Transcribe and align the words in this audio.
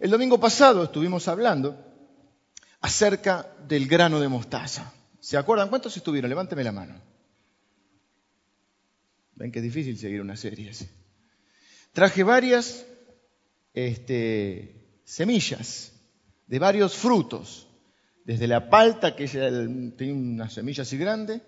El 0.00 0.10
domingo 0.10 0.38
pasado 0.38 0.84
estuvimos 0.84 1.26
hablando 1.26 1.84
acerca 2.80 3.52
del 3.66 3.88
grano 3.88 4.20
de 4.20 4.28
mostaza. 4.28 4.92
¿Se 5.20 5.36
acuerdan? 5.36 5.68
¿Cuántos 5.68 5.96
estuvieron? 5.96 6.28
Levánteme 6.28 6.62
la 6.62 6.72
mano. 6.72 7.00
Ven 9.34 9.50
que 9.50 9.58
es 9.58 9.64
difícil 9.64 9.98
seguir 9.98 10.20
una 10.20 10.36
serie 10.36 10.70
así. 10.70 10.88
Traje 11.92 12.22
varias 12.22 12.86
este, 13.74 15.00
semillas 15.04 15.92
de 16.46 16.58
varios 16.58 16.94
frutos, 16.94 17.66
desde 18.24 18.46
la 18.46 18.70
palta, 18.70 19.16
que 19.16 19.26
tiene 19.26 20.12
una 20.12 20.48
semilla 20.48 20.82
así 20.82 20.96
grande, 20.96 21.42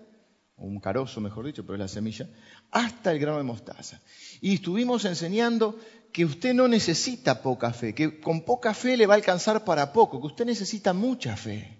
o 0.55 0.65
un 0.65 0.79
carozo 0.79 1.21
mejor 1.21 1.45
dicho, 1.45 1.63
pero 1.63 1.75
es 1.75 1.79
la 1.79 1.87
semilla, 1.87 2.29
hasta 2.69 3.11
el 3.11 3.19
grano 3.19 3.37
de 3.37 3.43
mostaza. 3.43 4.01
Y 4.41 4.55
estuvimos 4.55 5.05
enseñando 5.05 5.79
que 6.11 6.25
usted 6.25 6.53
no 6.53 6.67
necesita 6.67 7.41
poca 7.41 7.71
fe, 7.71 7.95
que 7.95 8.19
con 8.19 8.41
poca 8.41 8.73
fe 8.73 8.97
le 8.97 9.07
va 9.07 9.13
a 9.13 9.17
alcanzar 9.17 9.63
para 9.63 9.93
poco, 9.93 10.19
que 10.19 10.27
usted 10.27 10.45
necesita 10.45 10.93
mucha 10.93 11.37
fe. 11.37 11.77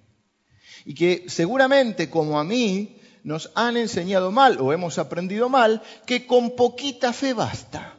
Y 0.85 0.93
que 0.93 1.25
seguramente, 1.27 2.09
como 2.09 2.39
a 2.39 2.43
mí, 2.43 2.97
nos 3.23 3.51
han 3.55 3.77
enseñado 3.77 4.31
mal 4.31 4.59
o 4.59 4.73
hemos 4.73 4.97
aprendido 4.97 5.49
mal, 5.49 5.81
que 6.05 6.25
con 6.25 6.55
poquita 6.55 7.13
fe 7.13 7.33
basta. 7.33 7.97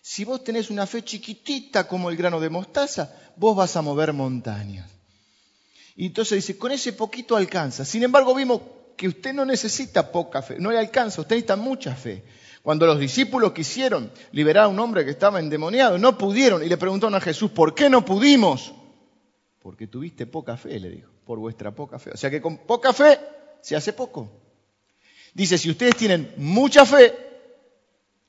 Si 0.00 0.24
vos 0.24 0.42
tenés 0.42 0.70
una 0.70 0.86
fe 0.86 1.04
chiquitita 1.04 1.86
como 1.86 2.10
el 2.10 2.16
grano 2.16 2.40
de 2.40 2.50
mostaza, 2.50 3.14
vos 3.36 3.54
vas 3.54 3.76
a 3.76 3.82
mover 3.82 4.12
montañas. 4.12 4.90
Y 5.96 6.06
entonces 6.06 6.36
dice, 6.36 6.58
con 6.58 6.72
ese 6.72 6.94
poquito 6.94 7.36
alcanza. 7.36 7.84
Sin 7.84 8.02
embargo, 8.02 8.34
vimos 8.34 8.62
que 8.96 9.08
usted 9.08 9.34
no 9.34 9.44
necesita 9.44 10.10
poca 10.10 10.40
fe, 10.40 10.56
no 10.58 10.70
le 10.70 10.78
alcanza, 10.78 11.20
usted 11.20 11.36
necesita 11.36 11.56
mucha 11.56 11.94
fe. 11.94 12.24
Cuando 12.62 12.86
los 12.86 12.98
discípulos 12.98 13.52
quisieron 13.52 14.10
liberar 14.32 14.64
a 14.64 14.68
un 14.68 14.78
hombre 14.78 15.04
que 15.04 15.10
estaba 15.10 15.40
endemoniado, 15.40 15.98
no 15.98 16.18
pudieron 16.18 16.62
y 16.62 16.68
le 16.68 16.76
preguntaron 16.76 17.14
a 17.14 17.20
Jesús, 17.20 17.50
¿por 17.50 17.74
qué 17.74 17.88
no 17.88 18.04
pudimos? 18.04 18.74
Porque 19.60 19.86
tuviste 19.86 20.26
poca 20.26 20.56
fe, 20.56 20.78
le 20.78 20.90
dijo, 20.90 21.10
por 21.24 21.38
vuestra 21.38 21.74
poca 21.74 21.98
fe. 21.98 22.10
O 22.12 22.16
sea 22.16 22.30
que 22.30 22.40
con 22.40 22.58
poca 22.58 22.92
fe 22.92 23.18
se 23.62 23.76
hace 23.76 23.92
poco. 23.92 24.30
Dice, 25.32 25.56
si 25.56 25.70
ustedes 25.70 25.96
tienen 25.96 26.34
mucha 26.36 26.84
fe, 26.84 27.14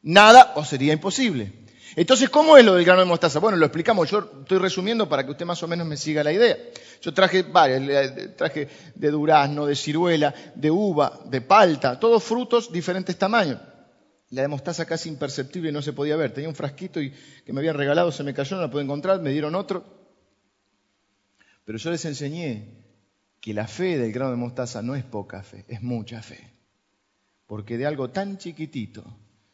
nada 0.02 0.54
os 0.56 0.68
sería 0.68 0.94
imposible. 0.94 1.52
Entonces, 1.98 2.30
¿cómo 2.30 2.58
es 2.58 2.64
lo 2.64 2.76
del 2.76 2.86
grano 2.86 3.02
de 3.02 3.08
mostaza? 3.08 3.40
Bueno, 3.40 3.58
lo 3.58 3.66
explicamos, 3.66 4.10
yo 4.10 4.30
estoy 4.42 4.60
resumiendo 4.60 5.10
para 5.10 5.26
que 5.26 5.32
usted 5.32 5.46
más 5.46 5.62
o 5.62 5.68
menos 5.68 5.86
me 5.86 5.98
siga 5.98 6.24
la 6.24 6.32
idea. 6.32 6.58
Yo 7.02 7.14
traje 7.14 7.44
varias, 7.44 8.14
traje 8.38 8.70
de 8.96 9.12
durazno, 9.12 9.66
de 9.66 9.76
ciruela, 9.76 10.34
de 10.56 10.72
uva, 10.72 11.20
de 11.26 11.42
palta, 11.42 12.00
todos 12.00 12.24
frutos 12.24 12.72
diferentes 12.72 13.18
tamaños. 13.18 13.60
La 14.32 14.42
de 14.42 14.48
mostaza 14.48 14.86
casi 14.86 15.10
imperceptible 15.10 15.72
no 15.72 15.82
se 15.82 15.94
podía 15.94 16.16
ver. 16.16 16.34
Tenía 16.34 16.50
un 16.50 16.56
frasquito 16.56 17.02
y, 17.02 17.12
que 17.46 17.54
me 17.54 17.60
habían 17.60 17.76
regalado, 17.76 18.12
se 18.12 18.24
me 18.24 18.34
cayó, 18.34 18.56
no 18.56 18.62
la 18.62 18.72
pude 18.72 18.84
encontrar, 18.84 19.22
me 19.22 19.32
dieron 19.32 19.56
otro. 19.56 19.84
Pero 21.66 21.78
yo 21.78 21.92
les 21.92 22.06
enseñé 22.06 22.82
que 23.42 23.54
la 23.54 23.68
fe 23.68 23.98
del 23.98 24.14
grano 24.14 24.32
de 24.32 24.38
mostaza 24.38 24.82
no 24.82 24.96
es 24.96 25.04
poca 25.04 25.44
fe, 25.44 25.66
es 25.68 25.82
mucha 25.82 26.22
fe. 26.22 26.54
Porque 27.46 27.78
de 27.78 27.86
algo 27.86 28.10
tan 28.10 28.38
chiquitito 28.38 29.04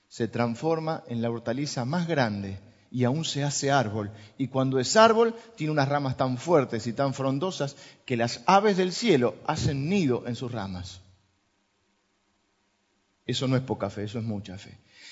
se 0.07 0.27
transforma 0.27 1.03
en 1.07 1.23
la 1.23 1.31
hortaliza 1.31 1.83
más 1.83 2.07
grande 2.07 2.59
y 2.91 3.03
aún 3.03 3.25
se 3.25 3.43
hace 3.43 3.71
árbol. 3.71 4.11
Y 4.37 4.47
cuando 4.47 4.79
es 4.79 4.95
árbol, 4.95 5.33
tiene 5.55 5.71
unas 5.71 5.89
ramas 5.89 6.17
tan 6.17 6.37
fuertes 6.37 6.85
y 6.85 6.93
tan 6.93 7.15
frondosas 7.15 7.75
que 8.05 8.15
las 8.15 8.43
aves 8.45 8.77
del 8.77 8.93
cielo 8.93 9.35
hacen 9.47 9.89
nido 9.89 10.27
en 10.27 10.35
sus 10.35 10.51
ramas. 10.51 11.01
Eso 13.27 13.47
no 13.47 13.57
es 13.57 13.61
poca 13.61 13.89
fe, 13.89 14.05
eso 14.05 14.19
es 14.19 14.23
mucha 14.23 14.57
fe. 14.57 14.71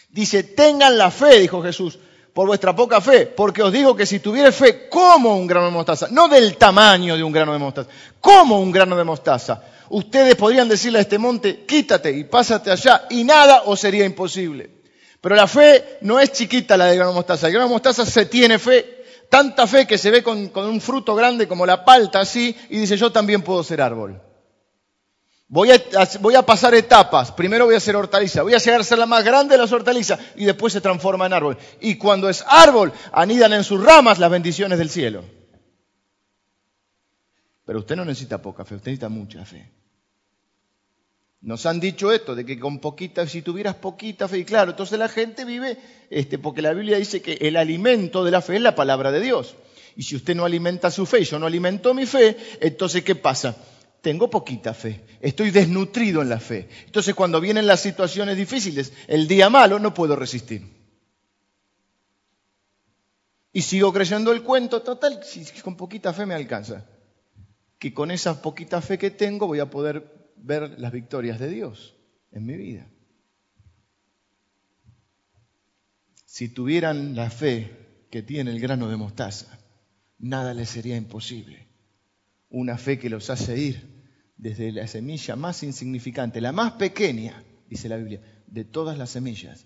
Dice, 0.09 0.44
tengan 0.44 0.97
la 0.97 1.11
fe, 1.11 1.39
dijo 1.39 1.61
Jesús, 1.61 1.99
por 2.33 2.47
vuestra 2.47 2.73
poca 2.73 3.02
fe, 3.02 3.27
porque 3.27 3.61
os 3.61 3.71
digo 3.71 3.95
que 3.95 4.05
si 4.05 4.19
tuviera 4.19 4.52
fe 4.52 4.88
como 4.88 5.38
un 5.38 5.45
grano 5.45 5.67
de 5.67 5.71
mostaza, 5.73 6.08
no 6.09 6.30
del 6.30 6.55
tamaño 6.55 7.17
de 7.17 7.23
un 7.23 7.31
grano 7.31 7.52
de 7.52 7.59
mostaza, 7.59 7.89
como 8.21 8.59
un 8.59 8.71
grano 8.71 8.95
de 8.95 9.03
mostaza, 9.03 9.61
ustedes 9.89 10.36
podrían 10.36 10.69
decirle 10.69 10.99
a 10.99 11.02
este 11.02 11.17
monte, 11.17 11.66
quítate 11.66 12.11
y 12.11 12.23
pásate 12.23 12.71
allá, 12.71 13.05
y 13.09 13.25
nada 13.25 13.64
os 13.65 13.80
sería 13.81 14.05
imposible. 14.05 14.70
Pero 15.20 15.36
la 15.36 15.48
fe 15.48 15.98
no 16.02 16.20
es 16.20 16.31
chiquita 16.31 16.77
la 16.77 16.86
de 16.86 16.95
grano 16.95 17.11
de 17.11 17.15
mostaza, 17.15 17.48
el 17.48 17.54
grano 17.54 17.67
de 17.67 17.73
mostaza 17.73 18.05
se 18.05 18.25
tiene 18.25 18.59
fe, 18.59 19.04
tanta 19.30 19.67
fe 19.67 19.86
que 19.86 19.98
se 19.98 20.11
ve 20.11 20.23
con, 20.23 20.49
con 20.49 20.65
un 20.67 20.80
fruto 20.80 21.15
grande 21.15 21.48
como 21.48 21.65
la 21.65 21.83
palta 21.83 22.21
así, 22.21 22.55
y 22.70 22.77
dice, 22.80 22.95
yo 22.95 23.11
también 23.11 23.42
puedo 23.42 23.64
ser 23.64 23.81
árbol. 23.81 24.21
Voy 25.48 25.70
a, 25.70 26.42
pasar 26.45 26.73
etapas. 26.73 27.32
Primero 27.32 27.66
voy 27.66 27.76
a 27.76 27.80
ser 27.80 27.95
hortaliza. 27.95 28.42
Voy 28.42 28.56
a 28.56 28.58
llegar 28.58 28.82
a 28.82 28.83
ser 28.83 28.98
la 28.98 29.06
más 29.06 29.23
grande 29.23 29.54
de 29.54 29.61
las 29.61 29.72
hortalizas 29.72 30.20
y 30.36 30.45
después 30.45 30.73
se 30.73 30.82
transforma 30.82 31.28
en 31.28 31.33
árbol. 31.33 31.58
Y 31.80 31.95
cuando 31.95 32.30
es 32.30 32.44
árbol, 32.48 32.92
anidan 33.11 33.54
en 33.54 33.64
sus 33.64 33.84
ramas 33.84 34.17
las 34.17 34.32
bendiciones 34.32 34.80
del 34.80 34.89
cielo. 34.89 35.23
Pero 37.66 37.80
usted 37.80 37.95
no 37.95 38.05
necesita 38.05 38.42
poca 38.42 38.66
fe, 38.66 38.76
usted 38.76 38.92
necesita 38.92 39.10
mucha 39.10 39.45
fe. 39.45 39.72
Nos 41.42 41.67
han 41.67 41.80
dicho 41.80 42.11
esto, 42.11 42.34
de 42.34 42.44
que 42.44 42.60
con 42.60 42.80
poquita, 42.80 43.28
si 43.28 43.44
tuvieras 43.44 43.76
poquita 43.76 44.28
fe, 44.28 44.39
y 44.39 44.45
claro, 44.45 44.72
entonces 44.72 44.98
la 44.98 45.10
gente 45.10 45.45
vive, 45.45 45.78
este, 46.10 46.39
porque 46.39 46.64
la 46.64 46.73
Biblia 46.73 46.98
dice 46.98 47.22
que 47.22 47.34
el 47.34 47.55
alimento 47.55 48.23
de 48.23 48.32
la 48.32 48.42
fe 48.42 48.55
es 48.55 48.61
la 48.61 48.73
palabra 48.73 49.11
de 49.11 49.20
Dios. 49.20 49.55
Y 49.95 50.04
si 50.04 50.16
usted 50.16 50.36
no 50.36 50.44
alimenta 50.44 50.89
su 50.89 51.05
fe 51.05 51.20
y 51.20 51.26
yo 51.26 51.38
no 51.38 51.45
alimento 51.45 51.94
mi 51.94 52.08
fe, 52.08 52.36
entonces 52.61 53.04
¿qué 53.04 53.14
pasa? 53.14 53.55
Tengo 54.05 54.30
poquita 54.30 54.76
fe, 54.76 55.04
estoy 55.20 55.49
desnutrido 55.49 56.21
en 56.21 56.30
la 56.30 56.39
fe. 56.39 56.70
Entonces 56.86 57.16
cuando 57.16 57.42
vienen 57.42 57.66
las 57.66 57.80
situaciones 57.80 58.38
difíciles, 58.38 58.93
el 59.08 59.27
día 59.27 59.49
malo, 59.49 59.80
no 59.80 59.95
puedo 59.95 60.16
resistir. 60.16 60.61
Y 63.52 63.64
sigo 63.64 63.92
creyendo 63.92 64.32
el 64.32 64.43
cuento, 64.43 64.83
total, 64.83 65.23
si 65.23 65.43
con 65.61 65.76
poquita 65.76 66.14
fe 66.14 66.27
me 66.27 66.36
alcanza. 66.36 66.86
Que 67.80 67.95
con 67.95 68.11
esa 68.11 68.43
poquita 68.43 68.80
fe 68.80 68.99
que 68.99 69.10
tengo 69.10 69.48
voy 69.48 69.60
a 69.60 69.71
poder 69.71 70.32
ver 70.36 70.80
las 70.80 70.92
victorias 70.92 71.39
de 71.39 71.49
Dios 71.49 71.95
en 72.32 72.45
mi 72.45 72.58
vida. 72.58 72.86
Si 76.26 76.49
tuvieran 76.49 77.16
la 77.16 77.32
fe 77.32 78.05
que 78.11 78.22
tiene 78.22 78.52
el 78.52 78.60
grano 78.60 78.87
de 78.87 78.98
mostaza, 78.98 79.58
nada 80.20 80.54
les 80.54 80.70
sería 80.70 80.95
imposible. 80.95 81.67
Una 82.52 82.77
fe 82.77 82.99
que 82.99 83.10
los 83.10 83.32
hace 83.32 83.58
ir 83.58 83.95
desde 84.38 84.72
la 84.72 84.88
semilla 84.88 85.36
más 85.36 85.64
insignificante, 85.64 86.42
la 86.42 86.52
más 86.52 86.73
pequeña, 86.73 87.44
dice 87.70 87.90
la 87.90 87.98
Biblia, 87.98 88.22
de 88.48 88.66
todas 88.66 88.98
las 88.98 89.10
semillas, 89.12 89.66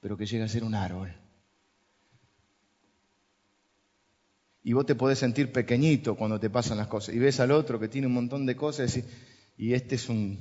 pero 0.00 0.16
que 0.16 0.26
llega 0.26 0.44
a 0.44 0.48
ser 0.48 0.64
un 0.64 0.74
árbol. 0.74 1.12
Y 4.62 4.74
vos 4.74 4.84
te 4.84 4.94
podés 4.94 5.18
sentir 5.18 5.52
pequeñito 5.52 6.16
cuando 6.16 6.38
te 6.38 6.50
pasan 6.50 6.76
las 6.76 6.86
cosas. 6.86 7.14
Y 7.14 7.18
ves 7.18 7.40
al 7.40 7.50
otro 7.50 7.80
que 7.80 7.88
tiene 7.88 8.06
un 8.06 8.12
montón 8.12 8.44
de 8.44 8.56
cosas 8.56 8.94
y, 8.96 9.04
y 9.56 9.72
este 9.72 9.94
es 9.94 10.08
un, 10.10 10.38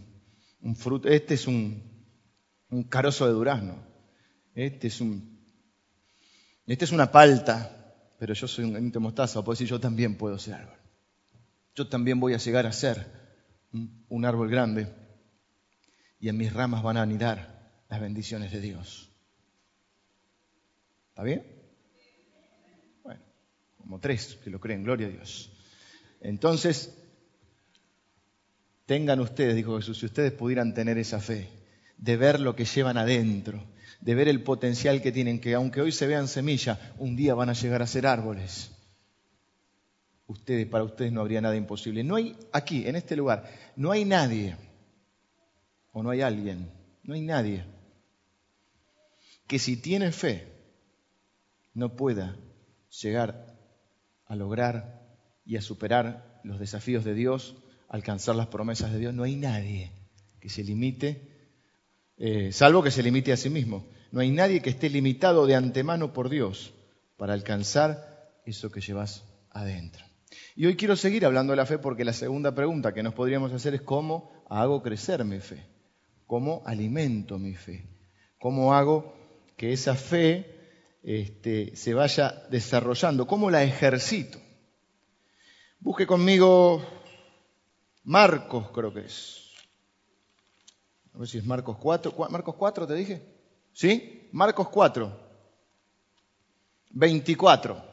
fruto, 0.75 1.07
este 1.07 1.35
es 1.35 1.47
un, 1.47 1.81
un, 2.69 2.83
carozo 2.83 3.25
de 3.25 3.31
durazno. 3.31 3.81
Este 4.55 4.87
es 4.87 4.99
un, 4.99 5.39
este 6.65 6.83
es 6.83 6.91
una 6.91 7.11
palta, 7.11 7.95
pero 8.19 8.33
yo 8.33 8.45
soy 8.45 8.65
un 8.65 8.73
granito 8.73 8.99
mostaza. 8.99 9.39
O 9.39 9.43
puedo 9.45 9.53
decir, 9.53 9.67
yo 9.67 9.79
también 9.79 10.15
puedo 10.15 10.37
ser 10.37 10.55
árbol. 10.55 10.77
Yo 11.75 11.87
también 11.87 12.19
voy 12.19 12.33
a 12.33 12.37
llegar 12.37 12.65
a 12.65 12.73
ser 12.73 13.18
un 13.71 14.25
árbol 14.25 14.49
grande 14.49 14.87
y 16.19 16.29
en 16.29 16.37
mis 16.37 16.51
ramas 16.53 16.83
van 16.83 16.97
a 16.97 17.01
anidar 17.01 17.83
las 17.89 18.01
bendiciones 18.01 18.51
de 18.51 18.61
Dios. 18.61 19.11
¿Está 21.09 21.23
bien? 21.23 21.43
Bueno, 23.03 23.21
como 23.77 23.99
tres 23.99 24.37
que 24.43 24.49
lo 24.49 24.59
creen, 24.59 24.83
gloria 24.83 25.07
a 25.07 25.11
Dios. 25.11 25.51
Entonces, 26.21 26.95
tengan 28.85 29.19
ustedes, 29.19 29.55
dijo 29.55 29.77
Jesús, 29.77 29.99
si 29.99 30.05
ustedes 30.05 30.31
pudieran 30.33 30.73
tener 30.73 30.97
esa 30.97 31.19
fe, 31.19 31.49
de 31.97 32.17
ver 32.17 32.39
lo 32.39 32.55
que 32.55 32.65
llevan 32.65 32.97
adentro, 32.97 33.63
de 34.01 34.15
ver 34.15 34.27
el 34.27 34.43
potencial 34.43 35.01
que 35.01 35.11
tienen, 35.11 35.39
que 35.39 35.53
aunque 35.53 35.81
hoy 35.81 35.91
se 35.91 36.07
vean 36.07 36.27
semillas, 36.27 36.79
un 36.97 37.15
día 37.15 37.33
van 37.33 37.49
a 37.49 37.53
llegar 37.53 37.81
a 37.81 37.87
ser 37.87 38.07
árboles 38.07 38.71
ustedes, 40.29 40.67
para 40.67 40.85
ustedes 40.85 41.11
no 41.11 41.21
habría 41.21 41.41
nada 41.41 41.57
imposible. 41.57 42.03
No 42.03 42.15
hay 42.15 42.37
aquí, 42.53 42.87
en 42.87 42.95
este 42.95 43.17
lugar, 43.17 43.51
no 43.75 43.91
hay 43.91 44.05
nadie, 44.05 44.55
o 45.91 46.01
no 46.01 46.11
hay 46.11 46.21
alguien, 46.21 46.71
no 47.03 47.13
hay 47.15 47.21
nadie 47.21 47.65
que 49.47 49.57
si 49.57 49.77
tiene 49.77 50.11
fe 50.11 50.47
no 51.73 51.95
pueda 51.95 52.37
llegar 53.01 53.57
a 54.27 54.35
lograr 54.35 55.01
y 55.43 55.57
a 55.57 55.61
superar 55.61 56.39
los 56.43 56.59
desafíos 56.59 57.03
de 57.03 57.15
Dios, 57.15 57.55
alcanzar 57.87 58.35
las 58.35 58.47
promesas 58.47 58.91
de 58.91 58.99
Dios. 58.99 59.13
No 59.15 59.23
hay 59.23 59.35
nadie 59.35 59.91
que 60.39 60.49
se 60.49 60.63
limite, 60.63 61.49
eh, 62.17 62.51
salvo 62.51 62.83
que 62.83 62.91
se 62.91 63.01
limite 63.01 63.33
a 63.33 63.37
sí 63.37 63.49
mismo. 63.49 63.87
No 64.11 64.19
hay 64.19 64.29
nadie 64.29 64.61
que 64.61 64.69
esté 64.69 64.87
limitado 64.87 65.47
de 65.47 65.55
antemano 65.55 66.13
por 66.13 66.29
Dios 66.29 66.73
para 67.17 67.33
alcanzar 67.33 68.39
eso 68.45 68.71
que 68.71 68.81
llevas 68.81 69.23
adentro. 69.49 70.08
Y 70.55 70.65
hoy 70.65 70.75
quiero 70.75 70.95
seguir 70.95 71.25
hablando 71.25 71.51
de 71.51 71.57
la 71.57 71.65
fe 71.65 71.77
porque 71.77 72.05
la 72.05 72.13
segunda 72.13 72.53
pregunta 72.53 72.93
que 72.93 73.03
nos 73.03 73.13
podríamos 73.13 73.51
hacer 73.53 73.73
es 73.73 73.81
cómo 73.81 74.31
hago 74.49 74.81
crecer 74.81 75.23
mi 75.25 75.39
fe, 75.39 75.65
cómo 76.27 76.63
alimento 76.65 77.37
mi 77.39 77.55
fe, 77.55 77.87
cómo 78.37 78.73
hago 78.73 79.15
que 79.57 79.73
esa 79.73 79.95
fe 79.95 80.59
este, 81.03 81.75
se 81.75 81.93
vaya 81.93 82.43
desarrollando, 82.49 83.25
cómo 83.25 83.49
la 83.49 83.63
ejercito. 83.63 84.39
Busque 85.79 86.05
conmigo 86.05 86.83
Marcos, 88.03 88.69
creo 88.71 88.93
que 88.93 89.01
es. 89.01 89.53
A 91.13 91.19
ver 91.19 91.27
si 91.27 91.37
es 91.37 91.45
Marcos 91.45 91.77
4. 91.77 92.13
¿Marcos 92.29 92.55
4 92.55 92.87
te 92.87 92.93
dije? 92.95 93.21
¿Sí? 93.73 94.29
Marcos 94.31 94.69
4. 94.69 95.29
24. 96.91 97.75
Va 97.75 97.83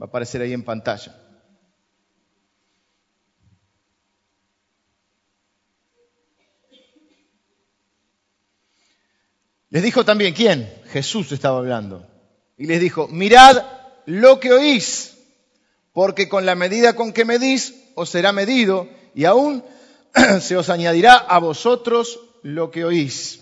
a 0.00 0.04
aparecer 0.04 0.40
ahí 0.42 0.52
en 0.52 0.64
pantalla. 0.64 1.21
Les 9.72 9.82
dijo 9.82 10.04
también, 10.04 10.34
¿quién? 10.34 10.70
Jesús 10.90 11.32
estaba 11.32 11.56
hablando. 11.56 12.06
Y 12.58 12.66
les 12.66 12.78
dijo, 12.78 13.08
mirad 13.08 13.64
lo 14.04 14.38
que 14.38 14.52
oís, 14.52 15.16
porque 15.94 16.28
con 16.28 16.44
la 16.44 16.54
medida 16.54 16.94
con 16.94 17.14
que 17.14 17.24
medís 17.24 17.74
os 17.94 18.10
será 18.10 18.32
medido 18.32 18.86
y 19.14 19.24
aún 19.24 19.64
se 20.42 20.58
os 20.58 20.68
añadirá 20.68 21.14
a 21.16 21.38
vosotros 21.38 22.20
lo 22.42 22.70
que 22.70 22.84
oís. 22.84 23.40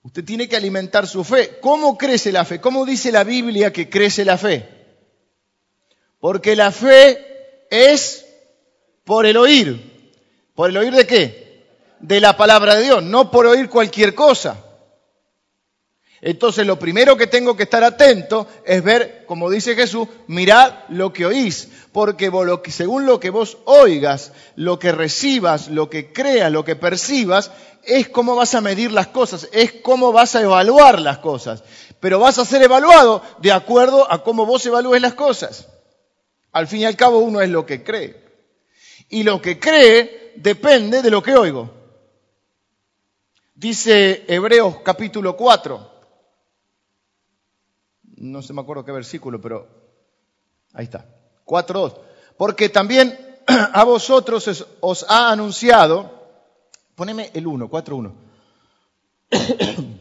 Usted 0.00 0.24
tiene 0.24 0.48
que 0.48 0.56
alimentar 0.56 1.06
su 1.06 1.22
fe. 1.22 1.58
¿Cómo 1.60 1.98
crece 1.98 2.32
la 2.32 2.46
fe? 2.46 2.62
¿Cómo 2.62 2.86
dice 2.86 3.12
la 3.12 3.22
Biblia 3.22 3.70
que 3.70 3.90
crece 3.90 4.24
la 4.24 4.38
fe? 4.38 4.66
Porque 6.18 6.56
la 6.56 6.72
fe 6.72 7.66
es 7.70 8.24
por 9.04 9.26
el 9.26 9.36
oír. 9.36 10.08
¿Por 10.54 10.70
el 10.70 10.78
oír 10.78 10.94
de 10.94 11.06
qué? 11.06 11.47
De 12.00 12.20
la 12.20 12.36
palabra 12.36 12.76
de 12.76 12.84
Dios, 12.84 13.02
no 13.02 13.30
por 13.30 13.46
oír 13.46 13.68
cualquier 13.68 14.14
cosa. 14.14 14.64
Entonces 16.20 16.66
lo 16.66 16.78
primero 16.78 17.16
que 17.16 17.28
tengo 17.28 17.56
que 17.56 17.62
estar 17.62 17.84
atento 17.84 18.48
es 18.64 18.82
ver, 18.82 19.24
como 19.26 19.48
dice 19.50 19.76
Jesús, 19.76 20.08
mirad 20.26 20.72
lo 20.88 21.12
que 21.12 21.26
oís, 21.26 21.68
porque 21.92 22.30
según 22.70 23.06
lo 23.06 23.20
que 23.20 23.30
vos 23.30 23.58
oigas, 23.66 24.32
lo 24.56 24.78
que 24.80 24.90
recibas, 24.90 25.68
lo 25.68 25.88
que 25.88 26.12
creas, 26.12 26.50
lo 26.50 26.64
que 26.64 26.74
percibas, 26.74 27.52
es 27.84 28.08
cómo 28.08 28.34
vas 28.34 28.54
a 28.54 28.60
medir 28.60 28.90
las 28.90 29.06
cosas, 29.06 29.48
es 29.52 29.74
cómo 29.74 30.10
vas 30.12 30.34
a 30.34 30.42
evaluar 30.42 31.00
las 31.00 31.18
cosas. 31.18 31.62
Pero 32.00 32.18
vas 32.18 32.38
a 32.38 32.44
ser 32.44 32.62
evaluado 32.62 33.22
de 33.38 33.52
acuerdo 33.52 34.10
a 34.10 34.22
cómo 34.24 34.44
vos 34.44 34.66
evalúes 34.66 35.00
las 35.00 35.14
cosas. 35.14 35.68
Al 36.50 36.66
fin 36.66 36.80
y 36.80 36.84
al 36.84 36.96
cabo 36.96 37.18
uno 37.18 37.40
es 37.40 37.48
lo 37.48 37.64
que 37.64 37.84
cree. 37.84 38.24
Y 39.08 39.22
lo 39.22 39.40
que 39.40 39.58
cree 39.58 40.32
depende 40.36 41.00
de 41.02 41.10
lo 41.10 41.22
que 41.22 41.36
oigo. 41.36 41.77
Dice 43.58 44.24
Hebreos 44.28 44.76
capítulo 44.84 45.36
4. 45.36 45.90
No 48.18 48.40
se 48.40 48.52
me 48.52 48.60
acuerdo 48.60 48.84
qué 48.84 48.92
versículo, 48.92 49.40
pero 49.40 49.66
ahí 50.74 50.84
está. 50.84 51.04
4.2. 51.44 51.98
Porque 52.36 52.68
también 52.68 53.18
a 53.48 53.82
vosotros 53.82 54.64
os 54.78 55.04
ha 55.08 55.32
anunciado, 55.32 56.08
poneme 56.94 57.32
el 57.34 57.48
1, 57.48 57.68
4.1. 57.68 58.12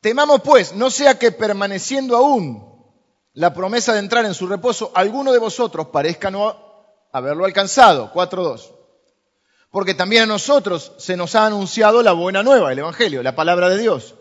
Temamos 0.00 0.42
pues, 0.42 0.76
no 0.76 0.90
sea 0.90 1.18
que 1.18 1.32
permaneciendo 1.32 2.16
aún 2.16 2.72
la 3.32 3.52
promesa 3.52 3.94
de 3.94 3.98
entrar 3.98 4.24
en 4.26 4.34
su 4.34 4.46
reposo, 4.46 4.92
alguno 4.94 5.32
de 5.32 5.40
vosotros 5.40 5.88
parezca 5.88 6.30
no 6.30 6.63
haberlo 7.14 7.44
alcanzado. 7.44 8.12
4.2. 8.12 8.72
Porque 9.70 9.94
también 9.94 10.24
a 10.24 10.26
nosotros 10.26 10.92
se 10.98 11.16
nos 11.16 11.34
ha 11.34 11.46
anunciado 11.46 12.02
la 12.02 12.12
buena 12.12 12.42
nueva, 12.42 12.72
el 12.72 12.78
Evangelio, 12.80 13.22
la 13.22 13.34
palabra 13.34 13.68
de 13.70 13.78
Dios. 13.78 14.14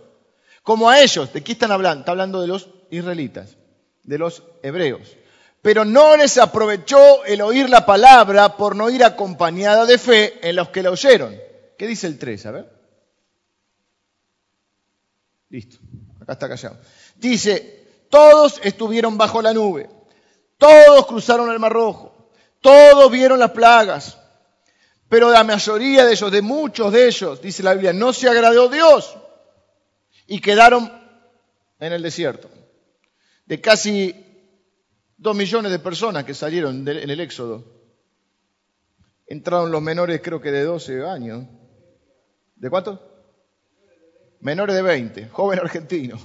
Como 0.61 0.89
a 0.89 1.01
ellos, 1.01 1.33
¿de 1.33 1.43
qué 1.43 1.51
están 1.53 1.71
hablando? 1.71 2.01
Está 2.01 2.11
hablando 2.11 2.39
de 2.39 2.47
los 2.47 2.69
israelitas, 2.89 3.57
de 4.03 4.17
los 4.17 4.43
hebreos. 4.61 5.17
Pero 5.61 5.85
no 5.85 6.15
les 6.15 6.37
aprovechó 6.37 7.25
el 7.25 7.41
oír 7.41 7.69
la 7.69 7.85
palabra 7.85 8.55
por 8.57 8.75
no 8.75 8.89
ir 8.89 9.03
acompañada 9.03 9.85
de 9.85 9.97
fe 9.97 10.47
en 10.47 10.55
los 10.55 10.69
que 10.69 10.83
la 10.83 10.91
oyeron. 10.91 11.35
¿Qué 11.77 11.87
dice 11.87 12.07
el 12.07 12.19
3? 12.19 12.45
A 12.45 12.51
ver. 12.51 12.73
Listo, 15.49 15.77
acá 16.21 16.33
está 16.33 16.49
callado. 16.49 16.77
Dice, 17.15 17.87
todos 18.09 18.59
estuvieron 18.63 19.17
bajo 19.17 19.41
la 19.41 19.53
nube, 19.53 19.89
todos 20.57 21.05
cruzaron 21.05 21.51
el 21.51 21.59
mar 21.59 21.71
rojo, 21.71 22.12
todos 22.63 23.11
vieron 23.11 23.39
las 23.39 23.51
plagas, 23.51 24.17
pero 25.09 25.29
la 25.29 25.43
mayoría 25.43 26.05
de 26.05 26.13
ellos, 26.13 26.31
de 26.31 26.41
muchos 26.41 26.91
de 26.93 27.07
ellos, 27.07 27.41
dice 27.41 27.61
la 27.61 27.73
Biblia, 27.73 27.91
no 27.91 28.13
se 28.13 28.29
agradó 28.29 28.69
Dios 28.69 29.15
y 30.25 30.39
quedaron 30.39 30.91
en 31.79 31.93
el 31.93 32.01
desierto. 32.01 32.49
De 33.45 33.59
casi 33.59 34.15
dos 35.17 35.35
millones 35.35 35.73
de 35.73 35.79
personas 35.79 36.23
que 36.23 36.33
salieron 36.33 36.87
en 36.87 37.09
el 37.09 37.19
Éxodo, 37.19 37.65
entraron 39.27 39.69
los 39.69 39.81
menores 39.81 40.21
creo 40.23 40.39
que 40.39 40.51
de 40.51 40.63
12 40.63 41.05
años. 41.05 41.45
¿De 42.55 42.69
cuánto? 42.69 43.11
Menores 44.39 44.75
de 44.75 44.81
20, 44.81 45.27
joven 45.27 45.59
argentino. 45.59 46.17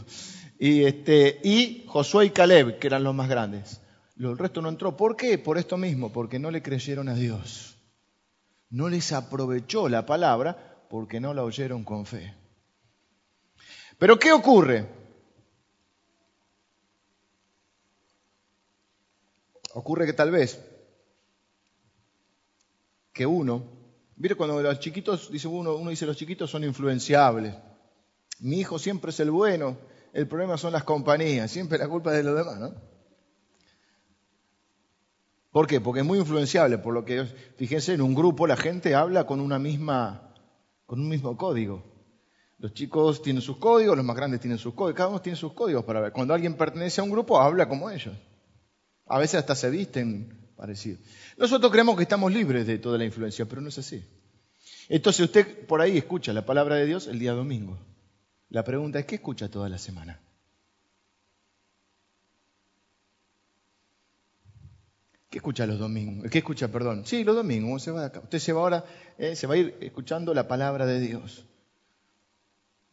Y, 0.56 0.84
este, 0.84 1.40
y 1.42 1.84
Josué 1.88 2.26
y 2.26 2.30
Caleb, 2.30 2.78
que 2.78 2.86
eran 2.86 3.02
los 3.02 3.14
más 3.14 3.28
grandes. 3.28 3.80
El 4.18 4.36
resto 4.36 4.60
no 4.60 4.68
entró. 4.68 4.96
¿Por 4.96 5.16
qué? 5.16 5.38
Por 5.38 5.58
esto 5.58 5.76
mismo, 5.76 6.12
porque 6.12 6.38
no 6.38 6.50
le 6.50 6.62
creyeron 6.62 7.08
a 7.08 7.14
Dios. 7.14 7.76
No 8.70 8.88
les 8.88 9.12
aprovechó 9.12 9.88
la 9.88 10.04
palabra 10.04 10.86
porque 10.90 11.20
no 11.20 11.32
la 11.34 11.44
oyeron 11.44 11.84
con 11.84 12.04
fe. 12.04 12.34
Pero 13.98 14.18
¿qué 14.18 14.32
ocurre? 14.32 14.86
Ocurre 19.74 20.06
que 20.06 20.12
tal 20.12 20.30
vez 20.30 20.60
que 23.12 23.26
uno, 23.26 23.64
mire 24.16 24.34
cuando 24.34 24.60
los 24.62 24.80
chiquitos, 24.80 25.30
dice 25.30 25.48
uno, 25.48 25.74
uno 25.76 25.90
dice 25.90 26.06
los 26.06 26.16
chiquitos 26.16 26.50
son 26.50 26.64
influenciables. 26.64 27.54
Mi 28.40 28.60
hijo 28.60 28.78
siempre 28.78 29.10
es 29.10 29.20
el 29.20 29.30
bueno, 29.30 29.78
el 30.12 30.26
problema 30.28 30.56
son 30.56 30.72
las 30.72 30.84
compañías, 30.84 31.50
siempre 31.50 31.78
la 31.78 31.88
culpa 31.88 32.10
es 32.10 32.18
de 32.18 32.22
los 32.22 32.36
demás, 32.36 32.58
¿no? 32.58 32.97
¿Por 35.58 35.66
qué? 35.66 35.80
Porque 35.80 36.02
es 36.02 36.06
muy 36.06 36.20
influenciable, 36.20 36.78
por 36.78 36.94
lo 36.94 37.04
que, 37.04 37.24
fíjense, 37.56 37.92
en 37.92 38.00
un 38.00 38.14
grupo 38.14 38.46
la 38.46 38.56
gente 38.56 38.94
habla 38.94 39.26
con 39.26 39.40
una 39.40 39.58
misma, 39.58 40.32
con 40.86 41.00
un 41.00 41.08
mismo 41.08 41.36
código. 41.36 41.82
Los 42.58 42.74
chicos 42.74 43.22
tienen 43.22 43.42
sus 43.42 43.56
códigos, 43.56 43.96
los 43.96 44.06
más 44.06 44.14
grandes 44.14 44.38
tienen 44.38 44.58
sus 44.58 44.72
códigos, 44.74 44.96
cada 44.96 45.08
uno 45.08 45.20
tiene 45.20 45.34
sus 45.34 45.54
códigos 45.54 45.84
para 45.84 46.00
ver. 46.00 46.12
Cuando 46.12 46.32
alguien 46.32 46.54
pertenece 46.54 47.00
a 47.00 47.04
un 47.04 47.10
grupo, 47.10 47.40
habla 47.40 47.68
como 47.68 47.90
ellos. 47.90 48.14
A 49.06 49.18
veces 49.18 49.40
hasta 49.40 49.56
se 49.56 49.68
visten 49.68 50.52
parecidos. 50.54 51.00
Nosotros 51.36 51.72
creemos 51.72 51.96
que 51.96 52.04
estamos 52.04 52.32
libres 52.32 52.64
de 52.64 52.78
toda 52.78 52.96
la 52.96 53.06
influencia, 53.06 53.44
pero 53.46 53.60
no 53.60 53.68
es 53.68 53.78
así. 53.78 54.04
Entonces 54.88 55.24
usted 55.24 55.66
por 55.66 55.80
ahí 55.80 55.98
escucha 55.98 56.32
la 56.32 56.46
palabra 56.46 56.76
de 56.76 56.86
Dios 56.86 57.08
el 57.08 57.18
día 57.18 57.32
domingo. 57.32 57.76
La 58.48 58.62
pregunta 58.62 59.00
es, 59.00 59.06
¿qué 59.06 59.16
escucha 59.16 59.50
toda 59.50 59.68
la 59.68 59.78
semana? 59.78 60.20
¿Qué 65.30 65.38
escucha 65.38 65.66
los 65.66 65.78
domingos? 65.78 66.30
¿Qué 66.30 66.38
escucha, 66.38 66.68
perdón? 66.68 67.04
Sí, 67.04 67.22
los 67.22 67.36
domingos. 67.36 67.82
Se 67.82 67.90
va 67.90 68.06
acá. 68.06 68.20
Usted 68.20 68.38
se 68.38 68.52
va 68.52 68.60
ahora, 68.60 68.84
eh, 69.18 69.36
se 69.36 69.46
va 69.46 69.54
a 69.54 69.56
ir 69.58 69.76
escuchando 69.80 70.32
la 70.32 70.48
palabra 70.48 70.86
de 70.86 71.00
Dios. 71.00 71.44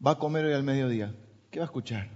Va 0.06 0.12
a 0.12 0.20
comer 0.20 0.46
hoy 0.46 0.54
al 0.54 0.64
mediodía. 0.64 1.16
¿Qué 1.50 1.60
va 1.60 1.66
a 1.66 1.68
escuchar? 1.68 2.10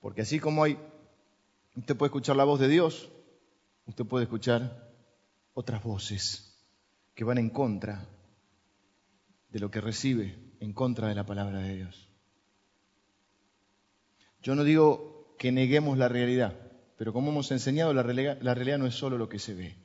Porque 0.00 0.22
así 0.22 0.40
como 0.40 0.64
hay, 0.64 0.76
usted 1.76 1.96
puede 1.96 2.08
escuchar 2.08 2.34
la 2.34 2.42
voz 2.42 2.58
de 2.58 2.66
Dios, 2.66 3.08
usted 3.86 4.04
puede 4.04 4.24
escuchar 4.24 4.90
otras 5.54 5.80
voces 5.84 6.58
que 7.14 7.22
van 7.22 7.38
en 7.38 7.50
contra 7.50 8.08
de 9.50 9.60
lo 9.60 9.70
que 9.70 9.80
recibe, 9.80 10.36
en 10.58 10.72
contra 10.72 11.06
de 11.06 11.14
la 11.14 11.24
palabra 11.24 11.60
de 11.60 11.76
Dios. 11.76 12.08
Yo 14.42 14.56
no 14.56 14.64
digo 14.64 15.11
que 15.38 15.52
neguemos 15.52 15.98
la 15.98 16.08
realidad. 16.08 16.54
Pero 16.96 17.12
como 17.12 17.30
hemos 17.30 17.50
enseñado, 17.50 17.92
la 17.92 18.02
realidad, 18.02 18.78
no 18.78 18.86
es 18.86 18.94
solo 18.94 19.18
lo 19.18 19.28
que 19.28 19.38
se 19.38 19.54
ve. 19.54 19.76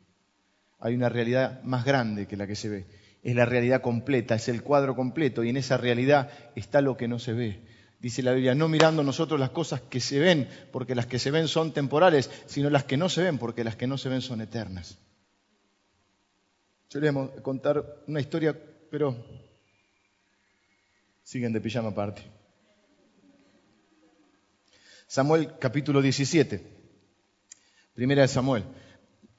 Hay 0.80 0.94
una 0.94 1.10
realidad 1.10 1.63
más 1.63 1.84
grande 1.84 2.27
que 2.27 2.38
la 2.38 2.46
que 2.46 2.56
se 2.56 2.70
ve. 2.70 2.86
Es 3.24 3.36
la 3.36 3.46
realidad 3.46 3.82
completa, 3.82 4.36
es 4.36 4.48
el 4.50 4.62
cuadro 4.62 4.96
completo 4.96 5.44
y 5.44 5.50
en 5.50 5.58
esa 5.58 5.77
realidad 5.77 6.30
está 6.56 6.82
lo 6.82 6.96
que 6.96 7.08
no 7.08 7.18
se 7.18 7.34
ve. 7.34 7.62
Dice 8.00 8.22
la 8.22 8.34
Biblia, 8.34 8.54
no 8.54 8.68
mirando 8.68 9.01
nosotros 9.04 9.39
las 9.39 9.50
cosas 9.50 9.82
que 9.82 10.00
se 10.00 10.20
ven, 10.20 10.48
porque 10.72 10.94
las 10.94 11.08
que 11.08 11.18
se 11.18 11.32
ven 11.32 11.48
son 11.48 11.74
temporales, 11.74 12.30
sino 12.46 12.70
las 12.70 12.84
que 12.84 12.98
no 12.98 13.10
se 13.10 13.24
ven, 13.24 13.39
porque 13.39 13.63
las 13.63 13.75
que 13.75 13.88
no 13.88 13.98
se 13.98 14.10
ven 14.10 14.22
son 14.22 14.39
eternas. 14.42 15.00
Yo 16.92 17.00
voy 17.00 17.30
a 17.36 17.42
contar 17.42 18.04
una 18.08 18.20
historia, 18.22 18.56
pero 18.92 19.18
siguen 21.24 21.51
de 21.51 21.60
pijama 21.60 21.89
aparte. 21.89 22.37
Samuel 25.10 25.58
capítulo 25.58 26.02
17. 26.02 26.62
Primera 27.94 28.24
de 28.24 28.28
Samuel. 28.28 28.66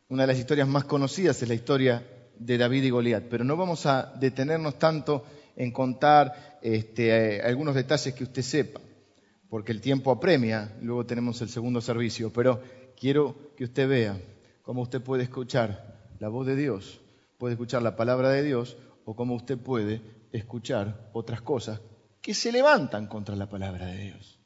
una 0.09 0.23
de 0.23 0.29
las 0.29 0.39
historias 0.39 0.67
más 0.67 0.85
conocidas 0.85 1.43
es 1.43 1.49
la 1.49 1.55
historia 1.55 2.03
de 2.39 2.57
David 2.57 2.85
y 2.85 2.91
Goliat, 2.91 3.25
pero 3.25 3.45
no 3.45 3.55
vamos 3.55 3.85
a 3.85 4.15
detenernos 4.19 4.79
tanto 4.79 5.27
en 5.57 5.71
contar 5.71 6.59
este, 6.63 7.37
eh, 7.37 7.43
algunos 7.43 7.75
detalles 7.75 8.15
que 8.15 8.25
usted 8.25 8.41
sepa, 8.41 8.81
porque 9.51 9.73
el 9.73 9.83
tiempo 9.83 10.11
apremia, 10.11 10.75
luego 10.81 11.05
tenemos 11.05 11.43
el 11.43 11.51
segundo 11.51 11.83
servicio, 11.83 12.33
pero 12.33 12.63
quiero 12.99 13.53
que 13.55 13.65
usted 13.65 13.87
vea 13.87 14.19
cómo 14.63 14.81
usted 14.81 15.03
puede 15.03 15.25
escuchar 15.25 16.15
la 16.19 16.29
voz 16.29 16.47
de 16.47 16.57
Dios, 16.57 17.03
puede 17.37 17.53
escuchar 17.53 17.83
la 17.83 17.95
palabra 17.95 18.31
de 18.31 18.43
Dios, 18.43 18.79
o 19.05 19.15
cómo 19.15 19.35
usted 19.35 19.59
puede 19.59 20.01
escuchar 20.33 21.11
otras 21.13 21.43
cosas 21.43 21.83
que 22.23 22.33
se 22.33 22.53
levantan 22.53 23.07
contra 23.07 23.37
la 23.37 23.51
palabra 23.51 23.85
de 23.85 23.99
Dios, 23.99 24.38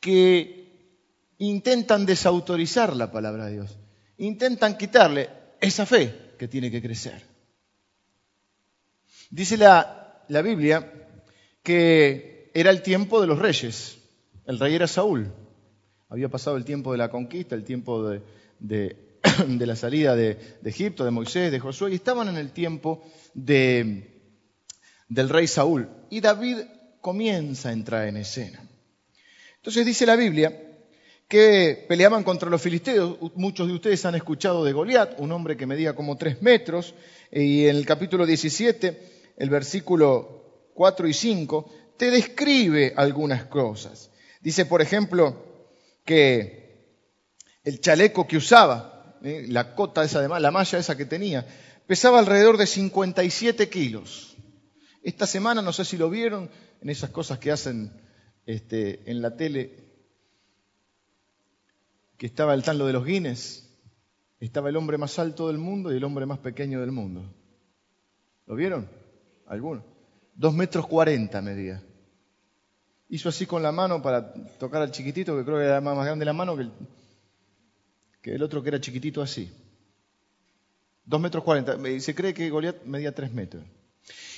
que 0.00 0.66
intentan 1.38 2.06
desautorizar 2.06 2.96
la 2.96 3.10
palabra 3.10 3.46
de 3.46 3.52
Dios, 3.52 3.78
intentan 4.18 4.76
quitarle 4.76 5.28
esa 5.60 5.86
fe 5.86 6.34
que 6.38 6.48
tiene 6.48 6.70
que 6.70 6.82
crecer. 6.82 7.22
Dice 9.30 9.56
la, 9.56 10.22
la 10.28 10.42
Biblia 10.42 10.92
que 11.62 12.50
era 12.54 12.70
el 12.70 12.82
tiempo 12.82 13.20
de 13.20 13.26
los 13.26 13.38
reyes, 13.38 13.98
el 14.46 14.58
rey 14.58 14.74
era 14.74 14.86
Saúl, 14.86 15.32
había 16.08 16.28
pasado 16.28 16.56
el 16.56 16.64
tiempo 16.64 16.92
de 16.92 16.98
la 16.98 17.10
conquista, 17.10 17.54
el 17.54 17.64
tiempo 17.64 18.08
de, 18.08 18.22
de, 18.60 18.96
la 19.66 19.76
salida 19.76 20.14
de, 20.14 20.36
de, 20.62 20.70
Egipto, 20.70 21.04
de 21.04 21.10
Moisés, 21.10 21.50
de 21.50 21.58
Josué, 21.58 21.90
y 21.90 21.96
estaban 21.96 22.28
en 22.28 22.36
el 22.36 22.52
tiempo 22.52 23.02
de, 23.34 24.22
del 25.08 25.28
rey 25.28 25.46
Saúl. 25.46 25.88
Y 26.10 26.20
David 26.20 26.58
comienza 27.00 27.70
a 27.70 27.72
entrar 27.72 28.06
en 28.06 28.18
escena. 28.18 28.65
Entonces 29.66 29.84
dice 29.84 30.06
la 30.06 30.14
Biblia 30.14 30.56
que 31.26 31.86
peleaban 31.88 32.22
contra 32.22 32.48
los 32.48 32.62
filisteos. 32.62 33.16
Muchos 33.34 33.66
de 33.66 33.74
ustedes 33.74 34.04
han 34.04 34.14
escuchado 34.14 34.64
de 34.64 34.72
Goliat, 34.72 35.18
un 35.18 35.32
hombre 35.32 35.56
que 35.56 35.66
medía 35.66 35.96
como 35.96 36.16
tres 36.16 36.40
metros, 36.40 36.94
y 37.32 37.66
en 37.66 37.74
el 37.74 37.84
capítulo 37.84 38.24
17, 38.26 39.32
el 39.36 39.50
versículo 39.50 40.68
4 40.72 41.08
y 41.08 41.12
5, 41.12 41.72
te 41.96 42.12
describe 42.12 42.94
algunas 42.96 43.46
cosas. 43.46 44.12
Dice, 44.40 44.66
por 44.66 44.82
ejemplo, 44.82 45.34
que 46.04 46.94
el 47.64 47.80
chaleco 47.80 48.28
que 48.28 48.36
usaba, 48.36 49.18
¿eh? 49.24 49.46
la 49.48 49.74
cota 49.74 50.04
esa, 50.04 50.28
la 50.28 50.50
malla 50.52 50.78
esa 50.78 50.96
que 50.96 51.06
tenía, 51.06 51.44
pesaba 51.88 52.20
alrededor 52.20 52.56
de 52.56 52.68
57 52.68 53.68
kilos. 53.68 54.36
Esta 55.02 55.26
semana, 55.26 55.60
no 55.60 55.72
sé 55.72 55.84
si 55.84 55.96
lo 55.96 56.08
vieron, 56.08 56.48
en 56.80 56.88
esas 56.88 57.10
cosas 57.10 57.40
que 57.40 57.50
hacen 57.50 58.05
este, 58.46 59.10
en 59.10 59.20
la 59.20 59.36
tele, 59.36 59.84
que 62.16 62.26
estaba 62.26 62.54
el 62.54 62.62
tan 62.62 62.78
de 62.78 62.92
los 62.92 63.04
Guinness, 63.04 63.68
estaba 64.40 64.68
el 64.68 64.76
hombre 64.76 64.96
más 64.96 65.18
alto 65.18 65.48
del 65.48 65.58
mundo 65.58 65.92
y 65.92 65.96
el 65.96 66.04
hombre 66.04 66.24
más 66.24 66.38
pequeño 66.38 66.80
del 66.80 66.92
mundo. 66.92 67.24
¿Lo 68.46 68.54
vieron? 68.54 68.88
¿Alguno? 69.46 69.84
Dos 70.34 70.54
metros 70.54 70.86
cuarenta 70.86 71.42
medía. 71.42 71.82
Hizo 73.08 73.28
así 73.28 73.46
con 73.46 73.62
la 73.62 73.72
mano 73.72 74.02
para 74.02 74.32
tocar 74.58 74.82
al 74.82 74.90
chiquitito, 74.90 75.36
que 75.36 75.44
creo 75.44 75.58
que 75.58 75.64
era 75.64 75.80
más 75.80 76.04
grande 76.04 76.24
la 76.24 76.32
mano 76.32 76.56
que 76.56 76.62
el, 76.62 76.72
que 78.22 78.34
el 78.34 78.42
otro 78.42 78.62
que 78.62 78.68
era 78.68 78.80
chiquitito 78.80 79.22
así. 79.22 79.50
Dos 81.04 81.20
metros 81.20 81.44
cuarenta. 81.44 81.76
Se 82.00 82.14
cree 82.14 82.34
que 82.34 82.50
Goliat 82.50 82.84
medía 82.84 83.14
tres 83.14 83.32
metros. 83.32 83.64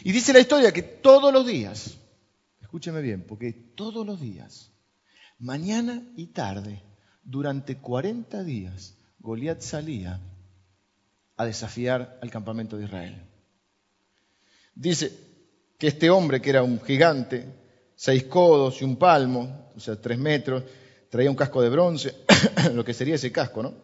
Y 0.04 0.12
dice 0.12 0.32
la 0.32 0.40
historia 0.40 0.72
que 0.72 0.82
todos 0.82 1.32
los 1.32 1.46
días, 1.46 1.98
escúcheme 2.68 3.00
bien, 3.00 3.24
porque 3.26 3.54
todos 3.74 4.06
los 4.06 4.20
días, 4.20 4.70
mañana 5.38 6.02
y 6.16 6.26
tarde, 6.26 6.82
durante 7.24 7.78
40 7.78 8.44
días, 8.44 8.94
Goliat 9.20 9.62
salía 9.62 10.20
a 11.38 11.46
desafiar 11.46 12.18
al 12.20 12.30
campamento 12.30 12.76
de 12.76 12.84
Israel. 12.84 13.22
Dice 14.74 15.10
que 15.78 15.86
este 15.86 16.10
hombre, 16.10 16.42
que 16.42 16.50
era 16.50 16.62
un 16.62 16.78
gigante, 16.78 17.46
seis 17.94 18.24
codos 18.24 18.82
y 18.82 18.84
un 18.84 18.96
palmo, 18.96 19.70
o 19.74 19.80
sea, 19.80 19.98
tres 19.98 20.18
metros, 20.18 20.62
traía 21.08 21.30
un 21.30 21.36
casco 21.36 21.62
de 21.62 21.70
bronce, 21.70 22.16
lo 22.74 22.84
que 22.84 22.92
sería 22.92 23.14
ese 23.14 23.32
casco, 23.32 23.62
¿no? 23.62 23.74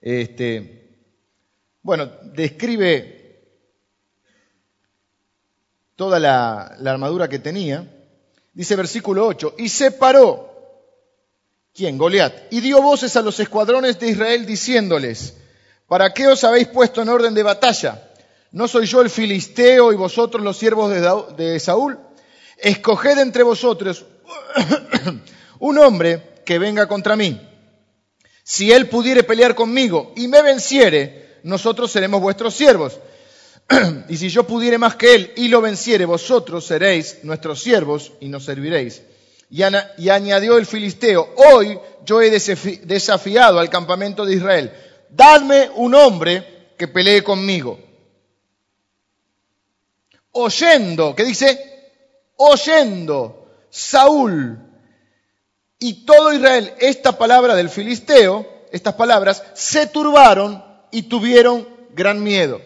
Este, 0.00 1.04
bueno, 1.82 2.10
describe 2.34 3.17
toda 5.98 6.20
la, 6.20 6.76
armadura 6.86 7.28
que 7.28 7.40
tenía. 7.40 7.84
Dice 8.54 8.76
versículo 8.76 9.26
8, 9.26 9.56
y 9.58 9.68
se 9.68 9.90
paró 9.90 10.46
¿Quién? 11.74 11.98
Goliat. 11.98 12.34
Y 12.50 12.60
dio 12.60 12.80
voces 12.82 13.14
a 13.16 13.22
los 13.22 13.38
escuadrones 13.38 14.00
de 14.00 14.08
Israel 14.08 14.46
diciéndoles, 14.46 15.34
¿para 15.86 16.12
qué 16.12 16.26
os 16.26 16.42
habéis 16.42 16.68
puesto 16.68 17.02
en 17.02 17.08
orden 17.08 17.34
de 17.34 17.42
batalla? 17.42 18.10
¿No 18.50 18.66
soy 18.66 18.86
yo 18.86 19.00
el 19.00 19.10
filisteo 19.10 19.92
y 19.92 19.96
vosotros 19.96 20.42
los 20.42 20.56
siervos 20.56 20.92
de 21.36 21.60
Saúl? 21.60 21.98
Escoged 22.56 23.18
entre 23.18 23.44
vosotros 23.44 24.04
un 25.60 25.78
hombre 25.78 26.40
que 26.44 26.58
venga 26.58 26.88
contra 26.88 27.14
mí. 27.14 27.40
Si 28.42 28.72
él 28.72 28.88
pudiere 28.88 29.22
pelear 29.22 29.54
conmigo 29.54 30.12
y 30.16 30.26
me 30.26 30.42
venciere, 30.42 31.38
nosotros 31.44 31.92
seremos 31.92 32.20
vuestros 32.20 32.54
siervos. 32.54 32.98
Y 34.08 34.16
si 34.16 34.28
yo 34.30 34.44
pudiere 34.44 34.78
más 34.78 34.96
que 34.96 35.14
él 35.14 35.32
y 35.36 35.48
lo 35.48 35.60
venciere, 35.60 36.04
vosotros 36.04 36.64
seréis 36.64 37.18
nuestros 37.22 37.60
siervos 37.60 38.12
y 38.20 38.28
nos 38.28 38.44
serviréis. 38.44 39.02
Y, 39.50 39.62
añadió 39.62 40.58
el 40.58 40.66
filisteo, 40.66 41.34
hoy 41.36 41.78
yo 42.04 42.20
he 42.20 42.30
desafiado 42.30 43.58
al 43.58 43.70
campamento 43.70 44.24
de 44.24 44.34
Israel, 44.34 44.72
dadme 45.10 45.70
un 45.74 45.94
hombre 45.94 46.72
que 46.76 46.88
pelee 46.88 47.22
conmigo. 47.22 47.78
Oyendo, 50.32 51.14
¿qué 51.14 51.24
dice? 51.24 51.58
Oyendo 52.36 53.50
Saúl 53.70 54.58
y 55.78 56.04
todo 56.04 56.32
Israel 56.32 56.74
esta 56.78 57.16
palabra 57.16 57.54
del 57.54 57.70
filisteo, 57.70 58.46
estas 58.70 58.94
palabras, 58.94 59.42
se 59.54 59.86
turbaron 59.86 60.62
y 60.90 61.02
tuvieron 61.02 61.66
gran 61.94 62.22
miedo. 62.22 62.60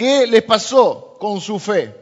¿Qué 0.00 0.26
les 0.26 0.42
pasó 0.44 1.18
con 1.20 1.42
su 1.42 1.58
fe? 1.58 1.94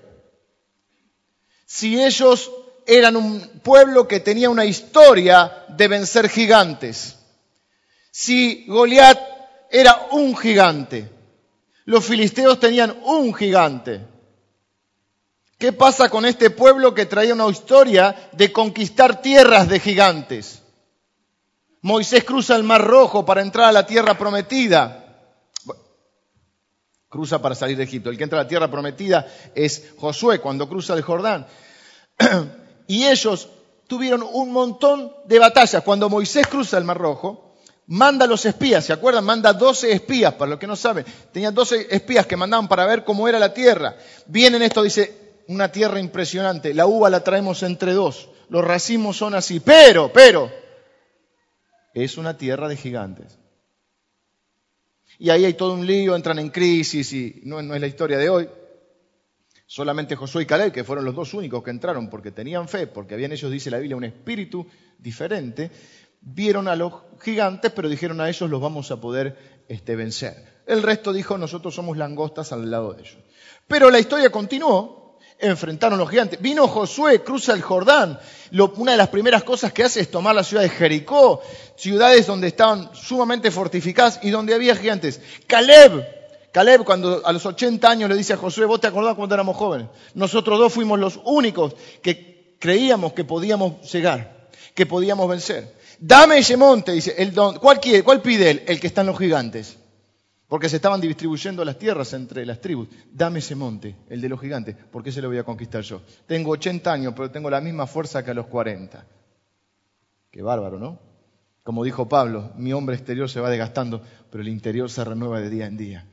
Si 1.66 2.00
ellos 2.00 2.48
eran 2.86 3.16
un 3.16 3.40
pueblo 3.60 4.06
que 4.06 4.20
tenía 4.20 4.48
una 4.48 4.64
historia 4.64 5.64
de 5.66 5.88
vencer 5.88 6.28
gigantes. 6.28 7.16
Si 8.12 8.66
Goliat 8.68 9.18
era 9.68 10.06
un 10.12 10.36
gigante, 10.36 11.10
los 11.86 12.04
filisteos 12.04 12.60
tenían 12.60 12.96
un 13.02 13.34
gigante. 13.34 14.06
¿Qué 15.58 15.72
pasa 15.72 16.08
con 16.08 16.24
este 16.24 16.50
pueblo 16.50 16.94
que 16.94 17.06
traía 17.06 17.34
una 17.34 17.48
historia 17.48 18.14
de 18.30 18.52
conquistar 18.52 19.20
tierras 19.20 19.68
de 19.68 19.80
gigantes? 19.80 20.62
Moisés 21.82 22.22
cruza 22.22 22.54
el 22.54 22.62
Mar 22.62 22.84
Rojo 22.84 23.26
para 23.26 23.42
entrar 23.42 23.66
a 23.66 23.72
la 23.72 23.86
tierra 23.86 24.16
prometida. 24.16 25.07
Cruza 27.08 27.40
para 27.40 27.54
salir 27.54 27.76
de 27.76 27.84
Egipto. 27.84 28.10
El 28.10 28.16
que 28.16 28.24
entra 28.24 28.40
a 28.40 28.44
la 28.44 28.48
tierra 28.48 28.70
prometida 28.70 29.26
es 29.54 29.92
Josué 29.98 30.40
cuando 30.40 30.68
cruza 30.68 30.94
el 30.94 31.02
Jordán. 31.02 31.46
Y 32.90 33.04
ellos 33.04 33.50
tuvieron 33.86 34.26
un 34.32 34.50
montón 34.50 35.12
de 35.26 35.38
batallas. 35.38 35.82
Cuando 35.82 36.08
Moisés 36.08 36.46
cruza 36.46 36.78
el 36.78 36.84
Mar 36.84 36.96
Rojo, 36.96 37.54
manda 37.86 38.24
a 38.24 38.28
los 38.28 38.46
espías, 38.46 38.86
¿se 38.86 38.94
acuerdan? 38.94 39.24
Manda 39.24 39.52
12 39.52 39.92
espías, 39.92 40.32
para 40.34 40.52
los 40.52 40.58
que 40.58 40.66
no 40.66 40.74
saben. 40.74 41.04
Tenían 41.30 41.54
12 41.54 41.88
espías 41.90 42.26
que 42.26 42.36
mandaban 42.36 42.66
para 42.66 42.86
ver 42.86 43.04
cómo 43.04 43.28
era 43.28 43.38
la 43.38 43.52
tierra. 43.52 43.96
Vienen 44.26 44.62
esto, 44.62 44.82
dice, 44.82 45.42
una 45.48 45.70
tierra 45.70 46.00
impresionante. 46.00 46.72
La 46.72 46.86
uva 46.86 47.10
la 47.10 47.24
traemos 47.24 47.62
entre 47.62 47.92
dos. 47.92 48.30
Los 48.48 48.64
racimos 48.64 49.18
son 49.18 49.34
así. 49.34 49.60
Pero, 49.60 50.10
pero, 50.10 50.50
es 51.92 52.16
una 52.16 52.38
tierra 52.38 52.68
de 52.68 52.76
gigantes. 52.76 53.38
Y 55.18 55.30
ahí 55.30 55.44
hay 55.44 55.54
todo 55.54 55.74
un 55.74 55.86
lío, 55.86 56.14
entran 56.14 56.38
en 56.38 56.50
crisis 56.50 57.12
y 57.12 57.40
no, 57.44 57.60
es 57.60 57.80
la 57.80 57.86
historia 57.86 58.18
de 58.18 58.30
hoy. 58.30 58.48
Solamente 59.66 60.16
Josué 60.16 60.44
y 60.44 60.46
Caleb, 60.46 60.72
que 60.72 60.84
fueron 60.84 61.04
los 61.04 61.14
dos 61.14 61.34
únicos 61.34 61.62
que 61.62 61.70
entraron 61.70 62.08
porque 62.08 62.30
tenían 62.30 62.68
fe, 62.68 62.86
porque 62.86 63.14
habían 63.14 63.32
ellos, 63.32 63.50
dice 63.50 63.70
la 63.70 63.78
Biblia, 63.78 63.96
un 63.96 64.04
espíritu 64.04 64.66
diferente, 64.98 65.70
vieron 66.20 66.68
a 66.68 66.76
los 66.76 66.94
gigantes, 67.20 67.72
pero 67.72 67.88
dijeron 67.88 68.20
a 68.20 68.28
ellos 68.28 68.48
los 68.48 68.60
vamos 68.60 68.90
a 68.90 69.00
poder 69.00 69.64
este, 69.68 69.96
vencer. 69.96 70.62
El 70.66 70.82
resto 70.82 71.12
dijo, 71.12 71.36
nosotros 71.36 71.74
somos 71.74 71.96
langostas 71.96 72.52
al 72.52 72.70
lado 72.70 72.94
de 72.94 73.02
ellos. 73.02 73.18
Pero 73.66 73.90
la 73.90 73.98
historia 73.98 74.30
continuó, 74.30 74.97
enfrentaron 75.38 75.98
los 75.98 76.10
gigantes. 76.10 76.40
Vino 76.40 76.66
Josué, 76.68 77.22
cruza 77.22 77.52
el 77.52 77.62
Jordán. 77.62 78.18
una 78.76 78.92
de 78.92 78.98
las 78.98 79.08
primeras 79.08 79.44
cosas 79.44 79.72
que 79.72 79.84
hace 79.84 80.00
es 80.00 80.10
tomar 80.10 80.34
la 80.34 80.44
ciudad 80.44 80.62
de 80.62 80.68
Jericó, 80.68 81.42
ciudades 81.76 82.26
donde 82.26 82.48
estaban 82.48 82.90
sumamente 82.94 83.50
fortificadas 83.50 84.20
y 84.22 84.30
donde 84.30 84.54
había 84.54 84.74
gigantes. 84.76 85.20
Caleb 85.46 86.18
Caleb 86.52 86.84
cuando 86.84 87.24
a 87.24 87.32
los 87.32 87.44
80 87.44 87.88
años 87.88 88.08
le 88.08 88.16
dice 88.16 88.32
a 88.32 88.36
Josué, 88.36 88.64
vos 88.64 88.80
te 88.80 88.86
acordás 88.86 89.14
cuando 89.14 89.34
éramos 89.34 89.56
jóvenes. 89.56 89.88
Nosotros 90.14 90.58
dos 90.58 90.72
fuimos 90.72 90.98
los 90.98 91.20
únicos 91.24 91.74
que 92.02 92.56
creíamos 92.58 93.12
que 93.12 93.24
podíamos 93.24 93.90
llegar, 93.92 94.48
que 94.74 94.86
podíamos 94.86 95.28
vencer. 95.28 95.76
Dame 96.00 96.38
ese 96.38 96.56
monte, 96.56 96.92
dice, 96.92 97.14
el 97.18 97.34
don, 97.34 97.58
¿cuál, 97.58 97.80
¿cuál 98.04 98.22
pide 98.22 98.50
él? 98.50 98.62
El 98.66 98.80
que 98.80 98.86
están 98.86 99.06
los 99.06 99.18
gigantes. 99.18 99.76
Porque 100.48 100.70
se 100.70 100.76
estaban 100.76 101.00
distribuyendo 101.00 101.62
las 101.62 101.78
tierras 101.78 102.14
entre 102.14 102.46
las 102.46 102.60
tribus. 102.60 102.88
Dame 103.12 103.40
ese 103.40 103.54
monte, 103.54 103.96
el 104.08 104.20
de 104.22 104.30
los 104.30 104.40
gigantes, 104.40 104.74
porque 104.90 105.12
se 105.12 105.20
lo 105.20 105.28
voy 105.28 105.36
a 105.36 105.44
conquistar 105.44 105.82
yo. 105.82 106.00
Tengo 106.26 106.52
80 106.52 106.90
años, 106.90 107.12
pero 107.14 107.30
tengo 107.30 107.50
la 107.50 107.60
misma 107.60 107.86
fuerza 107.86 108.24
que 108.24 108.30
a 108.30 108.34
los 108.34 108.46
40. 108.46 109.06
Qué 110.30 110.42
bárbaro, 110.42 110.78
¿no? 110.78 110.98
Como 111.62 111.84
dijo 111.84 112.08
Pablo, 112.08 112.52
mi 112.56 112.72
hombre 112.72 112.96
exterior 112.96 113.28
se 113.28 113.40
va 113.40 113.50
desgastando, 113.50 114.02
pero 114.30 114.40
el 114.40 114.48
interior 114.48 114.88
se 114.88 115.04
renueva 115.04 115.38
de 115.38 115.50
día 115.50 115.66
en 115.66 115.76
día. 115.76 116.06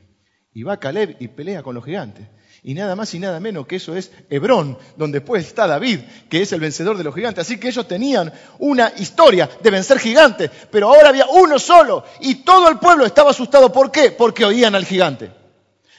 Y 0.52 0.64
va 0.64 0.78
Caleb 0.78 1.16
y 1.18 1.28
pelea 1.28 1.62
con 1.62 1.74
los 1.74 1.84
gigantes. 1.84 2.28
Y 2.66 2.74
nada 2.74 2.96
más 2.96 3.14
y 3.14 3.20
nada 3.20 3.38
menos 3.38 3.64
que 3.64 3.76
eso 3.76 3.94
es 3.94 4.10
Hebrón, 4.28 4.76
donde 4.96 5.20
después 5.20 5.46
está 5.46 5.68
David, 5.68 6.00
que 6.28 6.42
es 6.42 6.50
el 6.50 6.58
vencedor 6.58 6.98
de 6.98 7.04
los 7.04 7.14
gigantes. 7.14 7.46
Así 7.46 7.60
que 7.60 7.68
ellos 7.68 7.86
tenían 7.86 8.32
una 8.58 8.92
historia 8.96 9.48
de 9.62 9.70
vencer 9.70 10.00
gigantes, 10.00 10.50
pero 10.68 10.88
ahora 10.88 11.10
había 11.10 11.26
uno 11.26 11.60
solo 11.60 12.02
y 12.18 12.42
todo 12.42 12.68
el 12.68 12.80
pueblo 12.80 13.06
estaba 13.06 13.30
asustado. 13.30 13.70
¿Por 13.70 13.92
qué? 13.92 14.10
Porque 14.10 14.44
oían 14.44 14.74
al 14.74 14.84
gigante. 14.84 15.30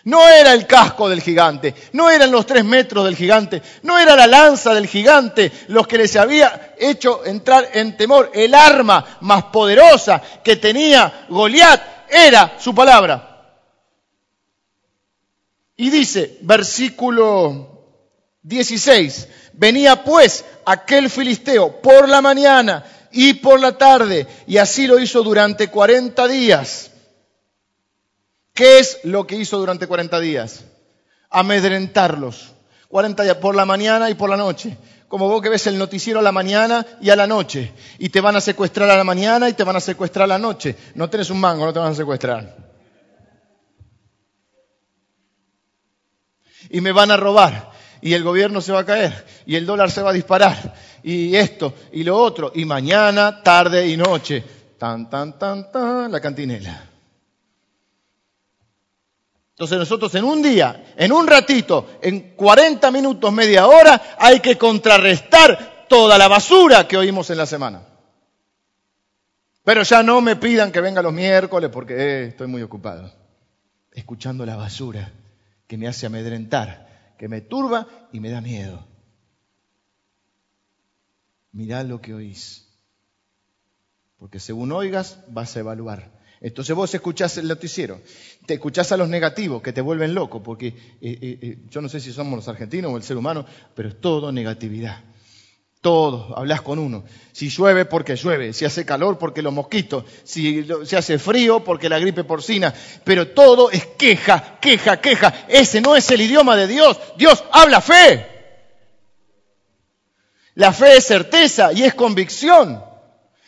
No 0.03 0.27
era 0.27 0.51
el 0.51 0.67
casco 0.67 1.07
del 1.07 1.21
gigante, 1.21 1.74
no 1.93 2.09
eran 2.09 2.33
los 2.33 2.45
tres 2.45 2.65
metros 2.65 3.05
del 3.05 3.15
gigante, 3.15 3.62
no 3.83 3.97
era 3.97 4.17
la 4.17 4.27
lanza 4.27 4.74
del 4.74 4.88
gigante 4.88 5.50
los 5.69 5.88
que 5.88 5.97
les 5.97 6.17
había 6.17 6.74
hecho 6.77 7.24
entrar 7.24 7.69
en 7.75 7.95
temor. 7.95 8.29
El 8.33 8.53
arma 8.53 9.19
más 9.21 9.45
poderosa 9.45 10.21
que 10.43 10.57
tenía 10.57 11.27
Goliat 11.29 12.09
era 12.09 12.57
su 12.59 12.75
palabra. 12.75 13.37
Y 15.77 15.91
dice, 15.91 16.39
versículo 16.41 17.77
16, 18.41 19.27
venía 19.53 20.03
pues 20.03 20.43
aquel 20.65 21.10
filisteo 21.10 21.81
por 21.81 22.10
la 22.10 22.19
mañana 22.19 22.84
y 23.12 23.36
por 23.36 23.60
la 23.60 23.77
tarde, 23.77 24.27
y 24.48 24.57
así 24.57 24.88
lo 24.88 25.00
hizo 25.00 25.22
durante 25.24 25.69
40 25.69 26.27
días. 26.27 26.91
¿Qué 28.53 28.79
es 28.79 29.00
lo 29.03 29.27
que 29.27 29.36
hizo 29.36 29.60
durante 29.60 29.86
40 29.86 30.19
días? 30.19 30.63
Amedrentarlos. 31.29 32.53
40 32.88 33.24
días 33.24 33.38
por 33.38 33.55
la 33.55 33.65
mañana 33.65 34.10
y 34.10 34.15
por 34.15 34.31
la 34.31 34.38
noche. 34.38 34.75
Como 35.07 35.29
vos 35.29 35.43
que 35.43 35.50
ves 35.50 35.67
el 35.67 35.77
noticiero 35.77 36.19
a 36.19 36.24
la 36.24 36.31
mañana 36.31 36.86
y 37.00 37.12
a 37.12 37.15
la 37.15 37.27
noche. 37.27 37.72
Y 38.00 38.10
te 38.10 38.19
van 38.19 38.36
a 38.36 38.41
secuestrar 38.41 38.89
a 38.89 38.98
la 38.98 39.03
mañana 39.03 39.48
y 39.48 39.53
te 39.53 39.63
van 39.63 39.75
a 39.75 39.79
secuestrar 39.79 40.24
a 40.24 40.27
la 40.27 40.39
noche. 40.39 40.75
No 40.96 41.07
tenés 41.07 41.29
un 41.29 41.39
mango, 41.39 41.65
no 41.65 41.74
te 41.74 41.79
van 41.79 41.91
a 41.91 41.96
secuestrar. 41.96 42.66
Y 46.69 46.81
me 46.81 46.91
van 46.91 47.12
a 47.12 47.17
robar 47.17 47.71
y 48.01 48.13
el 48.13 48.24
gobierno 48.24 48.62
se 48.62 48.71
va 48.71 48.81
a 48.81 48.86
caer 48.86 49.25
y 49.45 49.55
el 49.55 49.65
dólar 49.65 49.91
se 49.91 50.01
va 50.01 50.12
a 50.12 50.13
disparar 50.13 50.74
y 51.03 51.36
esto 51.36 51.74
y 51.91 52.03
lo 52.03 52.17
otro 52.17 52.51
y 52.53 52.65
mañana, 52.65 53.41
tarde 53.43 53.88
y 53.88 53.97
noche. 53.97 54.43
Tan, 54.77 55.09
tan, 55.09 55.39
tan, 55.39 55.71
tan, 55.71 56.12
la 56.12 56.19
cantinela. 56.19 56.83
Entonces 59.51 59.79
nosotros 59.79 60.13
en 60.13 60.24
un 60.24 60.43
día, 60.43 60.93
en 60.95 61.12
un 61.12 61.25
ratito, 61.25 61.97
en 62.00 62.36
40 62.36 62.91
minutos, 62.91 63.33
media 63.33 63.65
hora, 63.65 64.15
hay 64.19 64.39
que 64.39 64.55
contrarrestar 64.55 65.86
toda 65.89 66.15
la 66.19 66.27
basura 66.27 66.88
que 66.88 66.95
oímos 66.95 67.31
en 67.31 67.38
la 67.38 67.47
semana. 67.47 67.81
Pero 69.63 69.81
ya 69.81 70.03
no 70.03 70.21
me 70.21 70.36
pidan 70.36 70.71
que 70.71 70.79
venga 70.79 71.01
los 71.01 71.12
miércoles 71.12 71.71
porque 71.74 71.95
eh, 71.95 72.27
estoy 72.27 72.45
muy 72.45 72.62
ocupado. 72.62 73.12
Escuchando 73.91 74.45
la 74.45 74.55
basura 74.55 75.12
que 75.67 75.77
me 75.77 75.88
hace 75.88 76.05
amedrentar, 76.05 77.15
que 77.17 77.27
me 77.27 77.41
turba 77.41 77.88
y 78.12 78.19
me 78.19 78.29
da 78.29 78.41
miedo. 78.41 78.88
Mirad 81.51 81.86
lo 81.86 82.01
que 82.01 82.13
oís. 82.13 82.67
Porque 84.17 84.39
según 84.39 84.71
oigas, 84.71 85.19
vas 85.27 85.55
a 85.55 85.59
evaluar. 85.59 86.17
Entonces 86.39 86.75
vos 86.75 86.93
escuchás 86.93 87.38
el 87.38 87.47
noticiero, 87.47 88.00
te 88.45 88.55
escuchás 88.55 88.91
a 88.91 88.97
los 88.97 89.09
negativos 89.09 89.62
que 89.62 89.74
te 89.74 89.81
vuelven 89.81 90.13
loco, 90.13 90.43
porque 90.43 90.67
eh, 90.67 90.75
eh, 91.01 91.39
eh, 91.41 91.57
yo 91.69 91.81
no 91.81 91.89
sé 91.89 92.00
si 92.00 92.13
somos 92.13 92.36
los 92.36 92.47
argentinos 92.47 92.91
o 92.91 92.97
el 92.97 93.03
ser 93.03 93.17
humano, 93.17 93.45
pero 93.75 93.89
es 93.89 94.00
todo 94.00 94.31
negatividad. 94.31 95.03
Todo, 95.88 96.34
hablas 96.36 96.63
con 96.63 96.80
uno. 96.80 97.06
Si 97.32 97.47
llueve, 97.47 97.86
porque 97.86 98.17
llueve. 98.17 98.52
Si 98.52 98.65
hace 98.65 98.86
calor, 98.86 99.17
porque 99.17 99.41
los 99.41 99.54
mosquitos. 99.54 100.04
Si 100.26 100.67
se 100.84 100.97
hace 100.97 101.17
frío, 101.17 101.63
porque 101.63 101.88
la 101.88 101.97
gripe 101.97 102.26
porcina. 102.26 102.73
Pero 103.06 103.30
todo 103.30 103.71
es 103.71 103.86
queja, 103.86 104.58
queja, 104.60 105.00
queja. 105.00 105.45
Ese 105.47 105.80
no 105.80 105.95
es 105.95 106.12
el 106.12 106.19
idioma 106.19 106.58
de 106.58 106.67
Dios. 106.67 107.00
Dios 107.15 107.41
habla 107.54 107.80
fe. 107.80 108.28
La 110.56 110.73
fe 110.73 110.97
es 110.97 111.06
certeza 111.06 111.71
y 111.71 111.84
es 111.84 111.93
convicción. 111.93 112.84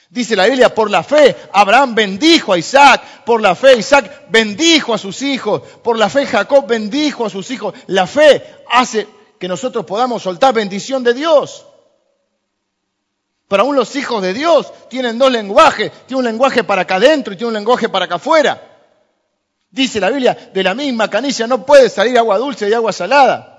Dice 0.10 0.38
la 0.38 0.45
Biblia, 0.45 0.73
por 0.73 0.89
la 0.89 1.04
fe 1.04 1.36
Abraham 1.52 1.93
bendijo 1.93 2.54
a 2.54 2.58
Isaac, 2.58 3.25
por 3.25 3.41
la 3.41 3.54
fe 3.54 3.80
Isaac 3.80 4.28
bendijo 4.30 4.93
a 4.93 4.97
sus 4.97 5.21
hijos, 5.23 5.62
por 5.84 5.97
la 5.97 6.08
fe 6.10 6.25
Jacob 6.25 6.65
bendijo 6.65 7.25
a 7.25 7.30
sus 7.30 7.52
hijos. 7.52 7.73
La 7.88 8.08
fe 8.08 8.41
hace 8.69 9.10
que 9.38 9.49
nosotros 9.49 9.84
podamos 9.84 10.23
soltar 10.23 10.54
bendición 10.54 11.04
de 11.04 11.13
Dios. 11.13 11.65
Pero 13.49 13.63
aún 13.63 13.75
los 13.75 13.95
hijos 13.95 14.21
de 14.21 14.33
Dios 14.33 14.71
tienen 14.89 15.17
dos 15.17 15.31
lenguajes. 15.31 15.91
Tiene 16.05 16.19
un 16.19 16.25
lenguaje 16.25 16.63
para 16.63 16.83
acá 16.83 16.95
adentro 16.95 17.33
y 17.33 17.35
tiene 17.35 17.47
un 17.47 17.55
lenguaje 17.55 17.89
para 17.89 18.05
acá 18.05 18.15
afuera. 18.15 18.62
Dice 19.71 19.99
la 19.99 20.12
Biblia, 20.12 20.38
de 20.53 20.63
la 20.63 20.75
misma 20.75 21.09
canicia 21.09 21.47
no 21.47 21.65
puede 21.65 21.89
salir 21.89 22.17
agua 22.17 22.38
dulce 22.38 22.69
y 22.69 22.73
agua 22.73 22.93
salada. 22.93 23.55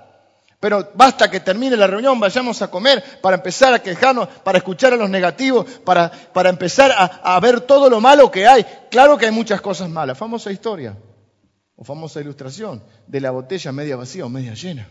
Pero 0.61 0.91
basta 0.93 1.29
que 1.29 1.41
termine 1.41 1.75
la 1.75 1.87
reunión, 1.87 2.19
vayamos 2.21 2.61
a 2.61 2.69
comer 2.69 3.03
para 3.19 3.35
empezar 3.35 3.73
a 3.73 3.79
quejarnos, 3.79 4.29
para 4.29 4.59
escuchar 4.59 4.93
a 4.93 4.95
los 4.95 5.09
negativos, 5.09 5.65
para, 5.83 6.09
para 6.09 6.49
empezar 6.49 6.91
a, 6.91 7.35
a 7.35 7.39
ver 7.41 7.61
todo 7.61 7.89
lo 7.89 7.99
malo 7.99 8.31
que 8.31 8.47
hay. 8.47 8.65
Claro 8.89 9.17
que 9.17 9.25
hay 9.25 9.31
muchas 9.31 9.59
cosas 9.59 9.89
malas. 9.89 10.17
Famosa 10.17 10.51
historia 10.51 10.95
o 11.75 11.83
famosa 11.83 12.21
ilustración 12.21 12.81
de 13.07 13.19
la 13.19 13.31
botella 13.31 13.73
media 13.73 13.97
vacía 13.97 14.25
o 14.25 14.29
media 14.29 14.53
llena. 14.53 14.87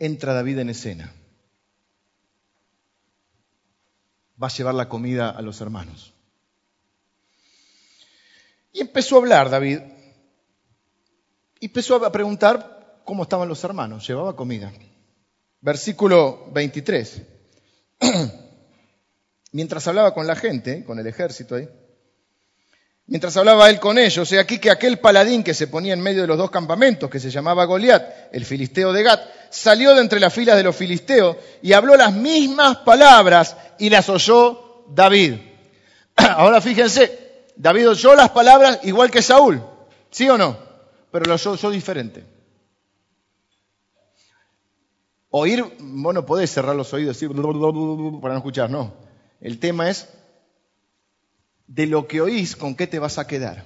Entra 0.00 0.34
David 0.34 0.58
en 0.58 0.70
escena. 0.70 1.14
Va 4.42 4.48
a 4.48 4.50
llevar 4.50 4.74
la 4.74 4.88
comida 4.88 5.30
a 5.30 5.42
los 5.42 5.60
hermanos. 5.60 6.14
Y 8.72 8.80
empezó 8.80 9.16
a 9.16 9.18
hablar 9.18 9.50
David. 9.50 9.80
Y 11.60 11.66
empezó 11.66 12.04
a 12.04 12.10
preguntar 12.10 13.02
cómo 13.04 13.22
estaban 13.24 13.48
los 13.48 13.62
hermanos. 13.62 14.08
Llevaba 14.08 14.34
comida. 14.34 14.72
Versículo 15.60 16.50
23. 16.52 17.22
Mientras 19.52 19.86
hablaba 19.86 20.14
con 20.14 20.26
la 20.26 20.34
gente, 20.34 20.84
con 20.84 20.98
el 20.98 21.06
ejército 21.06 21.56
ahí, 21.56 21.68
Mientras 23.10 23.36
hablaba 23.36 23.68
él 23.68 23.80
con 23.80 23.98
ellos, 23.98 24.30
he 24.30 24.38
aquí 24.38 24.60
que 24.60 24.70
aquel 24.70 25.00
paladín 25.00 25.42
que 25.42 25.52
se 25.52 25.66
ponía 25.66 25.94
en 25.94 26.00
medio 26.00 26.20
de 26.20 26.28
los 26.28 26.38
dos 26.38 26.48
campamentos, 26.48 27.10
que 27.10 27.18
se 27.18 27.28
llamaba 27.28 27.64
Goliat, 27.64 28.32
el 28.32 28.44
filisteo 28.44 28.92
de 28.92 29.02
Gat, 29.02 29.20
salió 29.50 29.96
de 29.96 30.00
entre 30.00 30.20
las 30.20 30.32
filas 30.32 30.56
de 30.56 30.62
los 30.62 30.76
filisteos 30.76 31.36
y 31.60 31.72
habló 31.72 31.96
las 31.96 32.12
mismas 32.12 32.76
palabras 32.78 33.56
y 33.80 33.90
las 33.90 34.08
oyó 34.08 34.84
David. 34.94 35.34
Ahora 36.14 36.60
fíjense, 36.60 37.48
David 37.56 37.88
oyó 37.90 38.14
las 38.14 38.30
palabras 38.30 38.78
igual 38.84 39.10
que 39.10 39.22
Saúl, 39.22 39.60
¿sí 40.08 40.28
o 40.28 40.38
no? 40.38 40.56
Pero 41.10 41.24
las 41.24 41.44
oyó 41.48 41.68
diferente. 41.68 42.24
Oír, 45.30 45.64
bueno, 45.80 46.24
podés 46.24 46.52
cerrar 46.52 46.76
los 46.76 46.92
oídos 46.92 47.18
para 48.22 48.34
no 48.34 48.38
escuchar, 48.38 48.70
no. 48.70 48.94
El 49.40 49.58
tema 49.58 49.90
es 49.90 50.08
de 51.70 51.86
lo 51.86 52.08
que 52.08 52.20
oís, 52.20 52.56
¿con 52.56 52.74
qué 52.74 52.88
te 52.88 52.98
vas 52.98 53.18
a 53.18 53.28
quedar? 53.28 53.64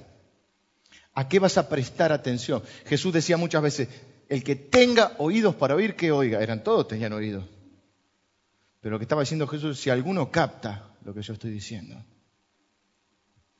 ¿A 1.15 1.27
qué 1.27 1.39
vas 1.39 1.57
a 1.57 1.67
prestar 1.67 2.11
atención? 2.11 2.61
Jesús 2.85 3.11
decía 3.11 3.35
muchas 3.35 3.63
veces, 3.63 3.89
el 4.29 4.43
que 4.43 4.55
tenga 4.55 5.13
oídos 5.17 5.55
para 5.55 5.73
oír, 5.73 5.95
que 5.95 6.11
oiga. 6.11 6.39
Eran 6.39 6.63
todos 6.63 6.87
tenían 6.87 7.13
oídos. 7.13 7.45
Pero 8.79 8.93
lo 8.93 8.99
que 8.99 9.05
estaba 9.05 9.23
diciendo 9.23 9.47
Jesús, 9.47 9.79
si 9.79 9.89
alguno 9.89 10.31
capta 10.31 10.95
lo 11.03 11.15
que 11.15 11.23
yo 11.23 11.33
estoy 11.33 11.49
diciendo, 11.49 12.05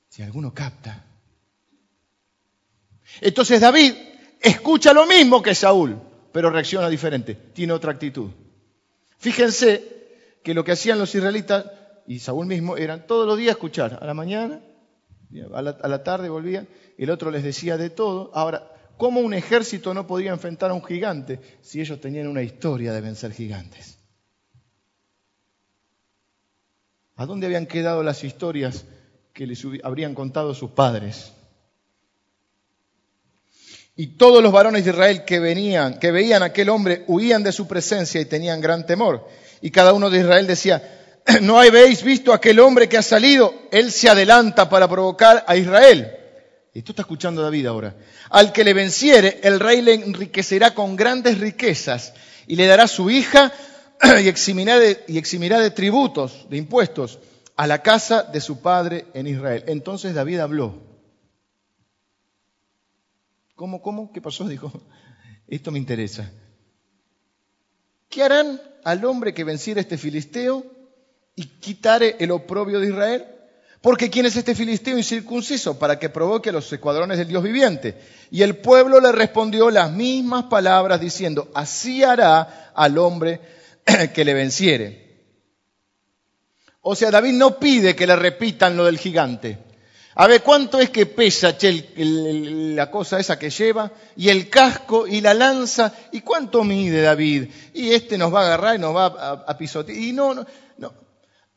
si 0.09 0.21
alguno 0.21 0.53
capta. 0.53 1.03
Entonces 3.21 3.59
David 3.59 3.93
escucha 4.39 4.93
lo 4.93 5.07
mismo 5.07 5.41
que 5.41 5.55
Saúl, 5.55 5.99
pero 6.31 6.51
reacciona 6.51 6.87
diferente, 6.87 7.33
tiene 7.33 7.73
otra 7.73 7.93
actitud. 7.93 8.29
Fíjense 9.17 10.37
que 10.43 10.53
lo 10.53 10.63
que 10.63 10.73
hacían 10.73 10.99
los 10.99 11.15
israelitas 11.15 11.65
y 12.07 12.19
Saúl 12.19 12.45
mismo 12.45 12.77
eran 12.77 13.07
todos 13.07 13.27
los 13.27 13.37
días 13.37 13.51
escuchar, 13.51 13.99
a 14.01 14.05
la 14.05 14.13
mañana, 14.13 14.61
a 15.53 15.61
la, 15.61 16.03
tarde 16.03 16.29
volvían, 16.29 16.67
el 16.97 17.09
otro 17.09 17.31
les 17.31 17.43
decía 17.43 17.77
de 17.77 17.89
todo. 17.89 18.31
Ahora, 18.33 18.71
¿cómo 18.97 19.19
un 19.19 19.33
ejército 19.33 19.93
no 19.93 20.05
podía 20.07 20.31
enfrentar 20.31 20.71
a 20.71 20.73
un 20.73 20.83
gigante 20.83 21.39
si 21.61 21.81
ellos 21.81 21.99
tenían 21.99 22.27
una 22.27 22.43
historia 22.43 22.93
de 22.93 23.01
vencer 23.01 23.31
gigantes? 23.31 23.97
¿A 27.15 27.25
dónde 27.25 27.47
habían 27.47 27.65
quedado 27.65 28.03
las 28.03 28.23
historias 28.23 28.85
que 29.33 29.47
les 29.47 29.65
habrían 29.83 30.13
contado 30.13 30.53
sus 30.53 30.71
padres? 30.71 31.33
Y 33.97 34.07
todos 34.17 34.43
los 34.43 34.51
varones 34.51 34.83
de 34.83 34.91
Israel 34.91 35.23
que 35.23 35.39
venían, 35.39 35.99
que 35.99 36.11
veían 36.11 36.43
a 36.43 36.47
aquel 36.47 36.69
hombre, 36.69 37.05
huían 37.07 37.43
de 37.43 37.53
su 37.53 37.65
presencia 37.65 38.19
y 38.19 38.25
tenían 38.25 38.59
gran 38.59 38.85
temor. 38.85 39.25
Y 39.61 39.71
cada 39.71 39.93
uno 39.93 40.09
de 40.09 40.19
Israel 40.19 40.47
decía, 40.47 41.04
¿no 41.41 41.59
habéis 41.59 42.03
visto 42.03 42.31
a 42.31 42.37
aquel 42.37 42.59
hombre 42.59 42.87
que 42.87 42.97
ha 42.97 43.01
salido? 43.01 43.53
Él 43.71 43.91
se 43.91 44.09
adelanta 44.09 44.69
para 44.69 44.87
provocar 44.87 45.43
a 45.47 45.55
Israel. 45.55 46.11
Esto 46.73 46.91
está 46.91 47.03
escuchando 47.03 47.41
David 47.41 47.67
ahora. 47.67 47.95
Al 48.29 48.51
que 48.51 48.63
le 48.63 48.73
venciere, 48.73 49.39
el 49.43 49.59
rey 49.59 49.81
le 49.81 49.93
enriquecerá 49.93 50.73
con 50.73 50.95
grandes 50.95 51.39
riquezas 51.39 52.13
y 52.47 52.55
le 52.55 52.67
dará 52.67 52.87
su 52.87 53.09
hija 53.09 53.51
y 54.21 54.27
eximirá 54.27 54.77
de, 54.77 55.03
y 55.07 55.17
eximirá 55.17 55.59
de 55.59 55.71
tributos, 55.71 56.47
de 56.49 56.57
impuestos, 56.57 57.19
a 57.55 57.65
la 57.67 57.81
casa 57.81 58.23
de 58.23 58.41
su 58.41 58.61
padre 58.61 59.05
en 59.13 59.27
Israel. 59.27 59.63
Entonces 59.67 60.13
David 60.13 60.39
habló. 60.39 60.81
¿Cómo, 63.55 63.81
cómo? 63.81 64.11
¿Qué 64.11 64.21
pasó? 64.21 64.43
Dijo, 64.47 64.71
esto 65.47 65.71
me 65.71 65.79
interesa. 65.79 66.29
¿Qué 68.09 68.21
harán 68.21 68.61
al 68.83 69.03
hombre 69.05 69.33
que 69.33 69.43
venciera 69.43 69.81
este 69.81 69.97
filisteo 69.97 70.74
y 71.35 71.45
quitare 71.45 72.15
el 72.19 72.31
oprobio 72.31 72.79
de 72.79 72.87
Israel? 72.87 73.25
Porque 73.81 74.09
¿quién 74.09 74.25
es 74.25 74.35
este 74.35 74.55
filisteo 74.55 74.97
incircunciso 74.97 75.77
para 75.77 75.99
que 75.99 76.09
provoque 76.09 76.49
a 76.49 76.53
los 76.53 76.73
escuadrones 76.73 77.19
del 77.19 77.27
Dios 77.27 77.43
viviente? 77.43 77.95
Y 78.31 78.41
el 78.41 78.57
pueblo 78.57 78.99
le 78.99 79.11
respondió 79.11 79.69
las 79.69 79.91
mismas 79.91 80.45
palabras 80.45 80.99
diciendo, 80.99 81.51
así 81.53 82.03
hará 82.03 82.71
al 82.73 82.97
hombre 82.97 83.39
que 84.15 84.25
le 84.25 84.33
venciere. 84.33 85.05
O 86.81 86.95
sea, 86.95 87.11
David 87.11 87.33
no 87.33 87.59
pide 87.59 87.95
que 87.95 88.07
le 88.07 88.15
repitan 88.15 88.75
lo 88.75 88.85
del 88.85 88.97
gigante. 88.97 89.59
A 90.17 90.27
ver, 90.27 90.41
¿cuánto 90.43 90.79
es 90.79 90.91
que 90.91 91.05
pesa 91.05 91.57
che, 91.57 91.89
la 91.97 92.89
cosa 92.89 93.19
esa 93.19 93.37
que 93.37 93.49
lleva? 93.49 93.91
Y 94.15 94.29
el 94.29 94.49
casco 94.49 95.05
y 95.05 95.19
la 95.19 95.33
lanza. 95.33 95.93
¿Y 96.13 96.21
cuánto 96.21 96.63
mide 96.63 97.01
David? 97.01 97.49
Y 97.73 97.91
este 97.91 98.17
nos 98.17 98.33
va 98.33 98.41
a 98.41 98.45
agarrar 98.45 98.75
y 98.75 98.79
nos 98.79 98.95
va 98.95 99.07
a, 99.45 99.57
pisotear. 99.57 99.97
Y 99.97 100.13
no, 100.13 100.33
no. 100.33 100.45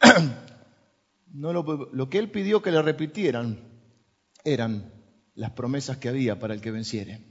no 1.32 1.52
lo, 1.52 1.90
lo 1.92 2.10
que 2.10 2.18
él 2.18 2.30
pidió 2.30 2.62
que 2.62 2.70
le 2.70 2.82
repitieran 2.82 3.60
eran 4.44 4.92
las 5.34 5.52
promesas 5.52 5.98
que 5.98 6.08
había 6.08 6.38
para 6.38 6.54
el 6.54 6.60
que 6.60 6.70
venciere. 6.70 7.24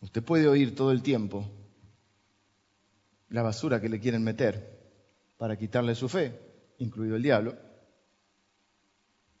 Usted 0.00 0.22
puede 0.22 0.48
oír 0.48 0.74
todo 0.74 0.92
el 0.92 1.02
tiempo 1.02 1.50
la 3.30 3.42
basura 3.42 3.80
que 3.80 3.88
le 3.88 4.00
quieren 4.00 4.24
meter 4.24 4.78
para 5.38 5.56
quitarle 5.56 5.94
su 5.94 6.08
fe, 6.08 6.38
incluido 6.78 7.16
el 7.16 7.22
diablo. 7.22 7.56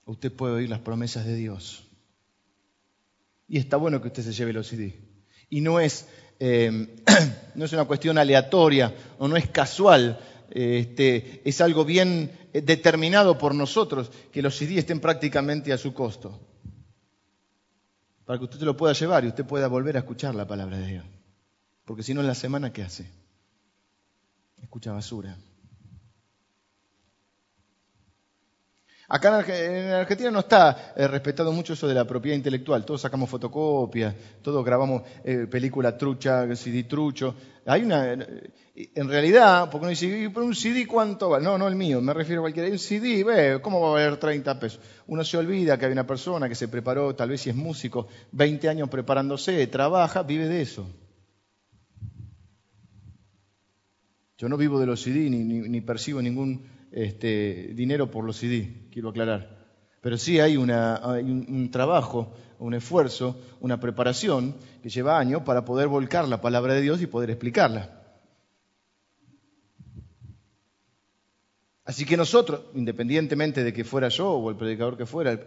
Usted 0.06 0.32
puede 0.32 0.54
oír 0.54 0.70
las 0.70 0.80
promesas 0.80 1.26
de 1.26 1.34
Dios. 1.34 1.86
Y 3.48 3.58
está 3.58 3.76
bueno 3.76 4.00
que 4.00 4.08
usted 4.08 4.22
se 4.22 4.32
lleve 4.32 4.52
los 4.52 4.68
CD. 4.68 4.98
Y 5.48 5.60
no 5.60 5.80
es, 5.80 6.08
eh, 6.40 6.96
no 7.54 7.64
es 7.64 7.72
una 7.72 7.84
cuestión 7.84 8.18
aleatoria 8.18 8.94
o 9.18 9.28
no 9.28 9.36
es 9.36 9.48
casual. 9.48 10.18
Este, 10.50 11.42
es 11.44 11.60
algo 11.60 11.84
bien 11.84 12.32
determinado 12.52 13.38
por 13.38 13.54
nosotros 13.54 14.10
que 14.32 14.42
los 14.42 14.56
CD 14.56 14.78
estén 14.78 14.98
prácticamente 14.98 15.72
a 15.72 15.78
su 15.78 15.94
costo. 15.94 16.40
Para 18.24 18.38
que 18.38 18.46
usted 18.46 18.60
lo 18.62 18.76
pueda 18.76 18.94
llevar 18.94 19.24
y 19.24 19.28
usted 19.28 19.44
pueda 19.44 19.68
volver 19.68 19.96
a 19.96 20.00
escuchar 20.00 20.34
la 20.34 20.46
palabra 20.46 20.78
de 20.78 20.86
Dios. 20.86 21.04
Porque 21.84 22.02
si 22.02 22.14
no, 22.14 22.20
en 22.20 22.26
la 22.26 22.34
semana, 22.34 22.72
¿qué 22.72 22.82
hace? 22.82 23.06
Escucha 24.62 24.92
basura. 24.92 25.36
Acá 29.12 29.44
en 29.48 29.90
Argentina 29.90 30.30
no 30.30 30.38
está 30.38 30.94
eh, 30.94 31.08
respetado 31.08 31.50
mucho 31.50 31.72
eso 31.72 31.88
de 31.88 31.94
la 31.94 32.04
propiedad 32.04 32.36
intelectual. 32.36 32.84
Todos 32.84 33.00
sacamos 33.00 33.28
fotocopias, 33.28 34.14
todos 34.40 34.64
grabamos 34.64 35.02
eh, 35.24 35.48
película 35.50 35.98
trucha, 35.98 36.46
CD 36.54 36.84
trucho. 36.84 37.34
Hay 37.66 37.82
una, 37.82 38.12
en 38.12 39.08
realidad, 39.08 39.68
porque 39.68 39.82
uno 39.82 39.90
dice, 39.90 40.28
un 40.28 40.54
CD 40.54 40.86
cuánto 40.86 41.28
vale? 41.28 41.44
No, 41.44 41.58
no 41.58 41.66
el 41.66 41.74
mío, 41.74 42.00
me 42.00 42.14
refiero 42.14 42.42
a 42.42 42.44
cualquiera. 42.44 42.68
Un 42.68 42.78
CD, 42.78 43.24
ve, 43.24 43.60
¿cómo 43.60 43.80
va 43.80 43.88
a 43.88 43.92
valer 43.94 44.16
30 44.16 44.60
pesos? 44.60 44.80
Uno 45.08 45.24
se 45.24 45.36
olvida 45.36 45.76
que 45.76 45.86
hay 45.86 45.92
una 45.92 46.06
persona 46.06 46.48
que 46.48 46.54
se 46.54 46.68
preparó, 46.68 47.12
tal 47.16 47.30
vez 47.30 47.40
si 47.40 47.50
es 47.50 47.56
músico, 47.56 48.06
20 48.30 48.68
años 48.68 48.88
preparándose, 48.88 49.66
trabaja, 49.66 50.22
vive 50.22 50.46
de 50.46 50.62
eso. 50.62 50.86
Yo 54.38 54.48
no 54.48 54.56
vivo 54.56 54.78
de 54.78 54.86
los 54.86 55.02
CD 55.02 55.28
ni 55.28 55.80
percibo 55.80 56.22
ningún 56.22 56.79
este, 56.92 57.72
dinero 57.74 58.10
por 58.10 58.24
los 58.24 58.36
CD, 58.36 58.88
quiero 58.90 59.10
aclarar. 59.10 59.58
Pero 60.00 60.16
sí 60.16 60.40
hay, 60.40 60.56
un, 60.56 61.68
trabajo, 61.70 62.32
un 62.58 62.74
esfuerzo, 62.74 63.38
una 63.60 63.78
preparación 63.80 64.56
que 64.82 64.88
lleva 64.88 65.18
años 65.18 65.42
para 65.42 65.64
poder 65.64 65.88
volcar 65.88 66.26
la 66.26 66.40
palabra 66.40 66.74
de 66.74 66.80
Dios 66.80 67.02
y 67.02 67.06
poder 67.06 67.30
explicarla. 67.30 67.96
Así 71.84 72.04
que 72.04 72.16
nosotros, 72.16 72.62
independientemente 72.74 73.64
de 73.64 73.72
que 73.72 73.84
fuera 73.84 74.08
yo 74.08 74.30
o 74.30 74.48
el 74.48 74.56
predicador 74.56 74.96
que 74.96 75.06
fuera, 75.06 75.38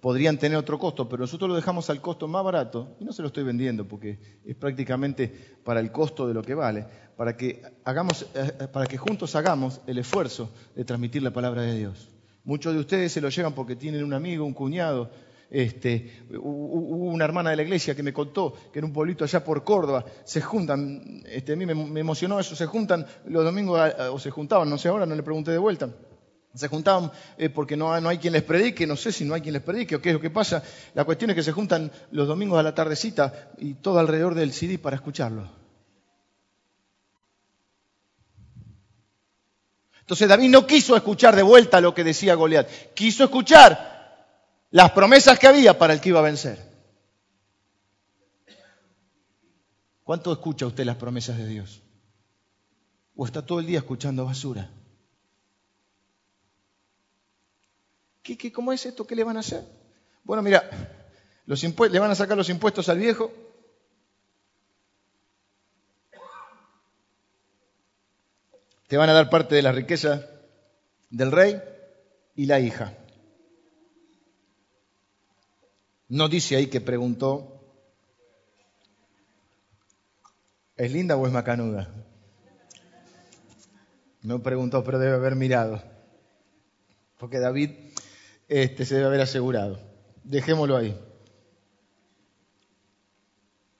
podrían 0.00 0.36
tener 0.36 0.58
otro 0.58 0.78
costo, 0.78 1.08
pero 1.08 1.22
nosotros 1.22 1.48
lo 1.48 1.56
dejamos 1.56 1.88
al 1.88 2.02
costo 2.02 2.28
más 2.28 2.44
barato 2.44 2.94
y 3.00 3.06
no 3.06 3.12
se 3.14 3.22
lo 3.22 3.28
estoy 3.28 3.42
vendiendo 3.42 3.88
porque 3.88 4.18
es 4.44 4.54
prácticamente 4.54 5.28
para 5.64 5.80
el 5.80 5.90
costo 5.90 6.28
de 6.28 6.34
lo 6.34 6.42
que 6.42 6.54
vale, 6.54 6.86
para 7.16 7.36
que 7.36 7.62
hagamos, 7.84 8.26
eh, 8.34 8.68
para 8.72 8.86
que 8.86 8.96
juntos 8.96 9.34
hagamos 9.36 9.80
el 9.86 9.98
esfuerzo 9.98 10.50
de 10.74 10.84
transmitir 10.84 11.22
la 11.22 11.32
palabra 11.32 11.62
de 11.62 11.78
Dios. 11.78 12.08
Muchos 12.44 12.74
de 12.74 12.80
ustedes 12.80 13.12
se 13.12 13.20
lo 13.20 13.28
llevan 13.28 13.54
porque 13.54 13.76
tienen 13.76 14.04
un 14.04 14.12
amigo, 14.12 14.44
un 14.44 14.52
cuñado, 14.52 15.10
este, 15.50 16.24
hubo 16.30 17.10
una 17.10 17.24
hermana 17.24 17.50
de 17.50 17.56
la 17.56 17.62
iglesia 17.62 17.94
que 17.94 18.02
me 18.02 18.12
contó 18.12 18.54
que 18.72 18.80
en 18.80 18.86
un 18.86 18.92
pueblito 18.92 19.24
allá 19.24 19.44
por 19.44 19.62
Córdoba 19.62 20.04
se 20.24 20.40
juntan, 20.40 21.22
este, 21.26 21.52
a 21.52 21.56
mí 21.56 21.64
me, 21.64 22.00
emocionó 22.00 22.40
eso, 22.40 22.56
se 22.56 22.66
juntan 22.66 23.06
los 23.26 23.44
domingos, 23.44 23.80
o 24.10 24.18
se 24.18 24.30
juntaban, 24.30 24.68
no 24.68 24.78
sé 24.78 24.88
ahora, 24.88 25.06
no 25.06 25.14
le 25.14 25.22
pregunté 25.22 25.52
de 25.52 25.58
vuelta, 25.58 25.88
se 26.54 26.68
juntaban 26.68 27.10
eh, 27.36 27.50
porque 27.50 27.76
no, 27.76 27.92
hay 27.92 28.18
quien 28.18 28.32
les 28.32 28.42
predique, 28.42 28.86
no 28.86 28.96
sé 28.96 29.12
si 29.12 29.24
no 29.24 29.34
hay 29.34 29.40
quien 29.40 29.54
les 29.54 29.62
predique 29.62 29.96
o 29.96 30.00
qué 30.00 30.10
es 30.10 30.14
lo 30.14 30.20
que 30.20 30.30
pasa. 30.30 30.62
La 30.94 31.04
cuestión 31.04 31.30
es 31.30 31.36
que 31.36 31.42
se 31.42 31.52
juntan 31.52 31.90
los 32.12 32.28
domingos 32.28 32.58
a 32.58 32.62
la 32.62 32.74
tardecita 32.74 33.50
y 33.58 33.74
todo 33.74 33.98
alrededor 33.98 34.34
del 34.34 34.52
CD 34.52 34.78
para 34.78 34.96
escucharlo. 34.96 35.63
Entonces 40.04 40.28
David 40.28 40.50
no 40.50 40.66
quiso 40.66 40.94
escuchar 40.96 41.34
de 41.34 41.42
vuelta 41.42 41.80
lo 41.80 41.94
que 41.94 42.04
decía 42.04 42.34
Goliat, 42.34 42.68
quiso 42.92 43.24
escuchar 43.24 44.28
las 44.70 44.90
promesas 44.90 45.38
que 45.38 45.46
había 45.46 45.78
para 45.78 45.94
el 45.94 46.02
que 46.02 46.10
iba 46.10 46.18
a 46.18 46.24
vencer. 46.24 46.58
¿Cuánto 50.02 50.30
escucha 50.30 50.66
usted 50.66 50.84
las 50.84 50.96
promesas 50.96 51.38
de 51.38 51.46
Dios? 51.46 51.80
¿O 53.16 53.24
está 53.24 53.46
todo 53.46 53.60
el 53.60 53.66
día 53.66 53.78
escuchando 53.78 54.26
basura? 54.26 54.70
¿Qué, 58.22 58.52
cómo 58.52 58.74
es 58.74 58.84
esto? 58.84 59.06
¿Qué 59.06 59.16
le 59.16 59.24
van 59.24 59.38
a 59.38 59.40
hacer? 59.40 59.64
Bueno, 60.22 60.42
mira, 60.42 60.68
los 61.46 61.62
le 61.62 61.98
van 61.98 62.10
a 62.10 62.14
sacar 62.14 62.36
los 62.36 62.50
impuestos 62.50 62.90
al 62.90 62.98
viejo. 62.98 63.32
Te 68.94 68.98
van 68.98 69.10
a 69.10 69.12
dar 69.12 69.28
parte 69.28 69.56
de 69.56 69.62
la 69.62 69.72
riqueza 69.72 70.24
del 71.10 71.32
rey 71.32 71.60
y 72.36 72.46
la 72.46 72.60
hija. 72.60 72.96
No 76.06 76.28
dice 76.28 76.54
ahí 76.54 76.68
que 76.68 76.80
preguntó, 76.80 77.60
¿es 80.76 80.92
linda 80.92 81.16
o 81.16 81.26
es 81.26 81.32
macanuda? 81.32 81.92
No 84.22 84.44
preguntó, 84.44 84.84
pero 84.84 85.00
debe 85.00 85.16
haber 85.16 85.34
mirado. 85.34 85.82
Porque 87.18 87.40
David 87.40 87.70
este, 88.46 88.84
se 88.84 88.94
debe 88.94 89.08
haber 89.08 89.22
asegurado. 89.22 89.80
Dejémoslo 90.22 90.76
ahí. 90.76 90.96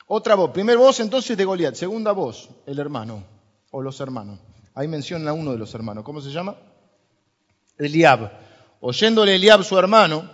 Otra 0.09 0.35
voz. 0.35 0.50
Primer 0.50 0.77
voz 0.77 0.98
entonces 0.98 1.37
de 1.37 1.44
Goliat. 1.44 1.77
Segunda 1.77 2.11
voz, 2.11 2.50
el 2.66 2.81
hermano 2.81 3.22
o 3.70 3.81
los 3.81 4.00
hermanos. 4.00 4.40
Ahí 4.75 4.89
menciona 4.89 5.31
a 5.31 5.35
uno 5.35 5.53
de 5.53 5.59
los 5.59 5.73
hermanos. 5.75 6.05
¿Cómo 6.05 6.21
se 6.21 6.31
llama? 6.31 6.57
Eliab. 7.79 8.31
Oyéndole 8.81 9.37
Eliab 9.37 9.63
su 9.63 9.79
hermano, 9.79 10.29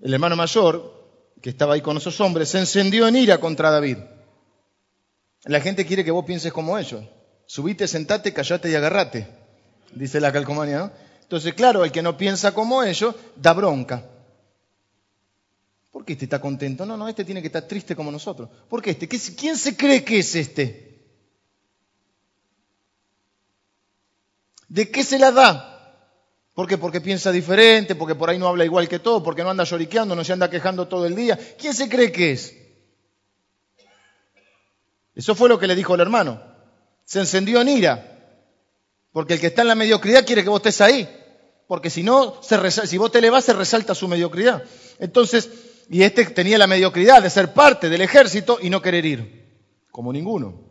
el 0.00 0.14
hermano 0.14 0.34
mayor, 0.34 0.98
que 1.42 1.50
estaba 1.50 1.74
ahí 1.74 1.82
con 1.82 1.96
esos 1.96 2.20
hombres, 2.20 2.48
se 2.48 2.58
encendió 2.58 3.06
en 3.06 3.16
ira 3.16 3.38
contra 3.38 3.70
David. 3.70 3.98
La 5.44 5.60
gente 5.60 5.86
quiere 5.86 6.04
que 6.04 6.10
vos 6.10 6.24
pienses 6.24 6.52
como 6.52 6.78
ellos. 6.78 7.04
Subite, 7.46 7.86
sentate, 7.86 8.32
callate 8.32 8.70
y 8.70 8.74
agarrate, 8.74 9.28
dice 9.92 10.20
la 10.20 10.32
calcomanía, 10.32 10.78
¿no? 10.78 10.90
Entonces, 11.22 11.54
claro, 11.54 11.84
el 11.84 11.92
que 11.92 12.02
no 12.02 12.16
piensa 12.16 12.52
como 12.52 12.82
ellos, 12.82 13.14
da 13.36 13.52
bronca. 13.52 14.04
¿Por 15.92 16.04
qué 16.04 16.14
este 16.14 16.24
está 16.24 16.40
contento? 16.40 16.86
No, 16.86 16.96
no, 16.96 17.08
este 17.08 17.24
tiene 17.24 17.40
que 17.40 17.48
estar 17.48 17.62
triste 17.62 17.94
como 17.94 18.10
nosotros. 18.10 18.48
¿Por 18.68 18.82
qué 18.82 18.90
este? 18.90 19.08
¿Quién 19.08 19.56
se 19.56 19.76
cree 19.76 20.04
que 20.04 20.18
es 20.18 20.34
este? 20.34 20.87
¿De 24.68 24.90
qué 24.90 25.02
se 25.02 25.18
la 25.18 25.32
da? 25.32 25.78
¿Por 26.54 26.66
qué? 26.66 26.76
Porque 26.76 27.00
piensa 27.00 27.32
diferente, 27.32 27.94
porque 27.94 28.14
por 28.14 28.28
ahí 28.28 28.38
no 28.38 28.48
habla 28.48 28.64
igual 28.64 28.88
que 28.88 28.98
todo, 28.98 29.22
porque 29.22 29.42
no 29.42 29.50
anda 29.50 29.64
lloriqueando, 29.64 30.14
no 30.14 30.24
se 30.24 30.32
anda 30.32 30.50
quejando 30.50 30.88
todo 30.88 31.06
el 31.06 31.14
día. 31.14 31.38
¿Quién 31.58 31.72
se 31.72 31.88
cree 31.88 32.12
que 32.12 32.32
es? 32.32 32.54
Eso 35.14 35.34
fue 35.34 35.48
lo 35.48 35.58
que 35.58 35.66
le 35.66 35.74
dijo 35.74 35.94
el 35.94 36.00
hermano. 36.00 36.42
Se 37.04 37.20
encendió 37.20 37.60
en 37.60 37.68
ira. 37.68 38.14
Porque 39.12 39.34
el 39.34 39.40
que 39.40 39.48
está 39.48 39.62
en 39.62 39.68
la 39.68 39.74
mediocridad 39.74 40.26
quiere 40.26 40.42
que 40.42 40.48
vos 40.48 40.58
estés 40.58 40.80
ahí. 40.80 41.08
Porque 41.66 41.90
si 41.90 42.02
no, 42.02 42.40
si 42.42 42.98
vos 42.98 43.10
te 43.10 43.20
le 43.20 43.30
vas, 43.30 43.44
se 43.44 43.52
resalta 43.52 43.94
su 43.94 44.08
mediocridad. 44.08 44.62
Entonces, 44.98 45.48
y 45.88 46.02
este 46.02 46.24
tenía 46.26 46.58
la 46.58 46.66
mediocridad 46.66 47.22
de 47.22 47.30
ser 47.30 47.52
parte 47.52 47.88
del 47.88 48.00
ejército 48.00 48.58
y 48.60 48.70
no 48.70 48.82
querer 48.82 49.06
ir. 49.06 49.48
Como 49.90 50.12
ninguno. 50.12 50.67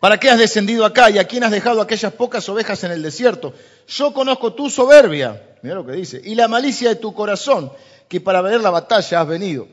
¿Para 0.00 0.18
qué 0.18 0.30
has 0.30 0.38
descendido 0.38 0.86
acá 0.86 1.10
y 1.10 1.18
a 1.18 1.28
quién 1.28 1.44
has 1.44 1.50
dejado 1.50 1.82
aquellas 1.82 2.14
pocas 2.14 2.48
ovejas 2.48 2.82
en 2.84 2.92
el 2.92 3.02
desierto? 3.02 3.52
Yo 3.86 4.14
conozco 4.14 4.54
tu 4.54 4.70
soberbia, 4.70 5.58
mira 5.62 5.74
lo 5.74 5.84
que 5.84 5.92
dice, 5.92 6.20
y 6.24 6.34
la 6.34 6.48
malicia 6.48 6.88
de 6.88 6.96
tu 6.96 7.12
corazón, 7.12 7.70
que 8.08 8.18
para 8.18 8.40
ver 8.40 8.62
la 8.62 8.70
batalla 8.70 9.20
has 9.20 9.28
venido. 9.28 9.68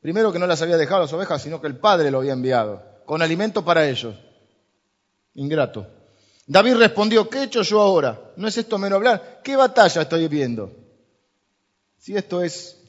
Primero 0.00 0.32
que 0.32 0.38
no 0.38 0.46
las 0.46 0.62
había 0.62 0.76
dejado 0.76 1.00
las 1.00 1.12
ovejas, 1.12 1.42
sino 1.42 1.60
que 1.60 1.66
el 1.66 1.76
Padre 1.76 2.12
lo 2.12 2.18
había 2.18 2.32
enviado, 2.32 2.80
con 3.04 3.22
alimento 3.22 3.64
para 3.64 3.88
ellos. 3.88 4.14
Ingrato. 5.34 5.84
David 6.46 6.76
respondió, 6.76 7.28
¿qué 7.28 7.38
he 7.38 7.44
hecho 7.44 7.62
yo 7.62 7.80
ahora? 7.82 8.32
¿No 8.36 8.46
es 8.46 8.56
esto 8.56 8.78
menos 8.78 8.98
hablar? 8.98 9.40
¿Qué 9.42 9.56
batalla 9.56 10.02
estoy 10.02 10.28
viendo? 10.28 10.70
Si 11.98 12.16
esto 12.16 12.40
es 12.40 12.80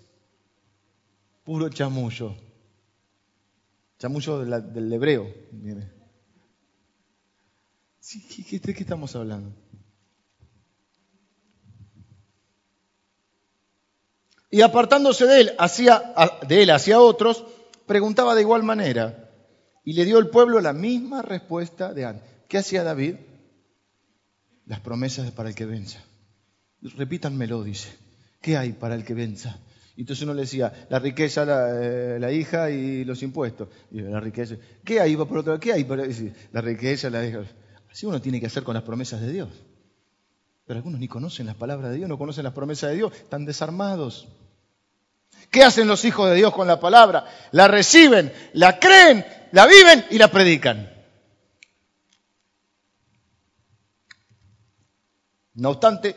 puro 1.43 1.69
chamullo. 1.69 2.35
Chamullo 3.97 4.45
del 4.45 4.93
hebreo. 4.93 5.33
¿De 8.13 8.73
qué 8.73 8.83
estamos 8.83 9.15
hablando? 9.15 9.53
Y 14.49 14.61
apartándose 14.61 15.25
de 15.25 15.41
él, 15.41 15.51
hacia, 15.59 16.01
de 16.47 16.63
él 16.63 16.71
otros, 16.95 17.43
preguntaba 17.85 18.33
de 18.33 18.41
igual 18.41 18.63
manera. 18.63 19.29
Y 19.83 19.93
le 19.93 20.05
dio 20.05 20.19
el 20.19 20.29
pueblo 20.29 20.61
la 20.61 20.73
misma 20.73 21.21
respuesta 21.21 21.93
de 21.93 22.05
antes. 22.05 22.29
¿Qué 22.47 22.57
hacía 22.57 22.83
David? 22.83 23.15
Las 24.65 24.79
promesas 24.79 25.29
para 25.31 25.49
el 25.49 25.55
que 25.55 25.65
venza. 25.65 25.99
Repítanmelo, 26.81 27.63
dice. 27.63 27.89
¿Qué 28.41 28.55
hay 28.55 28.71
para 28.71 28.95
el 28.95 29.03
que 29.03 29.15
venza? 29.15 29.59
Y 29.97 30.01
entonces 30.01 30.23
uno 30.23 30.33
le 30.33 30.41
decía, 30.41 30.87
la 30.89 30.99
riqueza, 30.99 31.43
la, 31.43 31.69
eh, 31.83 32.35
hija 32.35 32.69
y 32.69 33.03
los 33.03 33.21
impuestos. 33.23 33.67
Y 33.91 33.99
la 33.99 34.19
riqueza. 34.21 34.55
¿Qué 34.85 35.01
hay 35.01 35.17
por 35.17 35.39
otro 35.39 35.59
¿Qué 35.59 35.73
hay 35.73 35.83
para 35.83 36.03
La 36.53 36.61
riqueza, 36.61 37.09
la 37.09 37.25
hija. 37.25 37.43
Así 37.97 38.05
uno 38.05 38.21
tiene 38.21 38.39
que 38.39 38.45
hacer 38.45 38.61
con 38.61 38.75
las 38.75 38.83
promesas 38.83 39.21
de 39.21 39.31
Dios. 39.31 39.49
Pero 40.67 40.77
algunos 40.77 40.99
ni 40.99 41.07
conocen 41.07 41.47
las 41.47 41.55
palabras 41.55 41.89
de 41.89 41.97
Dios, 41.97 42.07
no 42.07 42.19
conocen 42.19 42.43
las 42.43 42.53
promesas 42.53 42.91
de 42.91 42.97
Dios, 42.97 43.11
están 43.11 43.43
desarmados. 43.43 44.27
¿Qué 45.49 45.63
hacen 45.63 45.87
los 45.87 46.05
hijos 46.05 46.29
de 46.29 46.35
Dios 46.35 46.53
con 46.53 46.67
la 46.67 46.79
palabra? 46.79 47.25
La 47.53 47.67
reciben, 47.67 48.31
la 48.53 48.77
creen, 48.77 49.25
la 49.51 49.65
viven 49.65 50.05
y 50.11 50.19
la 50.19 50.27
predican. 50.27 50.93
No 55.55 55.71
obstante, 55.71 56.15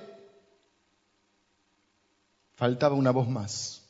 faltaba 2.53 2.95
una 2.95 3.11
voz 3.11 3.27
más, 3.27 3.89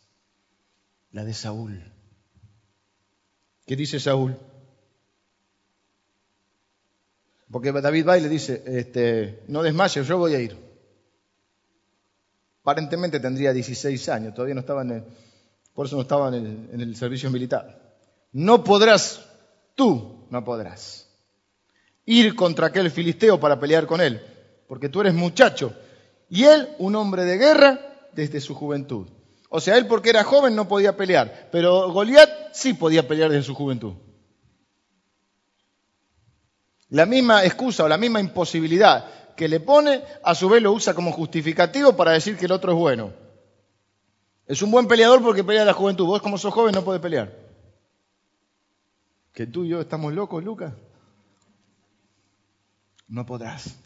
la 1.11 1.25
de 1.25 1.35
Saúl. 1.35 1.93
¿Qué 3.67 3.75
dice 3.75 3.99
Saúl? 3.99 4.39
Porque 7.51 7.73
David 7.73 8.07
va 8.07 8.19
y 8.19 8.21
le 8.21 8.29
dice, 8.29 8.63
este, 8.67 9.43
no 9.49 9.63
desmayes, 9.63 10.07
yo 10.07 10.19
voy 10.19 10.35
a 10.35 10.41
ir. 10.41 10.57
Aparentemente 12.63 13.19
tendría 13.19 13.53
16 13.53 14.09
años, 14.11 14.35
todavía 14.35 14.55
no 14.55 14.61
estaba 14.61 14.83
en 14.83 14.91
el, 14.93 15.05
por 15.75 15.87
eso 15.87 15.97
no 15.97 16.03
estaba 16.03 16.29
el, 16.29 16.69
en 16.73 16.81
el 16.81 16.95
servicio 16.95 17.31
militar. 17.31 17.97
No 18.33 18.63
podrás, 18.63 19.25
tú 19.75 20.27
no 20.31 20.45
podrás, 20.45 21.09
ir 22.05 22.37
contra 22.37 22.69
aquel 22.69 22.91
filisteo 22.91 23.41
para 23.41 23.59
pelear 23.59 23.87
con 23.87 24.01
él, 24.01 24.21
porque 24.69 24.89
tú 24.89 25.01
eres 25.01 25.15
muchacho 25.15 25.75
y 26.29 26.45
él 26.45 26.69
un 26.79 26.95
hombre 26.95 27.25
de 27.25 27.39
guerra 27.39 27.81
desde 28.13 28.41
su 28.41 28.55
juventud. 28.55 29.09
O 29.49 29.61
sea, 29.61 29.77
él 29.77 29.89
porque 29.89 30.11
era 30.11 30.23
joven 30.23 30.55
no 30.55 30.69
podía 30.69 30.97
pelear, 30.97 31.49
pero 31.51 31.91
Goliat 31.91 32.31
sí 32.53 32.75
podía 32.75 33.09
pelear 33.09 33.31
desde 33.31 33.43
su 33.43 33.55
juventud. 33.55 33.95
La 36.91 37.07
misma 37.07 37.45
excusa 37.45 37.85
o 37.85 37.89
la 37.89 37.97
misma 37.97 38.21
imposibilidad 38.21 39.35
que 39.37 39.49
le 39.49 39.61
pone, 39.61 40.03
a 40.23 40.35
su 40.35 40.49
vez 40.49 40.63
lo 40.63 40.73
usa 40.73 40.93
como 40.95 41.13
justificativo 41.13 41.97
para 41.97 42.13
decir 42.13 42.37
que 42.37 42.45
el 42.45 42.53
otro 42.53 42.73
es 42.73 42.79
bueno. 42.79 43.13
Es 44.47 44.61
un 44.63 44.71
buen 44.71 44.89
peleador 44.89 45.23
porque 45.23 45.45
pelea 45.45 45.65
la 45.65 45.73
juventud. 45.73 46.07
Vos 46.07 46.21
como 46.21 46.37
sos 46.37 46.53
joven 46.53 46.75
no 46.75 46.85
podés 46.85 47.01
pelear. 47.01 47.33
¿Que 49.33 49.47
tú 49.47 49.65
y 49.65 49.69
yo 49.69 49.81
estamos 49.81 50.13
locos, 50.13 50.43
Lucas? 50.45 50.75
No 53.07 53.25
podrás. 53.25 53.77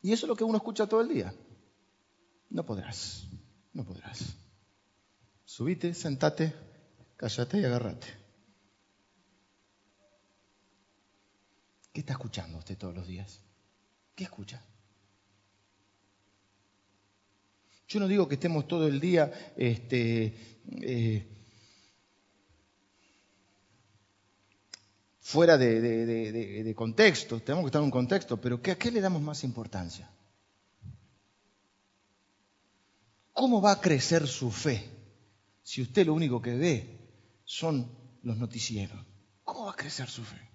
Y 0.00 0.12
eso 0.12 0.26
es 0.26 0.28
lo 0.28 0.36
que 0.36 0.44
uno 0.44 0.56
escucha 0.56 0.86
todo 0.86 1.00
el 1.00 1.08
día. 1.08 1.34
No 2.50 2.64
podrás, 2.64 3.26
no 3.72 3.84
podrás. 3.84 4.36
Subite, 5.44 5.92
sentate, 5.92 6.54
cállate 7.16 7.58
y 7.58 7.64
agárrate. 7.64 8.23
¿Qué 11.94 12.00
está 12.00 12.14
escuchando 12.14 12.58
usted 12.58 12.76
todos 12.76 12.92
los 12.92 13.06
días? 13.06 13.40
¿Qué 14.16 14.24
escucha? 14.24 14.60
Yo 17.86 18.00
no 18.00 18.08
digo 18.08 18.26
que 18.26 18.34
estemos 18.34 18.66
todo 18.66 18.88
el 18.88 18.98
día 18.98 19.30
este, 19.56 20.58
eh, 20.82 21.28
fuera 25.20 25.56
de, 25.56 26.74
contexto, 26.76 27.38
tenemos 27.40 27.62
que 27.62 27.68
estar 27.68 27.80
en 27.80 27.84
un 27.84 27.90
contexto, 27.92 28.40
pero 28.40 28.56
¿a 28.56 28.74
qué 28.74 28.90
le 28.90 29.00
damos 29.00 29.22
más 29.22 29.44
importancia? 29.44 30.10
¿Cómo 33.32 33.62
va 33.62 33.70
a 33.70 33.80
crecer 33.80 34.26
su 34.26 34.50
fe 34.50 34.82
si 35.62 35.80
usted 35.80 36.06
lo 36.06 36.14
único 36.14 36.42
que 36.42 36.56
ve 36.56 36.98
son 37.44 37.88
los 38.24 38.36
noticieros? 38.36 38.98
¿Cómo 39.44 39.66
va 39.66 39.70
a 39.70 39.76
crecer 39.76 40.10
su 40.10 40.24
fe? 40.24 40.53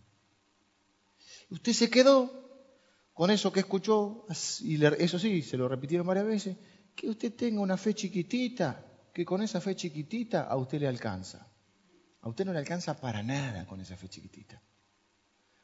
Usted 1.50 1.74
se 1.74 1.90
quedó 1.90 2.32
con 3.14 3.32
eso 3.32 3.52
que 3.52 3.60
escuchó, 3.62 4.26
y 4.62 4.84
eso 4.86 5.20
sí, 5.20 5.42
se 5.42 5.58
lo 5.58 5.68
repitieron 5.68 6.08
varias 6.08 6.26
veces, 6.26 6.58
que 6.96 7.10
usted 7.10 7.34
tenga 7.34 7.62
una 7.62 7.78
fe 7.78 7.94
chiquitita, 7.94 8.86
que 9.14 9.26
con 9.26 9.42
esa 9.42 9.60
fe 9.60 9.76
chiquitita 9.76 10.44
a 10.44 10.56
usted 10.56 10.80
le 10.80 10.88
alcanza. 10.88 11.52
A 12.22 12.30
usted 12.30 12.46
no 12.46 12.54
le 12.54 12.60
alcanza 12.60 13.00
para 13.00 13.24
nada 13.24 13.66
con 13.66 13.82
esa 13.82 13.98
fe 13.98 14.08
chiquitita. 14.08 14.62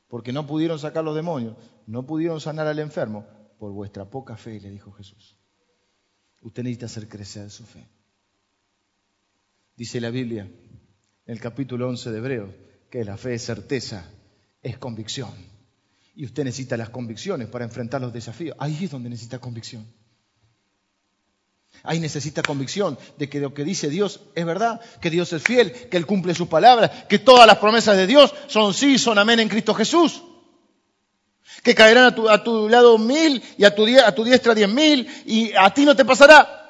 Porque 0.07 0.33
no 0.33 0.45
pudieron 0.45 0.79
sacar 0.79 1.03
los 1.03 1.15
demonios, 1.15 1.55
no 1.87 2.05
pudieron 2.05 2.41
sanar 2.41 2.67
al 2.67 2.79
enfermo, 2.79 3.25
por 3.57 3.71
vuestra 3.71 4.09
poca 4.09 4.35
fe, 4.35 4.59
le 4.59 4.69
dijo 4.69 4.91
Jesús. 4.91 5.37
Usted 6.41 6.63
necesita 6.63 6.85
hacer 6.87 7.07
crecer 7.07 7.49
su 7.49 7.65
fe. 7.65 7.87
Dice 9.75 9.99
la 9.99 10.09
Biblia, 10.09 10.43
en 10.43 11.33
el 11.33 11.39
capítulo 11.39 11.87
11 11.89 12.11
de 12.11 12.17
Hebreos, 12.17 12.55
que 12.89 13.03
la 13.03 13.17
fe 13.17 13.33
es 13.35 13.43
certeza, 13.43 14.09
es 14.61 14.77
convicción. 14.77 15.54
Y 16.15 16.25
usted 16.25 16.43
necesita 16.43 16.77
las 16.77 16.89
convicciones 16.89 17.47
para 17.47 17.65
enfrentar 17.65 18.01
los 18.01 18.13
desafíos. 18.13 18.55
Ahí 18.59 18.85
es 18.85 18.91
donde 18.91 19.09
necesita 19.09 19.39
convicción. 19.39 19.85
Ahí 21.83 21.99
necesita 21.99 22.41
convicción 22.41 22.97
de 23.17 23.29
que 23.29 23.39
lo 23.39 23.53
que 23.53 23.63
dice 23.63 23.89
Dios 23.89 24.21
es 24.33 24.45
verdad, 24.45 24.81
que 25.01 25.09
Dios 25.09 25.31
es 25.33 25.43
fiel, 25.43 25.71
que 25.71 25.97
Él 25.97 26.05
cumple 26.05 26.33
su 26.33 26.47
palabra, 26.47 26.89
que 27.07 27.19
todas 27.19 27.45
las 27.45 27.57
promesas 27.57 27.97
de 27.97 28.07
Dios 28.07 28.33
son 28.47 28.73
sí, 28.73 28.97
son 28.97 29.19
amén 29.19 29.39
en 29.39 29.49
Cristo 29.49 29.73
Jesús. 29.73 30.23
Que 31.63 31.75
caerán 31.75 32.05
a 32.05 32.15
tu, 32.15 32.29
a 32.29 32.43
tu 32.43 32.69
lado 32.69 32.97
mil 32.97 33.41
y 33.57 33.65
a 33.65 33.75
tu, 33.75 33.85
a 33.85 34.11
tu 34.13 34.23
diestra 34.23 34.55
diez 34.55 34.69
mil 34.69 35.07
y 35.25 35.51
a 35.53 35.73
ti 35.73 35.85
no 35.85 35.95
te 35.95 36.05
pasará. 36.05 36.64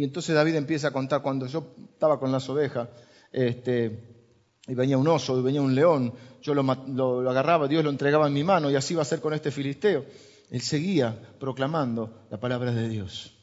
Y 0.00 0.04
entonces 0.04 0.34
David 0.34 0.54
empieza 0.54 0.88
a 0.88 0.92
contar, 0.92 1.20
cuando 1.20 1.46
yo 1.46 1.74
estaba 1.92 2.18
con 2.18 2.32
las 2.32 2.48
ovejas, 2.48 2.88
este, 3.30 4.24
y 4.66 4.74
venía 4.74 4.96
un 4.96 5.06
oso, 5.06 5.38
y 5.38 5.42
venía 5.42 5.60
un 5.60 5.74
león, 5.74 6.14
yo 6.40 6.54
lo, 6.54 6.62
lo, 6.62 7.28
agarraba, 7.28 7.68
Dios 7.68 7.84
lo 7.84 7.90
entregaba 7.90 8.26
en 8.26 8.32
mi 8.32 8.42
mano, 8.42 8.70
y 8.70 8.76
así 8.76 8.94
va 8.94 9.02
a 9.02 9.04
ser 9.04 9.20
con 9.20 9.34
este 9.34 9.50
filisteo. 9.50 10.06
Él 10.50 10.62
seguía 10.62 11.20
proclamando 11.38 12.26
la 12.30 12.40
palabra 12.40 12.72
de 12.72 12.88
Dios. 12.88 13.36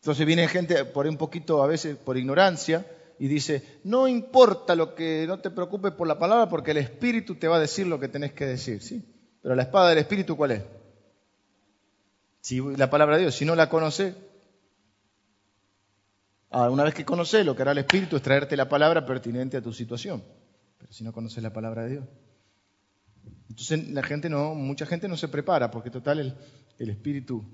Entonces 0.00 0.26
viene 0.26 0.48
gente 0.48 0.84
por 0.84 1.06
un 1.06 1.16
poquito, 1.16 1.62
a 1.62 1.68
veces 1.68 1.96
por 1.96 2.16
ignorancia, 2.16 2.84
y 3.20 3.28
dice, 3.28 3.78
no 3.84 4.08
importa 4.08 4.74
lo 4.74 4.96
que, 4.96 5.26
no 5.28 5.38
te 5.38 5.50
preocupes 5.50 5.92
por 5.92 6.08
la 6.08 6.18
palabra, 6.18 6.48
porque 6.48 6.72
el 6.72 6.78
Espíritu 6.78 7.36
te 7.36 7.46
va 7.46 7.58
a 7.58 7.60
decir 7.60 7.86
lo 7.86 8.00
que 8.00 8.08
tenés 8.08 8.32
que 8.32 8.46
decir, 8.46 8.82
¿sí? 8.82 9.19
Pero 9.42 9.54
la 9.54 9.62
espada 9.62 9.90
del 9.90 9.98
Espíritu, 9.98 10.36
¿cuál 10.36 10.52
es? 10.52 10.62
Si 12.40 12.60
la 12.60 12.90
palabra 12.90 13.16
de 13.16 13.22
Dios, 13.22 13.34
si 13.34 13.44
no 13.44 13.54
la 13.54 13.68
conoce, 13.68 14.14
ah, 16.50 16.70
una 16.70 16.84
vez 16.84 16.94
que 16.94 17.04
conoce, 17.04 17.44
lo 17.44 17.54
que 17.54 17.62
hará 17.62 17.72
el 17.72 17.78
Espíritu 17.78 18.16
es 18.16 18.22
traerte 18.22 18.56
la 18.56 18.68
palabra 18.68 19.04
pertinente 19.04 19.56
a 19.56 19.62
tu 19.62 19.72
situación. 19.72 20.22
Pero 20.78 20.92
si 20.92 21.04
no 21.04 21.12
conoces 21.12 21.42
la 21.42 21.52
palabra 21.52 21.84
de 21.84 21.90
Dios. 21.90 22.04
Entonces 23.48 23.88
la 23.90 24.02
gente 24.02 24.28
no, 24.30 24.54
mucha 24.54 24.86
gente 24.86 25.08
no 25.08 25.16
se 25.16 25.28
prepara, 25.28 25.70
porque 25.70 25.90
total 25.90 26.20
el, 26.20 26.34
el 26.78 26.90
Espíritu. 26.90 27.44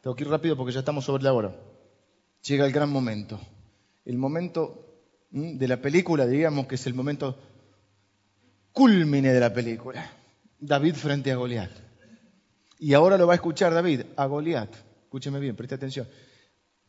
Tengo 0.00 0.16
que 0.16 0.24
ir 0.24 0.30
rápido 0.30 0.56
porque 0.56 0.72
ya 0.72 0.80
estamos 0.80 1.04
sobre 1.04 1.22
la 1.22 1.32
hora. 1.32 1.54
Llega 2.42 2.66
el 2.66 2.72
gran 2.72 2.90
momento. 2.90 3.40
El 4.04 4.18
momento 4.18 4.88
de 5.30 5.68
la 5.68 5.80
película, 5.80 6.26
diríamos 6.26 6.66
que 6.66 6.74
es 6.74 6.86
el 6.86 6.94
momento 6.94 7.38
culmine 8.72 9.32
de 9.32 9.40
la 9.40 9.52
película. 9.52 10.10
David 10.58 10.94
frente 10.94 11.32
a 11.32 11.36
Goliat. 11.36 11.70
Y 12.78 12.94
ahora 12.94 13.16
lo 13.16 13.26
va 13.26 13.34
a 13.34 13.36
escuchar 13.36 13.72
David 13.74 14.02
a 14.16 14.26
Goliat. 14.26 14.74
Escúcheme 15.04 15.38
bien, 15.38 15.54
preste 15.56 15.74
atención. 15.74 16.08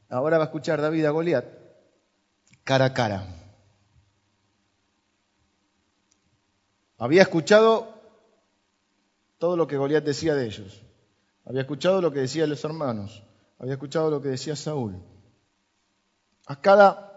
Ahora 0.09 0.37
va 0.37 0.45
a 0.45 0.47
escuchar 0.47 0.81
David 0.81 1.05
a 1.05 1.09
Goliat 1.11 1.45
cara 2.63 2.85
a 2.85 2.93
cara. 2.93 3.27
Había 6.97 7.23
escuchado 7.23 8.01
todo 9.37 9.57
lo 9.57 9.67
que 9.67 9.77
Goliat 9.77 10.03
decía 10.03 10.35
de 10.35 10.45
ellos. 10.45 10.81
Había 11.45 11.61
escuchado 11.61 12.01
lo 12.01 12.13
que 12.13 12.21
decían 12.21 12.49
los 12.49 12.63
hermanos. 12.63 13.23
Había 13.59 13.73
escuchado 13.73 14.09
lo 14.09 14.21
que 14.21 14.29
decía 14.29 14.55
Saúl. 14.55 15.03
A 16.45 16.61
cada 16.61 17.12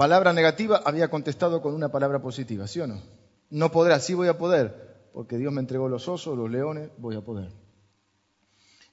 palabra 0.00 0.32
negativa 0.32 0.80
había 0.86 1.10
contestado 1.10 1.60
con 1.60 1.74
una 1.74 1.90
palabra 1.90 2.22
positiva, 2.22 2.66
¿sí 2.66 2.80
o 2.80 2.86
no? 2.86 3.02
No 3.50 3.70
podrá, 3.70 4.00
sí 4.00 4.14
voy 4.14 4.28
a 4.28 4.38
poder, 4.38 5.10
porque 5.12 5.36
Dios 5.36 5.52
me 5.52 5.60
entregó 5.60 5.90
los 5.90 6.08
osos, 6.08 6.38
los 6.38 6.50
leones, 6.50 6.88
voy 6.96 7.16
a 7.16 7.20
poder. 7.20 7.52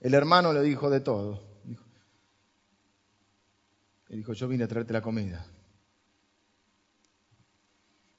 El 0.01 0.13
hermano 0.13 0.51
le 0.51 0.61
dijo 0.63 0.89
de 0.89 0.99
todo. 0.99 1.43
Le 4.09 4.17
dijo, 4.17 4.33
yo 4.33 4.49
vine 4.49 4.65
a 4.65 4.67
traerte 4.67 4.91
la 4.91 5.01
comida. 5.01 5.47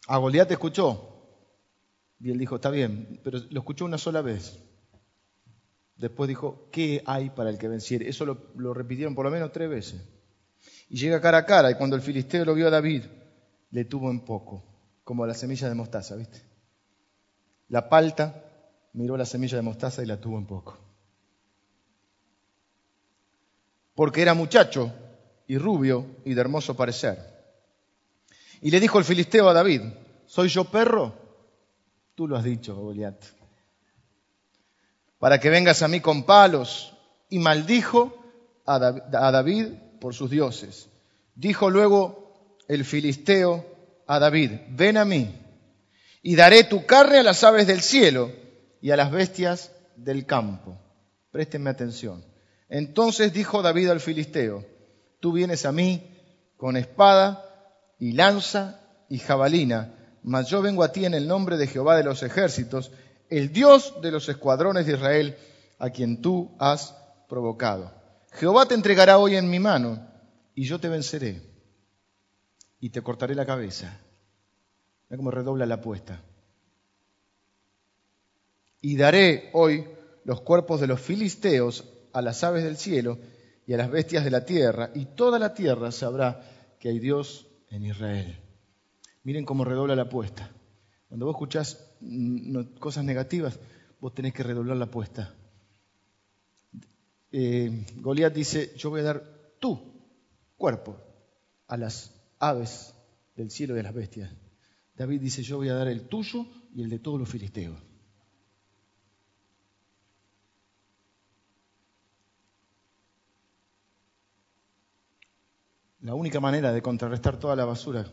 A 0.07 0.17
Goliat 0.17 0.51
escuchó. 0.51 1.27
Y 2.21 2.31
él 2.31 2.39
dijo, 2.39 2.55
está 2.55 2.71
bien, 2.71 3.21
pero 3.23 3.39
lo 3.51 3.61
escuchó 3.61 3.85
una 3.85 3.99
sola 3.99 4.23
vez. 4.23 4.65
Después 5.97 6.27
dijo, 6.27 6.71
¿qué 6.73 7.03
hay 7.05 7.29
para 7.29 7.51
el 7.51 7.59
que 7.59 7.69
venciere? 7.69 8.09
Eso 8.09 8.25
lo 8.25 8.73
repitieron 8.73 9.15
por 9.15 9.27
lo 9.27 9.31
menos 9.31 9.53
tres 9.53 9.69
veces. 9.69 10.18
Y 10.91 10.97
llega 10.97 11.21
cara 11.21 11.39
a 11.39 11.47
cara, 11.47 11.71
y 11.71 11.75
cuando 11.75 11.97
el 11.97 12.03
filisteo 12.03 12.45
lo 12.45 12.55
vio 12.55 12.69
a 12.69 12.71
David, 12.71 13.05
le 13.71 13.85
tuvo 13.85 14.11
en 14.11 14.21
poco, 14.21 14.65
como 15.05 15.27
la 15.27 15.35
semilla 15.35 15.69
de 15.69 15.75
mostaza, 15.75 16.17
¿viste? 16.17 16.43
La 17.69 17.89
palta 17.89 18.45
miró 18.95 19.17
la 19.17 19.27
semilla 19.27 19.57
de 19.57 19.63
mostaza 19.63 20.03
y 20.03 20.07
la 20.07 20.17
tuvo 20.17 20.39
en 20.39 20.47
poco. 20.47 20.79
Porque 23.95 24.23
era 24.23 24.33
muchacho 24.33 24.93
y 25.47 25.59
rubio 25.59 26.07
y 26.25 26.35
de 26.35 26.41
hermoso 26.41 26.77
parecer. 26.77 27.19
Y 28.63 28.71
le 28.71 28.81
dijo 28.81 28.99
el 28.99 29.05
filisteo 29.05 29.49
a 29.49 29.53
David, 29.53 29.83
¿soy 30.27 30.49
yo 30.49 30.65
perro? 30.65 31.15
Tú 32.15 32.27
lo 32.27 32.37
has 32.37 32.45
dicho, 32.45 32.75
Goliat. 32.75 33.23
Para 35.19 35.39
que 35.39 35.51
vengas 35.51 35.83
a 35.83 35.89
mí 35.89 36.01
con 36.01 36.25
palos. 36.25 36.95
Y 37.29 37.39
maldijo 37.41 38.17
a 38.65 38.79
David 38.79 39.75
por 40.01 40.15
sus 40.15 40.31
dioses. 40.31 40.89
Dijo 41.35 41.71
luego 41.71 42.57
el 42.69 42.85
filisteo 42.85 43.65
a 44.07 44.19
David, 44.19 44.53
ven 44.71 44.97
a 44.97 45.05
mí 45.05 45.35
y 46.23 46.37
daré 46.37 46.65
tu 46.65 46.85
carne 46.85 47.19
a 47.19 47.23
las 47.23 47.45
aves 47.45 47.67
del 47.67 47.81
cielo 47.81 48.33
y 48.81 48.91
a 48.91 48.97
las 48.97 49.11
bestias 49.11 49.73
del 49.97 50.27
campo. 50.27 50.79
Préstenme 51.31 51.71
atención. 51.71 52.25
Entonces 52.69 53.33
dijo 53.33 53.63
David 53.63 53.89
al 53.91 54.01
filisteo, 54.01 54.65
tú 55.21 55.33
vienes 55.33 55.65
a 55.65 55.73
mí 55.73 56.17
con 56.57 56.77
espada 56.77 57.45
y 57.99 58.13
lanza 58.13 58.81
y 59.09 59.19
jabalina, 59.19 59.95
mas 60.23 60.49
yo 60.49 60.61
vengo 60.61 60.83
a 60.83 60.93
ti 60.93 61.05
en 61.05 61.15
el 61.15 61.27
nombre 61.27 61.57
de 61.57 61.67
Jehová 61.67 61.97
de 61.97 62.05
los 62.05 62.23
ejércitos, 62.23 62.91
el 63.31 63.53
Dios 63.53 63.95
de 64.03 64.11
los 64.11 64.29
escuadrones 64.29 64.87
de 64.87 64.95
Israel, 64.95 65.37
a 65.79 65.91
quien 65.91 66.21
tú 66.21 66.57
has 66.59 66.95
provocado. 67.29 67.98
Jehová 68.33 68.67
te 68.67 68.75
entregará 68.75 69.19
hoy 69.19 69.37
en 69.37 69.51
mi 69.51 69.59
mano 69.59 70.07
y 70.55 70.65
yo 70.65 70.79
te 70.79 70.89
venceré 70.89 71.43
y 72.81 72.91
te 72.91 73.03
cortaré 73.03 73.35
la 73.35 73.47
cabeza. 73.47 74.01
Mira 75.09 75.17
cómo 75.17 75.31
redobla 75.31 75.67
la 75.67 75.77
apuesta. 75.77 76.23
Y 78.81 78.97
daré 78.97 79.51
hoy 79.55 79.87
los 80.25 80.41
cuerpos 80.43 80.81
de 80.81 80.87
los 80.87 81.01
filisteos 81.01 81.85
a 82.13 82.23
las 82.23 82.45
aves 82.45 82.63
del 82.63 82.77
cielo 82.77 83.19
y 83.67 83.75
a 83.75 83.77
las 83.77 83.91
bestias 83.91 84.25
de 84.25 84.31
la 84.31 84.45
tierra, 84.45 84.91
y 84.95 85.07
toda 85.07 85.39
la 85.39 85.53
tierra 85.53 85.91
sabrá 85.91 86.41
que 86.79 86.89
hay 86.89 86.99
Dios 86.99 87.47
en 87.71 87.85
Israel. 87.85 88.39
Miren 89.25 89.45
cómo 89.45 89.65
redobla 89.65 89.97
la 89.97 90.03
apuesta. 90.03 90.51
Cuando 91.09 91.27
vos 91.27 91.35
escuchás 91.35 91.91
mm, 92.01 92.79
cosas 92.79 93.05
negativas, 93.05 93.59
vos 94.01 94.15
tenés 94.15 94.33
que 94.33 94.43
redoblar 94.43 94.77
la 94.77 94.87
apuesta 94.87 95.35
eh, 97.31 97.87
Goliat 97.97 98.33
dice, 98.33 98.73
yo 98.77 98.91
voy 98.91 99.01
a 99.01 99.05
dar 99.05 99.23
tu 99.59 99.79
cuerpo 100.57 100.97
a 101.67 101.77
las 101.77 102.15
aves 102.39 102.95
del 103.37 103.51
cielo 103.51 103.77
y 103.77 103.81
a 103.81 103.83
las 103.83 103.95
bestias. 103.95 104.31
David 104.97 105.21
dice, 105.21 105.43
yo 105.43 105.59
voy 105.59 105.69
a 105.69 105.75
dar 105.75 105.89
el 105.89 106.09
tuyo 106.09 106.47
y 106.75 106.83
el 106.83 106.91
de 106.91 106.99
todos 106.99 107.19
los 107.19 107.29
filisteos. 107.29 107.79
La 116.01 116.15
única 116.15 116.41
manera 116.41 116.73
de 116.73 116.81
contrarrestar 116.81 117.39
toda 117.39 117.57
la 117.57 117.65
basura 117.65 118.07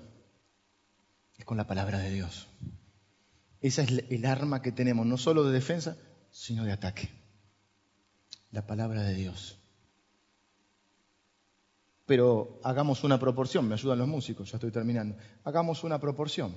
es 1.38 1.46
con 1.46 1.56
la 1.56 1.68
palabra 1.68 2.00
de 2.00 2.10
Dios. 2.12 2.48
Esa 3.62 3.84
es 3.84 4.04
el 4.10 4.26
arma 4.26 4.62
que 4.62 4.72
tenemos, 4.72 5.06
no 5.06 5.18
solo 5.18 5.44
de 5.46 5.54
defensa, 5.54 5.98
sino 6.32 6.66
de 6.66 6.74
ataque 6.74 7.25
la 8.52 8.66
palabra 8.66 9.04
de 9.04 9.14
Dios. 9.14 9.60
Pero 12.06 12.60
hagamos 12.64 13.04
una 13.04 13.20
proporción, 13.20 13.68
me 13.68 13.74
ayudan 13.74 14.00
los 14.00 14.08
músicos, 14.08 14.52
ya 14.52 14.58
estoy 14.58 14.72
terminando. 14.72 15.18
Hagamos 15.44 15.84
una 15.84 16.00
proporción. 16.00 16.56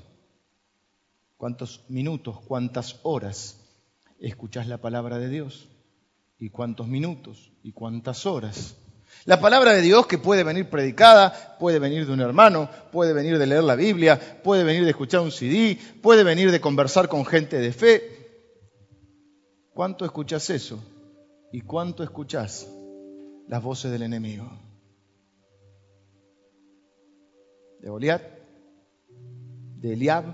¿Cuántos 1.37 1.85
minutos, 1.89 2.41
cuántas 2.41 3.01
horas 3.03 3.61
escuchás 4.19 4.67
la 4.67 4.79
palabra 4.79 5.19
de 5.19 5.29
Dios? 5.29 5.69
¿Y 6.39 6.51
cuántos 6.51 6.87
minutos? 6.87 7.53
¿Y 7.63 7.73
cuántas 7.73 8.27
horas? 8.27 8.77
La 9.25 9.41
palabra 9.41 9.73
de 9.73 9.81
Dios 9.81 10.07
que 10.07 10.19
puede 10.19 10.45
venir 10.45 10.69
predicada, 10.69 11.57
puede 11.59 11.79
venir 11.79 12.07
de 12.07 12.13
un 12.13 12.21
hermano, 12.21 12.69
puede 12.93 13.13
venir 13.13 13.39
de 13.39 13.47
leer 13.47 13.65
la 13.65 13.75
Biblia, 13.75 14.41
puede 14.43 14.65
venir 14.65 14.85
de 14.85 14.91
escuchar 14.91 15.21
un 15.21 15.33
CD, 15.33 15.79
puede 16.03 16.25
venir 16.25 16.51
de 16.51 16.61
conversar 16.61 17.09
con 17.09 17.25
gente 17.25 17.59
de 17.59 17.73
fe. 17.73 18.19
¿Cuánto 19.73 20.05
escuchas 20.05 20.51
eso? 20.51 20.83
¿Y 21.51 21.63
cuánto 21.63 22.03
escuchás 22.03 22.71
las 23.47 23.63
voces 23.63 23.91
del 23.91 24.03
enemigo? 24.03 24.51
De 27.81 27.89
Goliat, 27.89 28.23
de 29.77 29.93
Eliab, 29.95 30.25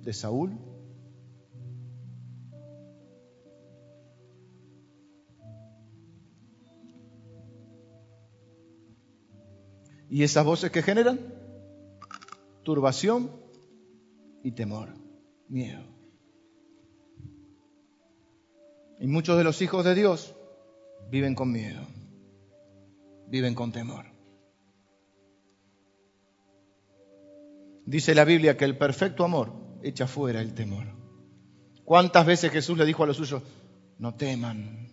de 0.00 0.12
Saúl. 0.12 0.58
¿Y 10.08 10.22
esas 10.22 10.46
voces 10.46 10.70
que 10.70 10.82
generan? 10.82 11.20
Turbación 12.62 13.30
y 14.42 14.52
temor, 14.52 14.94
miedo. 15.48 15.97
Y 19.00 19.06
muchos 19.06 19.38
de 19.38 19.44
los 19.44 19.62
hijos 19.62 19.84
de 19.84 19.94
Dios 19.94 20.34
viven 21.10 21.34
con 21.34 21.52
miedo, 21.52 21.80
viven 23.28 23.54
con 23.54 23.72
temor. 23.72 24.06
Dice 27.86 28.14
la 28.14 28.24
Biblia 28.24 28.56
que 28.56 28.64
el 28.64 28.76
perfecto 28.76 29.24
amor 29.24 29.52
echa 29.82 30.06
fuera 30.06 30.40
el 30.40 30.52
temor. 30.52 30.86
¿Cuántas 31.84 32.26
veces 32.26 32.52
Jesús 32.52 32.76
le 32.76 32.84
dijo 32.84 33.04
a 33.04 33.06
los 33.06 33.16
suyos, 33.16 33.42
no 33.98 34.14
teman, 34.14 34.88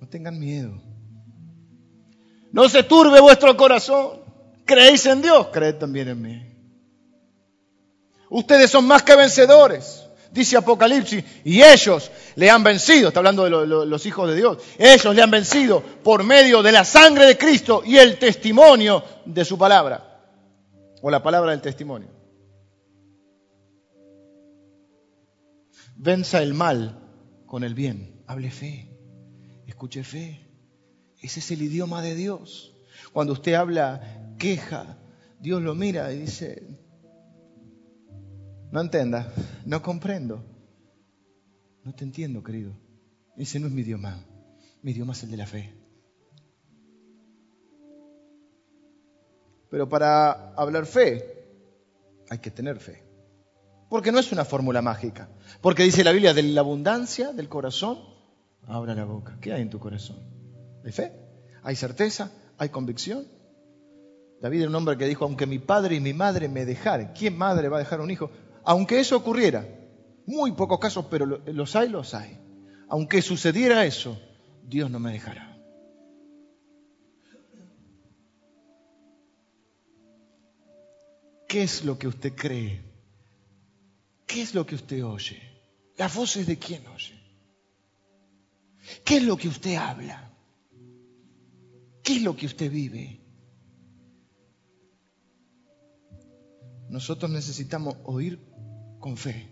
no 0.00 0.08
tengan 0.08 0.38
miedo? 0.38 0.80
No 2.52 2.68
se 2.68 2.82
turbe 2.82 3.20
vuestro 3.20 3.56
corazón. 3.56 4.20
¿Creéis 4.64 5.04
en 5.06 5.22
Dios? 5.22 5.48
Creed 5.52 5.76
también 5.76 6.08
en 6.08 6.22
mí. 6.22 6.46
Ustedes 8.30 8.70
son 8.70 8.86
más 8.86 9.02
que 9.02 9.16
vencedores 9.16 10.09
dice 10.32 10.56
Apocalipsis, 10.56 11.24
y 11.44 11.62
ellos 11.62 12.10
le 12.36 12.50
han 12.50 12.62
vencido, 12.62 13.08
está 13.08 13.20
hablando 13.20 13.44
de 13.44 13.50
los 13.86 14.06
hijos 14.06 14.28
de 14.28 14.36
Dios, 14.36 14.58
ellos 14.78 15.14
le 15.14 15.22
han 15.22 15.30
vencido 15.30 15.82
por 15.82 16.24
medio 16.24 16.62
de 16.62 16.72
la 16.72 16.84
sangre 16.84 17.26
de 17.26 17.38
Cristo 17.38 17.82
y 17.84 17.96
el 17.96 18.18
testimonio 18.18 19.02
de 19.24 19.44
su 19.44 19.58
palabra, 19.58 20.22
o 21.02 21.10
la 21.10 21.22
palabra 21.22 21.50
del 21.50 21.60
testimonio. 21.60 22.20
Venza 26.02 26.42
el 26.42 26.54
mal 26.54 26.98
con 27.44 27.62
el 27.62 27.74
bien. 27.74 28.22
Hable 28.26 28.50
fe. 28.50 28.88
Escuche 29.66 30.02
fe. 30.02 30.48
Ese 31.20 31.40
es 31.40 31.50
el 31.50 31.60
idioma 31.60 32.00
de 32.00 32.14
Dios. 32.14 32.74
Cuando 33.12 33.34
usted 33.34 33.52
habla 33.52 34.32
queja, 34.38 34.96
Dios 35.40 35.60
lo 35.60 35.74
mira 35.74 36.10
y 36.12 36.20
dice, 36.20 36.62
no 38.70 38.80
entienda, 38.80 39.32
no 39.66 39.82
comprendo. 39.82 40.44
No 41.84 41.94
te 41.94 42.04
entiendo, 42.04 42.42
querido. 42.42 42.72
Ese 43.36 43.58
no 43.58 43.66
es 43.66 43.72
mi 43.72 43.82
idioma. 43.82 44.24
Mi 44.82 44.92
idioma 44.92 45.12
es 45.12 45.22
el 45.22 45.30
de 45.30 45.36
la 45.36 45.46
fe. 45.46 45.74
Pero 49.70 49.88
para 49.88 50.52
hablar 50.54 50.86
fe, 50.86 51.24
hay 52.28 52.38
que 52.38 52.50
tener 52.50 52.78
fe. 52.78 53.02
Porque 53.88 54.12
no 54.12 54.18
es 54.18 54.30
una 54.32 54.44
fórmula 54.44 54.82
mágica. 54.82 55.28
Porque 55.60 55.82
dice 55.82 56.04
la 56.04 56.12
Biblia, 56.12 56.34
de 56.34 56.42
la 56.42 56.60
abundancia 56.60 57.32
del 57.32 57.48
corazón, 57.48 57.98
abra 58.66 58.94
la 58.94 59.04
boca. 59.04 59.38
¿Qué 59.40 59.52
hay 59.52 59.62
en 59.62 59.70
tu 59.70 59.78
corazón? 59.78 60.18
¿Hay 60.84 60.92
fe? 60.92 61.12
¿Hay 61.62 61.76
certeza? 61.76 62.30
¿Hay 62.58 62.68
convicción? 62.68 63.26
David 64.40 64.60
era 64.60 64.70
un 64.70 64.74
hombre 64.76 64.96
que 64.96 65.06
dijo, 65.06 65.24
aunque 65.24 65.46
mi 65.46 65.58
padre 65.58 65.96
y 65.96 66.00
mi 66.00 66.14
madre 66.14 66.48
me 66.48 66.64
dejaren, 66.64 67.10
¿quién 67.16 67.36
madre 67.36 67.68
va 67.68 67.76
a 67.76 67.80
dejar 67.80 68.00
un 68.00 68.10
hijo? 68.10 68.30
Aunque 68.64 69.00
eso 69.00 69.16
ocurriera, 69.16 69.66
muy 70.26 70.52
pocos 70.52 70.78
casos, 70.78 71.06
pero 71.10 71.26
los 71.26 71.76
hay, 71.76 71.88
los 71.88 72.14
hay. 72.14 72.38
Aunque 72.88 73.22
sucediera 73.22 73.84
eso, 73.84 74.20
Dios 74.62 74.90
no 74.90 74.98
me 74.98 75.12
dejará. 75.12 75.50
¿Qué 81.48 81.62
es 81.64 81.84
lo 81.84 81.98
que 81.98 82.06
usted 82.06 82.34
cree? 82.34 82.80
¿Qué 84.26 84.42
es 84.42 84.54
lo 84.54 84.64
que 84.64 84.76
usted 84.76 85.04
oye? 85.04 85.42
¿Las 85.96 86.14
voces 86.14 86.46
de 86.46 86.56
quién 86.56 86.86
oye? 86.86 87.20
¿Qué 89.04 89.16
es 89.16 89.24
lo 89.24 89.36
que 89.36 89.48
usted 89.48 89.74
habla? 89.74 90.32
¿Qué 92.02 92.16
es 92.16 92.22
lo 92.22 92.36
que 92.36 92.46
usted 92.46 92.70
vive? 92.70 93.20
Nosotros 96.88 97.30
necesitamos 97.30 97.96
oír 98.04 98.49
con 99.00 99.16
fe, 99.16 99.48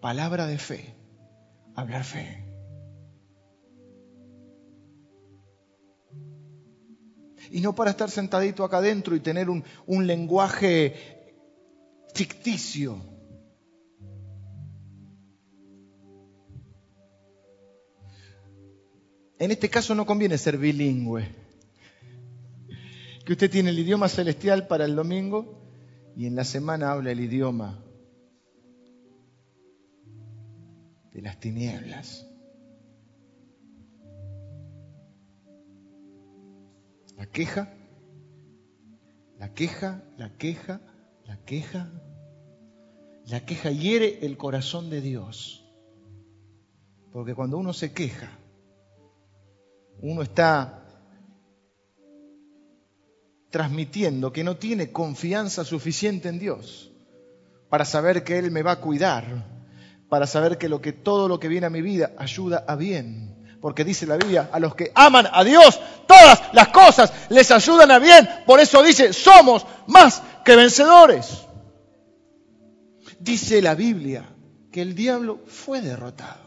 palabra 0.00 0.46
de 0.46 0.58
fe, 0.58 0.94
hablar 1.76 2.04
fe. 2.04 2.48
Y 7.50 7.60
no 7.60 7.74
para 7.74 7.90
estar 7.90 8.10
sentadito 8.10 8.64
acá 8.64 8.78
adentro 8.78 9.14
y 9.14 9.20
tener 9.20 9.50
un, 9.50 9.62
un 9.86 10.06
lenguaje 10.06 10.94
ficticio. 12.14 12.96
En 19.38 19.50
este 19.50 19.68
caso 19.68 19.94
no 19.94 20.06
conviene 20.06 20.38
ser 20.38 20.56
bilingüe. 20.56 21.28
Que 23.26 23.32
usted 23.32 23.50
tiene 23.50 23.70
el 23.70 23.78
idioma 23.78 24.08
celestial 24.08 24.66
para 24.66 24.84
el 24.84 24.96
domingo 24.96 25.60
y 26.16 26.26
en 26.26 26.36
la 26.36 26.44
semana 26.44 26.92
habla 26.92 27.10
el 27.10 27.20
idioma 27.20 27.84
de 31.12 31.22
las 31.22 31.38
tinieblas. 31.38 32.26
La 37.16 37.26
queja, 37.26 37.72
la 39.38 39.52
queja, 39.54 40.02
la 40.16 40.36
queja, 40.36 40.80
la 41.24 41.36
queja, 41.44 41.90
la 43.26 43.44
queja 43.44 43.70
hiere 43.70 44.24
el 44.26 44.36
corazón 44.36 44.90
de 44.90 45.00
Dios. 45.00 45.64
Porque 47.12 47.34
cuando 47.34 47.58
uno 47.58 47.72
se 47.72 47.92
queja, 47.92 48.30
uno 50.00 50.22
está 50.22 50.82
transmitiendo 53.50 54.32
que 54.32 54.42
no 54.42 54.56
tiene 54.56 54.90
confianza 54.90 55.64
suficiente 55.64 56.30
en 56.30 56.38
Dios 56.38 56.90
para 57.68 57.84
saber 57.84 58.24
que 58.24 58.38
Él 58.38 58.50
me 58.50 58.62
va 58.62 58.72
a 58.72 58.80
cuidar, 58.80 59.61
para 60.12 60.26
saber 60.26 60.58
que, 60.58 60.68
lo 60.68 60.82
que 60.82 60.92
todo 60.92 61.26
lo 61.26 61.40
que 61.40 61.48
viene 61.48 61.66
a 61.66 61.70
mi 61.70 61.80
vida 61.80 62.12
ayuda 62.18 62.66
a 62.68 62.76
bien. 62.76 63.56
Porque 63.62 63.82
dice 63.82 64.06
la 64.06 64.18
Biblia, 64.18 64.50
a 64.52 64.60
los 64.60 64.74
que 64.74 64.92
aman 64.94 65.26
a 65.32 65.42
Dios, 65.42 65.80
todas 66.06 66.52
las 66.52 66.68
cosas 66.68 67.30
les 67.30 67.50
ayudan 67.50 67.90
a 67.90 67.98
bien. 67.98 68.28
Por 68.44 68.60
eso 68.60 68.82
dice, 68.82 69.14
somos 69.14 69.64
más 69.86 70.22
que 70.44 70.54
vencedores. 70.54 71.46
Dice 73.20 73.62
la 73.62 73.74
Biblia 73.74 74.28
que 74.70 74.82
el 74.82 74.94
diablo 74.94 75.40
fue 75.46 75.80
derrotado. 75.80 76.44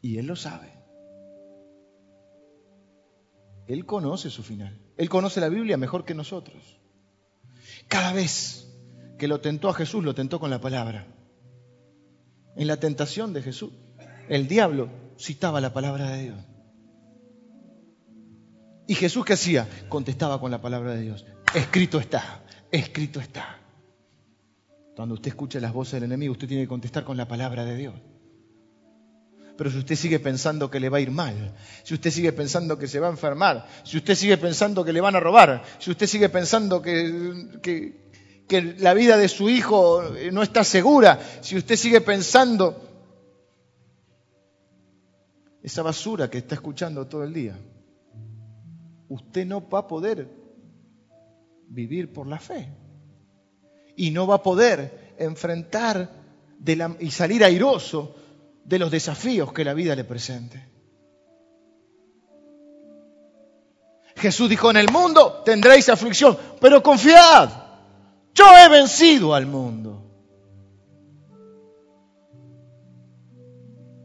Y 0.00 0.16
él 0.16 0.24
lo 0.24 0.36
sabe. 0.36 0.72
Él 3.66 3.84
conoce 3.84 4.30
su 4.30 4.42
final. 4.42 4.80
Él 4.96 5.10
conoce 5.10 5.42
la 5.42 5.50
Biblia 5.50 5.76
mejor 5.76 6.06
que 6.06 6.14
nosotros. 6.14 6.80
Cada 7.86 8.14
vez 8.14 8.66
que 9.18 9.28
lo 9.28 9.42
tentó 9.42 9.68
a 9.68 9.74
Jesús, 9.74 10.02
lo 10.02 10.14
tentó 10.14 10.40
con 10.40 10.48
la 10.48 10.62
palabra. 10.62 11.19
En 12.56 12.66
la 12.66 12.78
tentación 12.78 13.32
de 13.32 13.42
Jesús, 13.42 13.72
el 14.28 14.48
diablo 14.48 14.88
citaba 15.18 15.60
la 15.60 15.72
palabra 15.72 16.10
de 16.10 16.22
Dios. 16.22 16.38
¿Y 18.86 18.94
Jesús 18.94 19.24
qué 19.24 19.34
hacía? 19.34 19.68
Contestaba 19.88 20.40
con 20.40 20.50
la 20.50 20.60
palabra 20.60 20.94
de 20.94 21.02
Dios. 21.02 21.24
Escrito 21.54 22.00
está, 22.00 22.42
escrito 22.72 23.20
está. 23.20 23.58
Cuando 24.96 25.14
usted 25.14 25.28
escucha 25.28 25.60
las 25.60 25.72
voces 25.72 25.94
del 25.94 26.04
enemigo, 26.04 26.32
usted 26.32 26.48
tiene 26.48 26.64
que 26.64 26.68
contestar 26.68 27.04
con 27.04 27.16
la 27.16 27.28
palabra 27.28 27.64
de 27.64 27.76
Dios. 27.76 27.94
Pero 29.56 29.70
si 29.70 29.78
usted 29.78 29.94
sigue 29.94 30.18
pensando 30.18 30.70
que 30.70 30.80
le 30.80 30.88
va 30.88 30.98
a 30.98 31.00
ir 31.02 31.10
mal, 31.10 31.54
si 31.82 31.94
usted 31.94 32.10
sigue 32.10 32.32
pensando 32.32 32.78
que 32.78 32.88
se 32.88 32.98
va 32.98 33.08
a 33.08 33.10
enfermar, 33.10 33.66
si 33.84 33.98
usted 33.98 34.14
sigue 34.14 34.38
pensando 34.38 34.84
que 34.84 34.92
le 34.92 35.00
van 35.00 35.16
a 35.16 35.20
robar, 35.20 35.62
si 35.78 35.90
usted 35.90 36.06
sigue 36.06 36.28
pensando 36.30 36.80
que, 36.80 37.60
que, 37.62 38.09
la 38.50 38.94
vida 38.94 39.16
de 39.16 39.28
su 39.28 39.48
hijo 39.48 40.02
no 40.32 40.42
está 40.42 40.64
segura, 40.64 41.20
si 41.40 41.56
usted 41.56 41.76
sigue 41.76 42.00
pensando 42.00 42.90
esa 45.62 45.82
basura 45.82 46.30
que 46.30 46.38
está 46.38 46.54
escuchando 46.54 47.06
todo 47.06 47.22
el 47.24 47.32
día, 47.32 47.56
usted 49.08 49.46
no 49.46 49.68
va 49.68 49.80
a 49.80 49.86
poder 49.86 50.28
vivir 51.68 52.12
por 52.12 52.26
la 52.26 52.38
fe. 52.38 52.68
Y 53.96 54.10
no 54.10 54.26
va 54.26 54.36
a 54.36 54.42
poder 54.42 55.14
enfrentar 55.18 56.10
y 56.98 57.10
salir 57.10 57.44
airoso 57.44 58.16
de 58.64 58.78
los 58.78 58.90
desafíos 58.90 59.52
que 59.52 59.64
la 59.64 59.74
vida 59.74 59.94
le 59.94 60.04
presente. 60.04 60.68
Jesús 64.16 64.50
dijo, 64.50 64.70
en 64.70 64.76
el 64.76 64.90
mundo 64.90 65.42
tendréis 65.44 65.88
aflicción, 65.88 66.36
pero 66.60 66.82
confiad, 66.82 67.50
yo 68.34 68.44
he 68.56 68.68
vencido 68.68 69.34
al 69.34 69.46
mundo. 69.46 70.06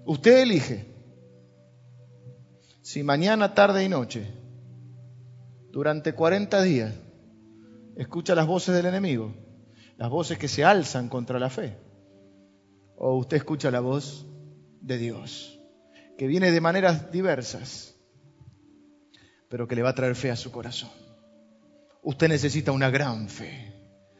Usted 0.05 0.43
elige 0.43 0.95
si 2.85 3.01
mañana, 3.01 3.55
tarde 3.55 3.83
y 3.83 3.89
noche, 3.89 4.31
durante 5.71 6.13
40 6.13 6.61
días, 6.61 6.93
escucha 7.95 8.35
las 8.35 8.45
voces 8.45 8.75
del 8.75 8.85
enemigo, 8.85 9.33
las 9.97 10.11
voces 10.11 10.37
que 10.37 10.47
se 10.47 10.63
alzan 10.63 11.09
contra 11.09 11.39
la 11.39 11.49
fe, 11.49 11.77
o 12.95 13.17
usted 13.17 13.37
escucha 13.37 13.71
la 13.71 13.79
voz 13.79 14.27
de 14.81 14.99
Dios, 14.99 15.59
que 16.15 16.27
viene 16.27 16.51
de 16.51 16.61
maneras 16.61 17.11
diversas, 17.11 17.95
pero 19.49 19.67
que 19.67 19.75
le 19.75 19.81
va 19.81 19.89
a 19.89 19.95
traer 19.95 20.15
fe 20.15 20.29
a 20.29 20.35
su 20.35 20.51
corazón. 20.51 20.91
Usted 22.03 22.29
necesita 22.29 22.71
una 22.71 22.91
gran 22.91 23.27
fe, 23.29 23.74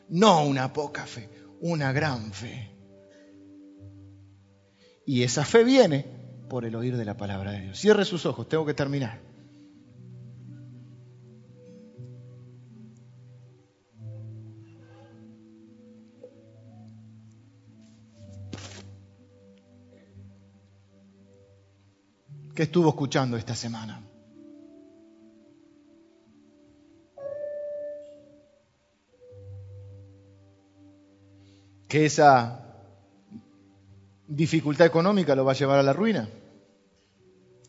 no 0.10 0.46
una 0.46 0.72
poca 0.74 1.06
fe, 1.06 1.30
una 1.62 1.92
gran 1.92 2.32
fe. 2.32 2.72
Y 5.06 5.24
esa 5.24 5.46
fe 5.46 5.64
viene 5.64 6.04
por 6.50 6.66
el 6.66 6.76
oír 6.76 6.98
de 6.98 7.06
la 7.06 7.18
palabra 7.18 7.52
de 7.52 7.62
Dios. 7.62 7.80
Cierre 7.80 8.06
sus 8.06 8.26
ojos, 8.26 8.48
tengo 8.48 8.66
que 8.66 8.74
terminar. 8.74 9.22
¿Qué 22.56 22.64
estuvo 22.64 22.88
escuchando 22.88 23.36
esta 23.36 23.54
semana? 23.54 24.02
Que 31.96 32.08
esa 32.08 32.60
dificultad 34.28 34.86
económica 34.86 35.34
lo 35.34 35.46
va 35.46 35.54
a 35.54 35.56
llevar 35.56 35.80
a 35.80 35.82
la 35.82 35.94
ruina. 35.94 36.28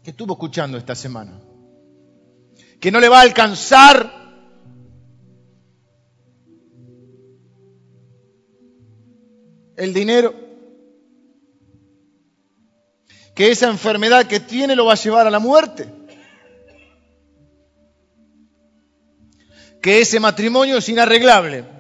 ¿Qué 0.03 0.11
estuvo 0.11 0.33
escuchando 0.33 0.77
esta 0.77 0.97
semana? 0.97 1.41
Que 2.81 2.91
no 2.91 2.99
le 2.99 3.09
va 3.09 3.21
a 3.21 3.23
alcanzar 3.23 4.13
el 9.77 9.95
dinero 9.95 10.35
que 13.33 13.53
esa 13.53 13.69
enfermedad 13.69 14.27
que 14.27 14.41
tiene 14.41 14.75
lo 14.75 14.87
va 14.87 14.95
a 14.95 14.97
llevar 14.97 15.29
a 15.29 15.31
la 15.31 15.39
muerte. 15.39 15.87
Que 19.81 20.01
ese 20.01 20.19
matrimonio 20.19 20.79
es 20.79 20.89
inarreglable. 20.89 21.77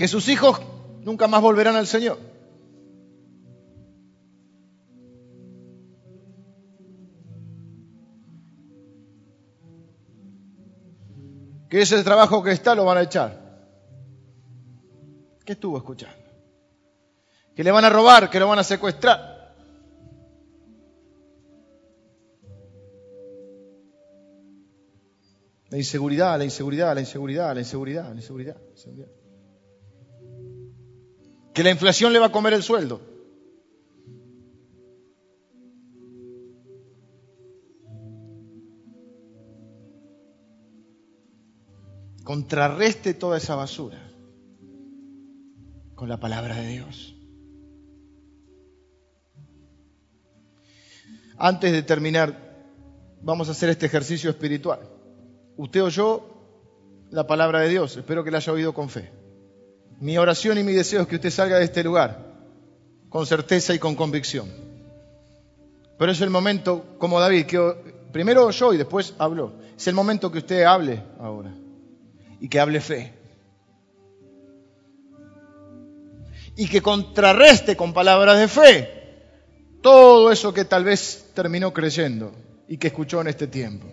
Que 0.00 0.08
sus 0.08 0.28
hijos 0.28 0.58
nunca 1.02 1.28
más 1.28 1.42
volverán 1.42 1.76
al 1.76 1.86
Señor. 1.86 2.16
que 11.68 11.82
ese 11.82 12.02
trabajo 12.02 12.42
que 12.42 12.52
está 12.52 12.74
lo 12.74 12.86
van 12.86 12.96
a 12.96 13.02
echar. 13.02 13.38
¿Qué 15.44 15.52
estuvo 15.52 15.76
escuchando? 15.76 16.16
Que 17.54 17.62
le 17.62 17.70
van 17.70 17.84
a 17.84 17.90
robar, 17.90 18.30
que 18.30 18.40
lo 18.40 18.48
van 18.48 18.58
a 18.58 18.64
secuestrar. 18.64 19.54
La 25.68 25.76
inseguridad, 25.76 26.38
la 26.38 26.44
inseguridad, 26.44 26.94
la 26.94 27.00
inseguridad, 27.00 27.54
la 27.54 27.60
inseguridad, 27.60 28.04
la 28.08 28.16
inseguridad, 28.16 28.56
la 28.56 28.70
inseguridad. 28.70 29.19
Que 31.54 31.62
la 31.62 31.70
inflación 31.70 32.12
le 32.12 32.18
va 32.18 32.26
a 32.26 32.32
comer 32.32 32.52
el 32.52 32.62
sueldo. 32.62 33.00
contrarreste 42.30 43.12
toda 43.12 43.38
esa 43.38 43.56
basura 43.56 43.98
con 45.96 46.08
la 46.08 46.20
palabra 46.20 46.54
de 46.54 46.68
Dios. 46.68 47.16
Antes 51.36 51.72
de 51.72 51.82
terminar, 51.82 52.68
vamos 53.20 53.48
a 53.48 53.50
hacer 53.50 53.68
este 53.70 53.86
ejercicio 53.86 54.30
espiritual. 54.30 54.78
Usted 55.56 55.82
oyó 55.82 56.22
la 57.10 57.26
palabra 57.26 57.62
de 57.62 57.68
Dios, 57.70 57.96
espero 57.96 58.22
que 58.22 58.30
la 58.30 58.38
haya 58.38 58.52
oído 58.52 58.74
con 58.74 58.90
fe. 58.90 59.10
Mi 60.00 60.18
oración 60.18 60.58
y 60.58 60.62
mi 60.62 60.72
deseo 60.72 61.02
es 61.02 61.08
que 61.08 61.16
usted 61.16 61.30
salga 61.30 61.58
de 61.58 61.64
este 61.64 61.84
lugar 61.84 62.26
con 63.08 63.26
certeza 63.26 63.74
y 63.74 63.78
con 63.78 63.94
convicción. 63.94 64.48
Pero 65.98 66.12
es 66.12 66.20
el 66.20 66.30
momento, 66.30 66.96
como 66.98 67.20
David, 67.20 67.46
que 67.46 67.58
primero 68.10 68.46
oyó 68.46 68.72
y 68.72 68.78
después 68.78 69.14
habló. 69.18 69.52
Es 69.76 69.86
el 69.86 69.94
momento 69.94 70.32
que 70.32 70.38
usted 70.38 70.62
hable 70.62 71.02
ahora 71.18 71.54
y 72.40 72.48
que 72.48 72.58
hable 72.58 72.80
fe. 72.80 73.12
Y 76.56 76.68
que 76.68 76.82
contrarreste 76.82 77.76
con 77.76 77.92
palabras 77.92 78.38
de 78.38 78.48
fe 78.48 79.00
todo 79.80 80.30
eso 80.30 80.52
que 80.52 80.64
tal 80.64 80.84
vez 80.84 81.30
terminó 81.34 81.72
creyendo 81.72 82.32
y 82.68 82.76
que 82.76 82.88
escuchó 82.88 83.20
en 83.20 83.28
este 83.28 83.46
tiempo. 83.46 83.86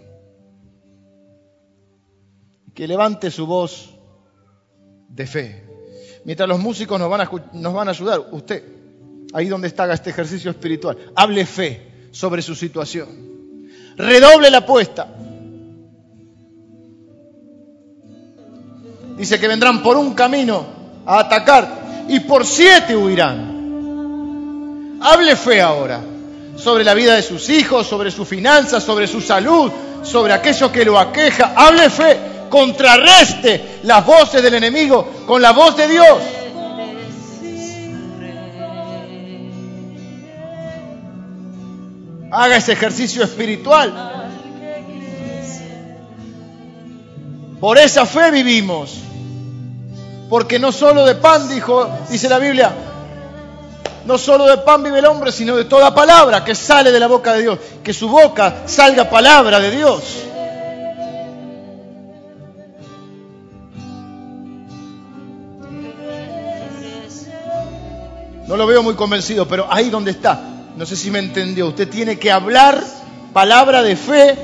Que 2.73 2.87
levante 2.87 3.31
su 3.31 3.47
voz 3.47 3.97
de 5.09 5.25
fe. 5.25 5.76
Mientras 6.27 6.47
los 6.49 6.59
músicos 6.59 6.99
nos 6.99 7.09
van 7.09 7.21
a, 7.21 7.31
nos 7.53 7.73
van 7.73 7.87
a 7.87 7.91
ayudar, 7.91 8.21
usted, 8.31 8.61
ahí 9.31 9.47
donde 9.47 9.69
está, 9.69 9.89
este 9.93 10.09
ejercicio 10.09 10.51
espiritual, 10.51 10.97
hable 11.15 11.45
fe 11.45 12.09
sobre 12.11 12.41
su 12.41 12.53
situación. 12.53 13.07
Redoble 13.95 14.51
la 14.51 14.57
apuesta. 14.57 15.07
Dice 19.15 19.39
que 19.39 19.47
vendrán 19.47 19.81
por 19.81 19.95
un 19.95 20.13
camino 20.13 20.65
a 21.05 21.19
atacar 21.19 22.05
y 22.09 22.19
por 22.19 22.45
siete 22.45 22.97
huirán. 22.97 24.99
Hable 25.01 25.33
fe 25.37 25.61
ahora 25.61 26.01
sobre 26.57 26.83
la 26.83 26.93
vida 26.93 27.15
de 27.15 27.21
sus 27.21 27.49
hijos, 27.49 27.87
sobre 27.87 28.11
sus 28.11 28.27
finanzas, 28.27 28.83
sobre 28.83 29.07
su 29.07 29.21
salud, 29.21 29.71
sobre 30.03 30.33
aquello 30.33 30.73
que 30.73 30.83
lo 30.83 30.99
aqueja. 30.99 31.53
Hable 31.55 31.89
fe, 31.89 32.19
contrarreste 32.49 33.79
las 33.83 34.05
voces 34.05 34.41
del 34.41 34.55
enemigo 34.55 35.07
con 35.25 35.41
la 35.41 35.51
voz 35.51 35.75
de 35.77 35.87
Dios. 35.87 36.17
Haga 42.31 42.57
ese 42.57 42.73
ejercicio 42.73 43.23
espiritual. 43.23 44.17
Por 47.59 47.77
esa 47.77 48.05
fe 48.05 48.31
vivimos. 48.31 48.97
Porque 50.29 50.59
no 50.59 50.71
solo 50.71 51.05
de 51.05 51.15
pan, 51.15 51.47
dijo, 51.47 51.89
dice 52.09 52.27
la 52.27 52.37
Biblia, 52.37 52.71
no 54.05 54.17
solo 54.17 54.45
de 54.45 54.57
pan 54.57 54.83
vive 54.83 54.99
el 54.99 55.05
hombre, 55.05 55.31
sino 55.31 55.55
de 55.55 55.65
toda 55.65 55.95
palabra 55.95 56.43
que 56.43 56.53
sale 56.53 56.91
de 56.91 56.99
la 56.99 57.07
boca 57.07 57.33
de 57.33 57.41
Dios. 57.41 57.59
Que 57.83 57.93
su 57.93 58.09
boca 58.09 58.63
salga 58.65 59.09
palabra 59.09 59.59
de 59.59 59.71
Dios. 59.71 60.26
No 68.47 68.55
lo 68.55 68.65
veo 68.65 68.81
muy 68.81 68.95
convencido, 68.95 69.47
pero 69.47 69.67
ahí 69.69 69.89
donde 69.89 70.11
está, 70.11 70.41
no 70.75 70.85
sé 70.85 70.95
si 70.95 71.11
me 71.11 71.19
entendió, 71.19 71.67
usted 71.67 71.89
tiene 71.89 72.17
que 72.17 72.31
hablar 72.31 72.83
palabra 73.33 73.83
de 73.83 73.95
fe 73.95 74.35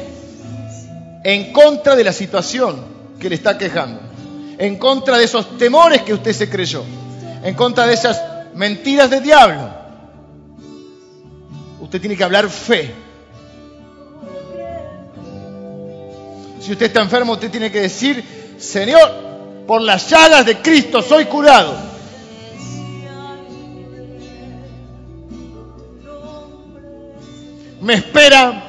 en 1.24 1.54
contra 1.54 1.96
de 1.96 2.04
la 2.04 2.14
situación 2.14 2.84
que 3.20 3.30
le 3.30 3.36
está 3.36 3.58
quejando 3.58 4.14
en 4.58 4.78
contra 4.78 5.18
de 5.18 5.26
esos 5.26 5.58
temores 5.58 6.02
que 6.04 6.14
usted 6.14 6.34
se 6.34 6.50
creyó, 6.50 6.84
en 7.44 7.56
contra 7.56 7.88
de 7.88 7.94
esas 7.94 8.22
mentiras 8.56 9.10
del 9.10 9.24
diablo. 9.24 9.70
Usted 11.82 12.00
tiene 12.00 12.16
que 12.16 12.24
hablar 12.24 12.50
fe. 12.50 12.94
Si 16.62 16.72
usted 16.72 16.86
está 16.86 17.02
enfermo, 17.02 17.34
usted 17.34 17.52
tiene 17.52 17.72
que 17.72 17.82
decir, 17.82 18.24
Señor, 18.58 19.66
por 19.68 19.82
las 19.82 20.10
llagas 20.10 20.46
de 20.46 20.60
Cristo 20.60 21.02
soy 21.02 21.26
curado. 21.26 21.93
Me 27.84 27.96
esperan 27.96 28.64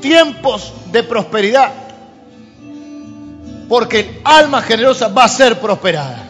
tiempos 0.00 0.72
de 0.90 1.02
prosperidad 1.04 1.72
porque 3.68 4.00
el 4.00 4.20
alma 4.24 4.62
generosa 4.62 5.08
va 5.08 5.24
a 5.24 5.28
ser 5.28 5.60
prosperada. 5.60 6.24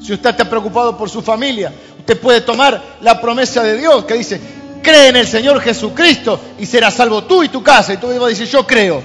Si 0.00 0.12
usted 0.12 0.30
está 0.30 0.48
preocupado 0.48 0.96
por 0.96 1.10
su 1.10 1.20
familia, 1.20 1.72
usted 1.98 2.18
puede 2.18 2.40
tomar 2.40 2.80
la 3.00 3.20
promesa 3.20 3.62
de 3.62 3.76
Dios 3.76 4.04
que 4.04 4.14
dice, 4.14 4.40
cree 4.82 5.08
en 5.08 5.16
el 5.16 5.26
Señor 5.26 5.60
Jesucristo 5.60 6.40
y 6.58 6.64
será 6.64 6.90
salvo 6.90 7.24
tú 7.24 7.42
y 7.42 7.48
tu 7.48 7.62
casa. 7.62 7.92
Y 7.92 7.96
tú 7.96 8.08
vas 8.18 8.40
a 8.40 8.44
yo 8.44 8.66
creo, 8.66 9.02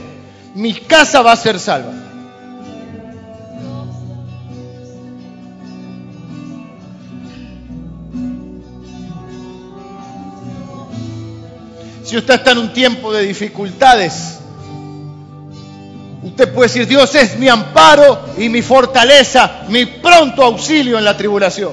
mi 0.53 0.75
casa 0.75 1.21
va 1.21 1.31
a 1.31 1.35
ser 1.37 1.59
salva. 1.59 2.10
Si 12.11 12.17
usted 12.17 12.33
está 12.33 12.51
en 12.51 12.57
un 12.57 12.73
tiempo 12.73 13.13
de 13.13 13.23
dificultades, 13.23 14.39
Usted 16.23 16.53
puede 16.53 16.67
decir, 16.67 16.85
Dios 16.85 17.15
es 17.15 17.37
mi 17.37 17.47
amparo 17.47 18.25
y 18.37 18.47
mi 18.47 18.61
fortaleza, 18.61 19.61
mi 19.69 19.85
pronto 19.85 20.43
auxilio 20.43 20.99
en 20.99 21.05
la 21.05 21.17
tribulación. 21.17 21.71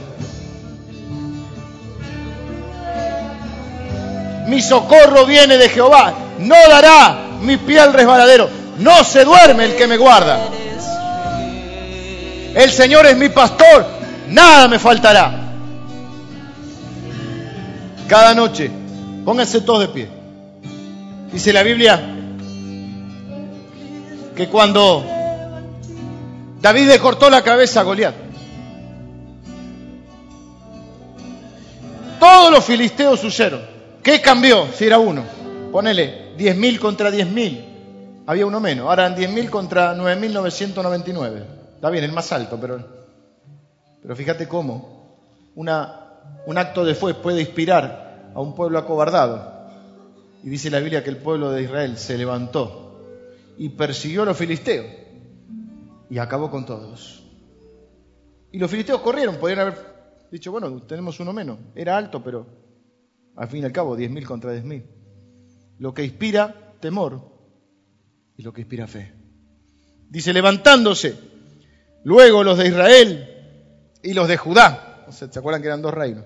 Mi 4.46 4.62
socorro 4.62 5.26
viene 5.26 5.58
de 5.58 5.68
Jehová, 5.68 6.14
no 6.38 6.54
dará 6.70 7.18
mi 7.42 7.58
pie 7.58 7.80
al 7.80 7.92
resbaladero, 7.92 8.48
no 8.78 9.04
se 9.04 9.24
duerme 9.24 9.64
el 9.66 9.76
que 9.76 9.86
me 9.86 9.98
guarda. 9.98 10.38
El 12.54 12.70
Señor 12.70 13.04
es 13.06 13.16
mi 13.18 13.28
pastor, 13.28 13.84
nada 14.28 14.66
me 14.66 14.78
faltará. 14.78 15.30
Cada 18.06 18.34
noche, 18.34 18.70
pónganse 19.26 19.60
todos 19.60 19.80
de 19.80 19.88
pie. 19.88 20.17
Dice 21.32 21.52
la 21.52 21.62
Biblia, 21.62 22.00
que 24.34 24.48
cuando 24.48 25.04
David 26.60 26.88
le 26.88 26.98
cortó 26.98 27.28
la 27.28 27.42
cabeza 27.42 27.80
a 27.80 27.82
Goliat, 27.82 28.14
todos 32.18 32.50
los 32.50 32.64
filisteos 32.64 33.22
huyeron. 33.24 33.60
¿Qué 34.02 34.20
cambió 34.20 34.68
si 34.72 34.86
era 34.86 34.98
uno? 34.98 35.22
Ponele 35.70 36.36
10.000 36.38 36.78
contra 36.78 37.10
10.000. 37.10 37.64
Había 38.26 38.46
uno 38.46 38.60
menos. 38.60 38.88
Ahora 38.88 39.06
eran 39.06 39.18
10.000 39.18 39.50
contra 39.50 39.94
9.999. 39.94 41.44
Está 41.74 41.90
bien, 41.90 42.04
el 42.04 42.12
más 42.12 42.32
alto, 42.32 42.58
pero, 42.60 42.82
pero 44.00 44.16
fíjate 44.16 44.48
cómo 44.48 45.18
un 45.54 45.68
acto 45.68 46.84
de 46.84 46.94
fe 46.94 47.14
puede 47.14 47.40
inspirar 47.40 48.30
a 48.34 48.40
un 48.40 48.54
pueblo 48.54 48.78
acobardado. 48.78 49.57
Y 50.42 50.50
dice 50.50 50.70
la 50.70 50.80
Biblia 50.80 51.02
que 51.02 51.10
el 51.10 51.16
pueblo 51.16 51.50
de 51.50 51.62
Israel 51.62 51.96
se 51.96 52.16
levantó 52.16 52.88
y 53.56 53.70
persiguió 53.70 54.22
a 54.22 54.26
los 54.26 54.36
filisteos 54.36 54.86
y 56.10 56.18
acabó 56.18 56.50
con 56.50 56.64
todos. 56.64 57.24
Y 58.52 58.58
los 58.58 58.70
filisteos 58.70 59.00
corrieron, 59.00 59.36
podrían 59.36 59.60
haber 59.60 59.78
dicho, 60.30 60.52
bueno, 60.52 60.82
tenemos 60.82 61.18
uno 61.20 61.32
menos. 61.32 61.58
Era 61.74 61.96
alto, 61.96 62.22
pero 62.22 62.46
al 63.36 63.48
fin 63.48 63.62
y 63.62 63.66
al 63.66 63.72
cabo, 63.72 63.96
10.000 63.96 64.24
contra 64.24 64.54
10.000. 64.54 64.84
Lo 65.78 65.92
que 65.92 66.04
inspira 66.04 66.74
temor 66.80 67.20
y 68.36 68.42
lo 68.42 68.52
que 68.52 68.62
inspira 68.62 68.86
fe. 68.86 69.12
Dice, 70.08 70.32
levantándose 70.32 71.18
luego 72.04 72.42
los 72.42 72.58
de 72.58 72.68
Israel 72.68 73.28
y 74.02 74.14
los 74.14 74.28
de 74.28 74.36
Judá, 74.36 75.06
¿se 75.10 75.38
acuerdan 75.38 75.60
que 75.60 75.68
eran 75.68 75.82
dos 75.82 75.92
reinos? 75.92 76.24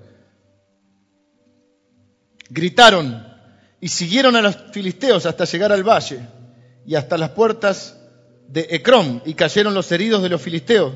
Gritaron 2.50 3.31
y 3.82 3.88
siguieron 3.88 4.36
a 4.36 4.42
los 4.42 4.56
filisteos 4.70 5.26
hasta 5.26 5.44
llegar 5.44 5.72
al 5.72 5.82
valle 5.82 6.20
y 6.86 6.94
hasta 6.94 7.18
las 7.18 7.30
puertas 7.30 8.00
de 8.46 8.68
Ecrón 8.70 9.20
y 9.26 9.34
cayeron 9.34 9.74
los 9.74 9.90
heridos 9.90 10.22
de 10.22 10.28
los 10.28 10.40
filisteos 10.40 10.94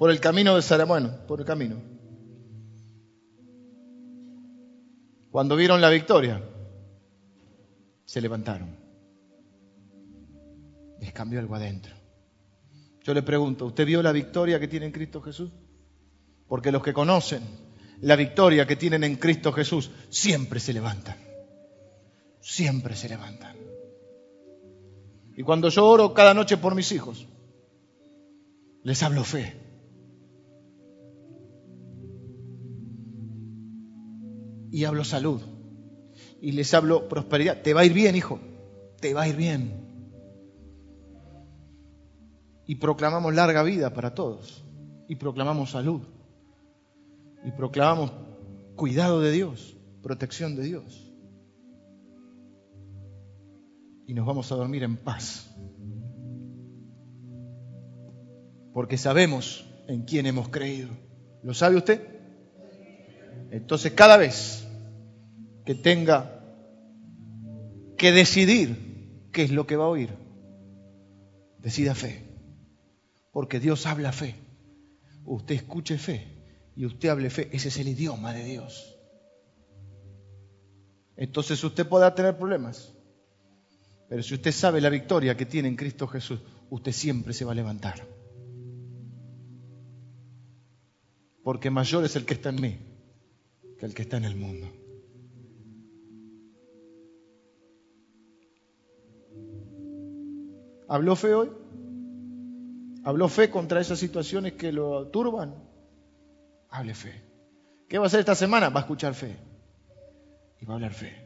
por 0.00 0.10
el 0.10 0.18
camino 0.18 0.56
de 0.56 0.62
Saramueno, 0.62 1.16
por 1.28 1.38
el 1.38 1.46
camino. 1.46 1.80
Cuando 5.30 5.54
vieron 5.54 5.80
la 5.80 5.90
victoria, 5.90 6.42
se 8.04 8.20
levantaron. 8.20 8.76
Les 11.00 11.12
cambió 11.12 11.38
algo 11.38 11.54
adentro. 11.54 11.94
Yo 13.04 13.14
le 13.14 13.22
pregunto, 13.22 13.66
¿usted 13.66 13.86
vio 13.86 14.02
la 14.02 14.10
victoria 14.10 14.58
que 14.58 14.66
tiene 14.66 14.86
en 14.86 14.92
Cristo 14.92 15.22
Jesús? 15.22 15.52
Porque 16.48 16.72
los 16.72 16.82
que 16.82 16.92
conocen 16.92 17.42
la 18.00 18.16
victoria 18.16 18.66
que 18.66 18.74
tienen 18.74 19.04
en 19.04 19.14
Cristo 19.14 19.52
Jesús 19.52 19.92
siempre 20.10 20.58
se 20.58 20.72
levantan. 20.72 21.23
Siempre 22.46 22.94
se 22.94 23.08
levantan. 23.08 23.56
Y 25.36 25.42
cuando 25.42 25.68
yo 25.70 25.86
oro 25.86 26.14
cada 26.14 26.34
noche 26.34 26.56
por 26.56 26.74
mis 26.74 26.92
hijos, 26.92 27.26
les 28.82 29.02
hablo 29.02 29.24
fe. 29.24 29.54
Y 34.70 34.84
hablo 34.84 35.04
salud. 35.04 35.40
Y 36.40 36.52
les 36.52 36.72
hablo 36.74 37.08
prosperidad. 37.08 37.62
Te 37.62 37.72
va 37.72 37.80
a 37.80 37.84
ir 37.86 37.94
bien, 37.94 38.14
hijo. 38.14 38.38
Te 39.00 39.14
va 39.14 39.22
a 39.22 39.28
ir 39.28 39.36
bien 39.36 39.84
y 42.66 42.76
proclamamos 42.76 43.34
larga 43.34 43.62
vida 43.62 43.92
para 43.92 44.14
todos, 44.14 44.64
y 45.08 45.16
proclamamos 45.16 45.70
salud, 45.70 46.02
y 47.44 47.50
proclamamos 47.52 48.12
cuidado 48.76 49.20
de 49.20 49.32
Dios, 49.32 49.76
protección 50.02 50.56
de 50.56 50.62
Dios. 50.62 51.13
Y 54.06 54.14
nos 54.14 54.26
vamos 54.26 54.50
a 54.52 54.56
dormir 54.56 54.82
en 54.82 54.96
paz, 54.96 55.50
porque 58.72 58.98
sabemos 58.98 59.66
en 59.88 60.02
quién 60.02 60.26
hemos 60.26 60.48
creído. 60.48 60.90
¿Lo 61.42 61.54
sabe 61.54 61.76
usted? 61.76 62.00
Entonces 63.50 63.92
cada 63.92 64.16
vez 64.16 64.66
que 65.64 65.74
tenga 65.74 66.44
que 67.96 68.12
decidir 68.12 69.28
qué 69.32 69.44
es 69.44 69.50
lo 69.50 69.66
que 69.66 69.76
va 69.76 69.84
a 69.84 69.88
oír, 69.88 70.10
decida 71.60 71.94
fe 71.94 72.34
porque 73.34 73.58
Dios 73.58 73.84
habla 73.84 74.12
fe. 74.12 74.36
Usted 75.24 75.56
escuche 75.56 75.98
fe 75.98 76.24
y 76.76 76.86
usted 76.86 77.08
hable 77.08 77.30
fe. 77.30 77.50
Ese 77.52 77.66
es 77.68 77.76
el 77.78 77.88
idioma 77.88 78.32
de 78.32 78.44
Dios. 78.44 78.96
Entonces 81.16 81.62
usted 81.64 81.86
podrá 81.86 82.14
tener 82.14 82.38
problemas. 82.38 82.93
Pero 84.08 84.22
si 84.22 84.34
usted 84.34 84.52
sabe 84.52 84.80
la 84.80 84.90
victoria 84.90 85.36
que 85.36 85.46
tiene 85.46 85.68
en 85.68 85.76
Cristo 85.76 86.06
Jesús, 86.06 86.40
usted 86.70 86.92
siempre 86.92 87.32
se 87.32 87.44
va 87.44 87.52
a 87.52 87.54
levantar. 87.54 88.06
Porque 91.42 91.70
mayor 91.70 92.04
es 92.04 92.16
el 92.16 92.24
que 92.24 92.34
está 92.34 92.48
en 92.50 92.60
mí 92.60 92.78
que 93.78 93.86
el 93.86 93.94
que 93.94 94.02
está 94.02 94.16
en 94.16 94.24
el 94.24 94.36
mundo. 94.36 94.68
¿Habló 100.88 101.16
fe 101.16 101.34
hoy? 101.34 101.50
¿Habló 103.04 103.28
fe 103.28 103.50
contra 103.50 103.80
esas 103.80 103.98
situaciones 103.98 104.54
que 104.54 104.72
lo 104.72 105.08
turban? 105.08 105.54
Hable 106.70 106.94
fe. 106.94 107.22
¿Qué 107.88 107.98
va 107.98 108.04
a 108.04 108.06
hacer 108.06 108.20
esta 108.20 108.34
semana? 108.34 108.68
Va 108.70 108.80
a 108.80 108.82
escuchar 108.82 109.14
fe. 109.14 109.36
Y 110.60 110.64
va 110.64 110.74
a 110.74 110.76
hablar 110.76 110.92
fe. 110.92 111.23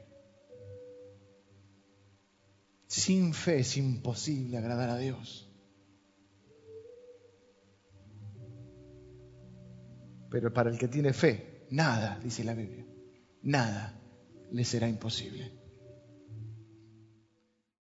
Sin 2.88 3.34
fe 3.34 3.60
es 3.60 3.76
imposible 3.76 4.56
agradar 4.56 4.88
a 4.88 4.96
Dios. 4.96 5.44
Pero 10.30 10.52
para 10.52 10.70
el 10.70 10.78
que 10.78 10.88
tiene 10.88 11.12
fe, 11.12 11.66
nada, 11.70 12.18
dice 12.22 12.44
la 12.44 12.54
Biblia, 12.54 12.86
nada 13.42 14.00
le 14.50 14.64
será 14.64 14.88
imposible. 14.88 15.57